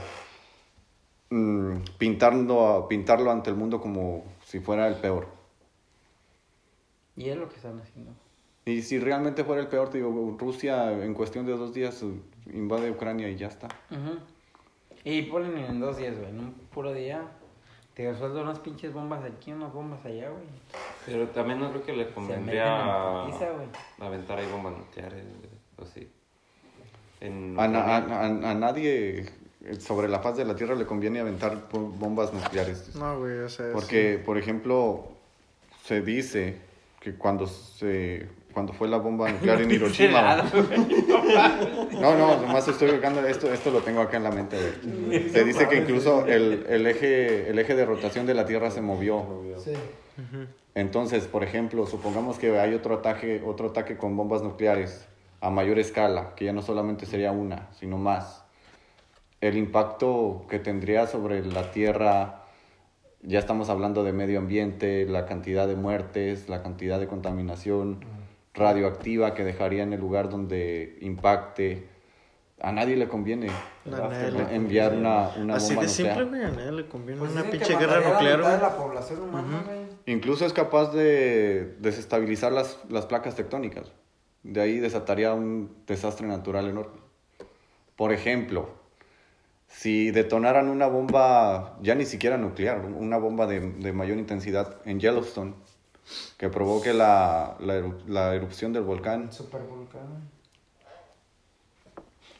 mm, 1.30 1.76
pintarlo, 1.98 2.86
pintarlo 2.88 3.30
ante 3.30 3.50
el 3.50 3.56
mundo 3.56 3.80
como 3.80 4.24
si 4.44 4.60
fuera 4.60 4.86
el 4.86 4.94
peor. 4.94 5.39
Y 7.20 7.28
es 7.28 7.36
lo 7.36 7.48
que 7.50 7.56
están 7.56 7.78
haciendo. 7.78 8.12
Y 8.64 8.80
si 8.82 8.98
realmente 8.98 9.44
fuera 9.44 9.60
el 9.60 9.68
peor, 9.68 9.90
te 9.90 9.98
digo, 9.98 10.36
Rusia 10.38 10.90
en 11.04 11.12
cuestión 11.12 11.44
de 11.44 11.52
dos 11.52 11.74
días 11.74 12.02
uh, 12.02 12.14
invade 12.52 12.90
Ucrania 12.90 13.28
y 13.28 13.36
ya 13.36 13.48
está. 13.48 13.68
Ujú. 13.90 14.18
Y 15.04 15.22
ponen 15.22 15.56
en 15.58 15.80
dos 15.80 15.98
días, 15.98 16.16
güey, 16.16 16.30
en 16.30 16.38
un 16.38 16.52
puro 16.72 16.92
día. 16.94 17.22
Te 17.94 18.14
sueldo 18.16 18.40
unas 18.42 18.58
pinches 18.60 18.92
bombas 18.94 19.22
aquí, 19.24 19.52
unas 19.52 19.70
bombas 19.72 20.02
allá, 20.06 20.30
güey. 20.30 20.44
Pero 21.04 21.28
también 21.28 21.58
no 21.60 21.68
creo 21.70 21.82
que 21.84 21.92
le 21.92 22.08
convendría 22.10 23.22
güey. 23.26 23.68
aventar 23.98 24.38
ahí 24.38 24.46
bombas 24.50 24.78
nucleares, 24.78 25.22
güey, 25.24 25.50
o 25.78 25.84
sí. 25.84 26.08
En 27.20 27.56
A, 27.58 27.68
na- 27.68 27.80
a- 27.84 27.96
a- 27.98 28.50
a 28.50 28.54
nadie 28.54 29.26
eh, 29.64 29.74
sobre 29.78 30.08
la 30.08 30.20
faz 30.20 30.38
de 30.38 30.44
la 30.46 30.54
Tierra 30.54 30.74
le 30.74 30.86
conviene 30.86 31.20
aventar 31.20 31.68
bo- 31.70 31.80
bombas 31.90 32.32
nucleares. 32.32 32.94
No, 32.94 33.18
güey, 33.18 33.40
o 33.40 33.48
sea. 33.50 33.72
Porque, 33.74 34.18
por 34.24 34.38
ejemplo, 34.38 35.08
se 35.84 36.00
dice 36.00 36.56
que 37.00 37.14
cuando 37.14 37.46
se 37.46 38.28
cuando 38.52 38.72
fue 38.72 38.88
la 38.88 38.98
bomba 38.98 39.28
nuclear 39.32 39.62
en 39.62 39.70
Hiroshima. 39.70 40.44
No, 42.00 42.16
no, 42.16 42.40
nomás 42.40 42.68
estoy 42.68 42.90
buscando 42.90 43.24
esto, 43.26 43.52
esto 43.52 43.70
lo 43.70 43.80
tengo 43.80 44.00
acá 44.00 44.18
en 44.18 44.24
la 44.24 44.30
mente. 44.30 44.56
Se 45.32 45.44
dice 45.44 45.68
que 45.68 45.76
incluso 45.76 46.26
el, 46.26 46.66
el 46.68 46.86
eje 46.86 47.48
el 47.50 47.58
eje 47.58 47.74
de 47.74 47.84
rotación 47.86 48.26
de 48.26 48.34
la 48.34 48.44
Tierra 48.44 48.70
se 48.70 48.80
movió. 48.80 49.24
Sí. 49.58 49.72
Entonces, 50.74 51.24
por 51.24 51.42
ejemplo, 51.42 51.86
supongamos 51.86 52.38
que 52.38 52.58
hay 52.58 52.74
otro 52.74 52.96
ataque, 52.96 53.42
otro 53.44 53.68
ataque 53.68 53.96
con 53.96 54.16
bombas 54.16 54.42
nucleares 54.42 55.06
a 55.40 55.50
mayor 55.50 55.78
escala, 55.78 56.34
que 56.36 56.44
ya 56.44 56.52
no 56.52 56.62
solamente 56.62 57.06
sería 57.06 57.32
una, 57.32 57.68
sino 57.72 57.98
más. 57.98 58.44
El 59.40 59.56
impacto 59.56 60.44
que 60.48 60.58
tendría 60.58 61.06
sobre 61.06 61.44
la 61.44 61.72
Tierra, 61.72 62.39
ya 63.22 63.38
estamos 63.38 63.68
hablando 63.68 64.02
de 64.04 64.12
medio 64.12 64.38
ambiente, 64.38 65.06
la 65.06 65.26
cantidad 65.26 65.68
de 65.68 65.76
muertes, 65.76 66.48
la 66.48 66.62
cantidad 66.62 66.98
de 66.98 67.06
contaminación 67.06 68.04
radioactiva 68.54 69.34
que 69.34 69.44
dejaría 69.44 69.82
en 69.82 69.92
el 69.92 70.00
lugar 70.00 70.28
donde 70.28 70.98
impacte. 71.00 71.88
A 72.62 72.72
nadie 72.72 72.94
le 72.96 73.08
conviene 73.08 73.48
A 73.90 74.54
enviar 74.54 74.94
una, 74.94 75.30
una 75.38 75.54
Así 75.54 75.74
bomba 75.74 75.82
de 75.82 75.88
simple, 75.88 76.24
nuclear. 76.24 76.28
güey, 76.28 76.42
a 76.42 76.50
nadie 76.50 76.72
le 76.72 76.88
conviene 76.88 77.18
Pues 77.20 77.32
una 77.32 77.44
pinche 77.44 77.74
guerra 77.76 78.00
la 78.00 78.10
nuclear, 78.10 78.38
la 78.40 78.76
población 78.76 79.22
humana. 79.22 79.62
Incluso 80.04 80.44
es 80.44 80.52
capaz 80.52 80.92
de 80.92 81.76
desestabilizar 81.78 82.52
las, 82.52 82.78
las 82.90 83.06
placas 83.06 83.34
tectónicas. 83.34 83.92
De 84.42 84.60
ahí 84.60 84.78
desataría 84.78 85.32
un 85.32 85.74
desastre 85.86 86.26
natural 86.26 86.68
enorme. 86.68 87.00
Por 87.96 88.12
ejemplo, 88.12 88.79
si 89.70 90.10
detonaran 90.10 90.68
una 90.68 90.86
bomba, 90.88 91.78
ya 91.80 91.94
ni 91.94 92.04
siquiera 92.04 92.36
nuclear, 92.36 92.80
una 92.84 93.16
bomba 93.16 93.46
de, 93.46 93.60
de 93.60 93.92
mayor 93.92 94.18
intensidad 94.18 94.76
en 94.84 95.00
Yellowstone, 95.00 95.54
que 96.36 96.48
provoque 96.48 96.92
la, 96.92 97.56
la, 97.60 97.78
eru- 97.78 98.02
la 98.06 98.34
erupción 98.34 98.72
del 98.72 98.82
volcán, 98.82 99.32
Super 99.32 99.62
volcán. 99.62 100.28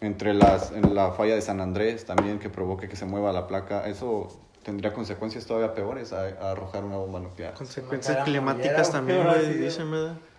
entre 0.01 0.35
las, 0.35 0.73
en 0.73 0.95
la 0.95 1.13
falla 1.13 1.35
de 1.35 1.43
San 1.43 1.61
Andrés 1.61 2.05
también 2.05 2.39
que 2.39 2.51
provoque 2.51 2.89
que 2.89 2.97
se 2.97 3.07
mueva 3.07 3.33
la 3.33 3.47
placa, 3.47 3.87
eso 3.87 4.29
tendría 4.63 4.93
consecuencias 4.93 5.47
todavía 5.47 5.75
peores 5.75 6.13
a, 6.13 6.23
a 6.25 6.51
arrojar 6.53 6.85
una 6.85 6.97
bomba 6.97 7.21
nuclear. 7.21 7.55
Consecuencias 7.55 8.25
climáticas 8.25 8.91
también, 8.91 9.23
güey. 9.25 9.71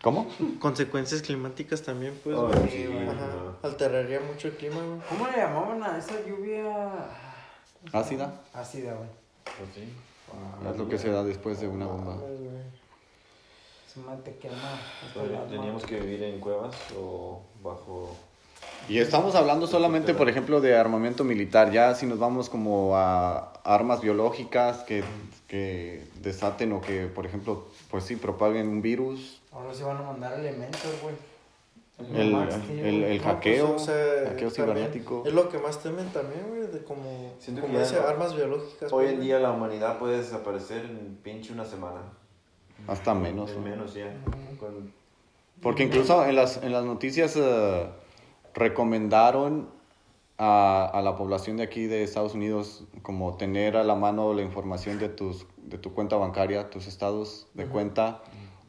¿Cómo? 0.01 0.27
Consecuencias 0.59 1.21
climáticas 1.21 1.81
también, 1.83 2.19
pues, 2.23 2.35
Oh, 2.35 2.47
güey. 2.47 2.69
sí, 2.69 2.87
Ajá. 3.07 3.57
Alteraría 3.63 4.19
mucho 4.21 4.47
el 4.47 4.55
clima, 4.55 4.77
güey. 4.77 4.99
¿Cómo 5.09 5.27
le 5.27 5.37
llamaban 5.37 5.83
a 5.83 5.97
esa 5.97 6.15
lluvia? 6.25 6.65
Ácida. 7.93 8.33
Ácida, 8.53 8.93
güey. 8.93 9.09
Pues 9.43 9.69
sí. 9.75 9.93
Es 10.69 10.77
lo 10.77 10.87
que 10.87 10.97
se 10.97 11.11
da 11.11 11.23
después 11.23 11.59
de 11.59 11.67
una 11.67 11.85
bomba. 11.87 12.17
Se 13.93 13.99
mate 13.99 14.37
quema. 14.37 14.55
Teníamos 15.49 15.83
que 15.85 15.99
vivir 15.99 16.23
en 16.23 16.39
cuevas 16.39 16.75
o 16.97 17.41
bajo... 17.61 18.15
Y 18.89 18.97
estamos 18.97 19.35
hablando 19.35 19.67
solamente, 19.67 20.13
por 20.13 20.27
ejemplo, 20.27 20.59
de 20.59 20.75
armamento 20.75 21.23
militar. 21.23 21.71
Ya 21.71 21.95
si 21.95 22.05
nos 22.05 22.19
vamos 22.19 22.49
como 22.49 22.95
a 22.97 23.53
armas 23.63 24.01
biológicas 24.01 24.79
que, 24.79 25.03
que 25.47 26.03
desaten 26.21 26.73
o 26.73 26.81
que, 26.81 27.05
por 27.05 27.25
ejemplo, 27.25 27.67
pues 27.89 28.03
sí, 28.03 28.15
propaguen 28.15 28.67
un 28.67 28.81
virus. 28.81 29.41
Ahora 29.51 29.73
se 29.73 29.83
van 29.83 29.97
a 29.97 30.01
mandar 30.01 30.37
elementos, 30.39 30.81
güey. 31.01 31.15
El, 32.15 32.31
Max, 32.33 32.55
tío. 32.67 32.83
el, 32.83 33.03
el 33.03 33.17
No, 33.19 33.23
hackeo, 33.25 33.67
pues, 33.73 33.81
o 33.83 33.85
sea, 33.85 33.95
hackeo 34.29 34.49
también 34.51 34.51
cibernético. 34.51 35.23
Es 35.25 35.33
lo 35.33 35.49
que 35.49 35.59
más 35.59 35.83
temen 35.83 36.07
también, 36.09 36.41
güey, 36.49 36.61
de 36.65 36.83
como, 36.83 37.35
Siento 37.37 37.61
como 37.61 37.73
que 37.73 37.79
ya 37.79 37.85
ese 37.85 37.95
no- 38.01 38.07
armas 38.07 38.35
biológicas. 38.35 38.91
Hoy 38.91 39.03
pues, 39.03 39.09
en 39.11 39.15
güey. 39.17 39.27
día 39.27 39.39
la 39.39 39.51
humanidad 39.51 39.99
puede 39.99 40.17
desaparecer 40.17 40.83
en 40.85 41.19
pinche 41.21 41.53
una 41.53 41.63
semana. 41.63 42.01
Hasta 42.87 43.13
menos. 43.13 43.51
En 43.51 43.57
¿no? 43.57 43.69
menos 43.69 43.93
ya. 43.93 44.11
Con- 44.59 44.91
Porque 45.61 45.83
incluso 45.83 46.25
en 46.25 46.35
las, 46.35 46.57
en 46.63 46.71
las 46.73 46.83
noticias 46.85 47.35
eh, 47.37 47.85
recomendaron 48.53 49.69
a, 50.37 50.89
a 50.91 51.01
la 51.01 51.15
población 51.15 51.57
de 51.57 51.63
aquí 51.63 51.85
de 51.85 52.03
Estados 52.03 52.33
Unidos 52.33 52.83
como 53.03 53.37
tener 53.37 53.77
a 53.77 53.83
la 53.83 53.95
mano 53.95 54.33
la 54.33 54.41
información 54.41 54.97
de, 54.99 55.09
tus, 55.09 55.45
de 55.57 55.77
tu 55.77 55.93
cuenta 55.93 56.15
bancaria, 56.15 56.69
tus 56.69 56.87
estados 56.87 57.47
de 57.53 57.65
cuenta 57.67 58.21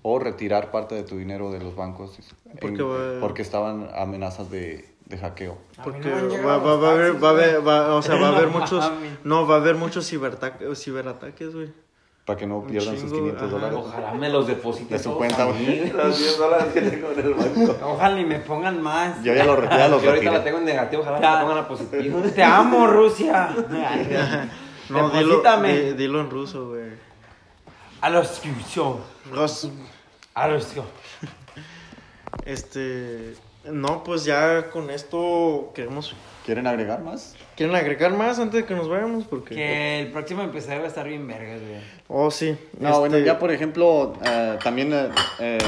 o 0.02 0.18
retirar 0.18 0.70
parte 0.70 0.94
de 0.94 1.04
tu 1.04 1.16
dinero 1.16 1.50
de 1.52 1.60
los 1.60 1.74
bancos 1.76 2.18
Porque 2.60 2.66
en- 2.82 2.90
va- 2.90 3.20
porque 3.20 3.42
estaban 3.42 3.88
amenazas 3.94 4.50
de, 4.50 4.84
de 5.06 5.16
hackeo. 5.18 5.56
Porque 5.82 6.10
no 6.10 6.46
va, 6.46 6.54
a 6.54 6.90
haber, 6.90 7.12
taxis, 7.12 7.22
va 7.24 7.28
a 7.28 7.30
haber, 7.32 7.52
güey. 7.60 7.64
va- 7.64 7.94
o 7.94 8.02
sea, 8.02 8.16
va 8.16 8.28
a 8.28 8.36
haber 8.36 8.50
No 8.50 8.58
muchos, 8.58 8.80
mames. 8.90 9.18
no, 9.24 9.46
va 9.46 9.54
a 9.54 9.58
haber 9.58 9.76
muchos 9.76 10.12
ciberata- 10.12 10.58
ciberataques, 10.74 11.54
güey. 11.54 11.72
Para 12.24 12.38
que 12.38 12.46
no 12.46 12.62
pierdan 12.64 12.94
sus 12.96 13.10
chingo, 13.10 13.34
500 13.34 13.42
ajá. 13.42 13.50
dólares. 13.50 13.78
Ojalá 13.80 14.12
me 14.14 14.28
los 14.28 14.46
depositen 14.46 14.96
De 14.96 15.02
su 15.02 15.16
cuenta, 15.16 15.44
güey. 15.44 15.90
Los 15.90 16.18
10 16.18 16.38
dólares 16.38 16.66
que 16.72 16.80
tengo 16.82 17.10
en 17.10 17.18
el 17.18 17.34
banco. 17.34 17.76
Ojalá 17.84 18.20
y 18.20 18.24
me 18.24 18.38
pongan 18.38 18.80
más. 18.80 19.22
Yo 19.24 19.34
ya, 19.34 19.44
lo, 19.44 19.60
ya 19.68 19.88
los 19.88 20.02
Yo 20.02 20.10
ahorita 20.10 20.30
la 20.30 20.38
retiré. 20.38 20.40
tengo 20.44 20.58
en 20.58 20.64
negativo, 20.64 21.02
ojalá 21.02 21.18
me 21.18 21.22
la 21.26 21.40
pongan 21.40 21.58
a 21.58 21.68
positivo. 21.68 22.20
Te 22.34 22.42
amo, 22.44 22.86
Rusia. 22.86 23.50
No, 24.88 25.08
dilo, 25.10 25.42
dilo 25.96 26.20
en 26.20 26.28
ruso, 26.30 26.68
güey. 26.70 26.90
A 28.02 28.10
los 28.10 28.26
suscripción. 28.28 28.98
Ros- 29.32 29.70
A 30.34 30.48
los 30.48 30.68
Este, 32.44 33.34
no, 33.64 34.02
pues 34.04 34.24
ya 34.24 34.68
con 34.70 34.90
esto 34.90 35.70
queremos, 35.74 36.14
¿Quieren 36.44 36.66
agregar 36.66 37.00
más? 37.02 37.36
¿Quieren 37.70 37.76
agregar 37.76 38.12
más 38.16 38.38
antes 38.38 38.60
de 38.62 38.66
que 38.66 38.74
nos 38.74 38.88
vayamos? 38.88 39.24
Porque, 39.24 39.54
Que 39.54 40.00
el 40.00 40.12
próximo 40.12 40.42
episodio 40.42 40.78
va 40.78 40.84
a 40.84 40.88
estar 40.88 41.06
bien 41.06 41.26
vergas, 41.26 41.60
güey. 41.60 41.80
oh, 42.08 42.30
sí. 42.30 42.56
No, 42.78 42.88
este, 42.88 42.98
bueno, 43.00 43.18
ya 43.18 43.38
por 43.38 43.50
ejemplo, 43.50 44.14
eh, 44.24 44.58
también 44.62 44.92
eh, 44.92 45.08
eh, 45.38 45.58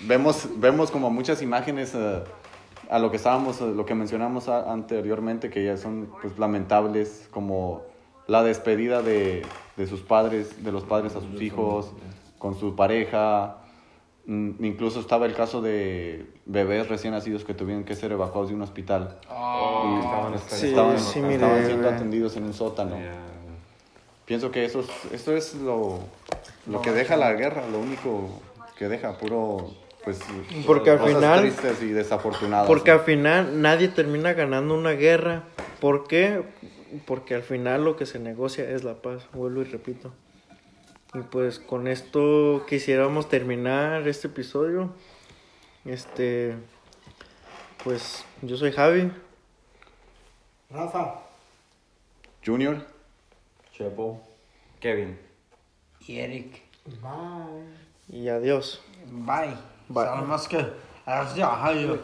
vemos, 0.00 0.48
vemos 0.56 0.90
como 0.90 1.10
muchas 1.10 1.40
imágenes 1.42 1.94
eh, 1.94 2.22
a 2.90 2.98
lo 2.98 3.10
que 3.10 3.16
estábamos, 3.18 3.60
lo 3.60 3.84
que 3.86 3.94
mencionamos 3.94 4.48
a- 4.48 4.72
anteriormente, 4.72 5.50
que 5.50 5.64
ya 5.64 5.76
son 5.76 6.08
pues, 6.22 6.38
lamentables, 6.38 7.28
como 7.30 7.82
la 8.26 8.42
despedida 8.42 9.02
de, 9.02 9.42
de 9.76 9.86
sus 9.86 10.00
padres, 10.02 10.64
de 10.64 10.72
los 10.72 10.84
padres 10.84 11.14
a 11.16 11.20
sus 11.20 11.40
hijos, 11.40 11.92
con 12.38 12.58
su 12.58 12.74
pareja. 12.76 13.58
Mm, 14.28 14.62
Incluso 14.62 15.00
estaba 15.00 15.24
el 15.24 15.34
caso 15.34 15.62
de 15.62 16.26
bebés 16.44 16.86
recién 16.88 17.14
nacidos 17.14 17.44
que 17.44 17.54
tuvieron 17.54 17.84
que 17.84 17.96
ser 17.96 18.12
evacuados 18.12 18.50
de 18.50 18.54
un 18.56 18.60
hospital. 18.62 19.18
Oh, 19.30 19.98
estaban 19.98 20.38
Sí, 20.48 20.66
estaban 20.68 20.98
sí, 20.98 21.18
estaban 21.20 21.54
miré, 21.56 21.66
siendo 21.66 21.88
atendidos 21.88 22.36
en 22.36 22.44
un 22.44 22.52
sótano. 22.52 22.94
Pienso 24.26 24.50
que 24.50 24.66
eso 24.66 24.80
es, 24.80 24.88
eso 25.14 25.34
es 25.34 25.54
lo, 25.54 26.00
lo 26.66 26.82
que 26.82 26.92
deja 26.92 27.16
la 27.16 27.32
guerra, 27.32 27.62
lo 27.72 27.78
único 27.78 28.28
que 28.76 28.86
deja, 28.88 29.16
puro, 29.16 29.70
pues, 30.04 30.20
Porque 30.66 30.90
al 30.90 30.98
cosas 30.98 31.14
final- 31.14 31.40
tristes 31.40 31.82
y 31.82 31.86
desafortunadas. 31.92 32.66
Porque 32.66 32.90
¿no? 32.90 32.98
al 32.98 33.04
final 33.04 33.62
nadie 33.62 33.88
termina 33.88 34.34
ganando 34.34 34.74
una 34.76 34.90
guerra. 34.90 35.44
¿Por 35.80 36.06
qué? 36.06 36.42
Porque 37.06 37.34
al 37.34 37.42
final 37.42 37.82
lo 37.82 37.96
que 37.96 38.04
se 38.04 38.18
negocia 38.18 38.68
es 38.68 38.84
la 38.84 38.96
paz, 39.00 39.22
vuelvo 39.32 39.62
y 39.62 39.64
repito. 39.64 40.12
Y 41.14 41.20
pues 41.20 41.58
con 41.58 41.88
esto 41.88 42.66
quisiéramos 42.68 43.28
terminar 43.28 44.06
este 44.06 44.28
episodio. 44.28 44.90
Este, 45.84 46.54
pues 47.82 48.24
yo 48.42 48.56
soy 48.56 48.72
Javi. 48.72 49.10
Rafa. 50.70 51.22
Junior, 52.44 52.84
Chepo. 53.72 54.20
Kevin. 54.80 55.18
Y 56.06 56.18
Eric. 56.18 56.62
Y 58.08 58.28
adiós. 58.28 58.82
Bye. 59.06 59.54
Bye. 59.88 60.04
Salam 60.04 61.98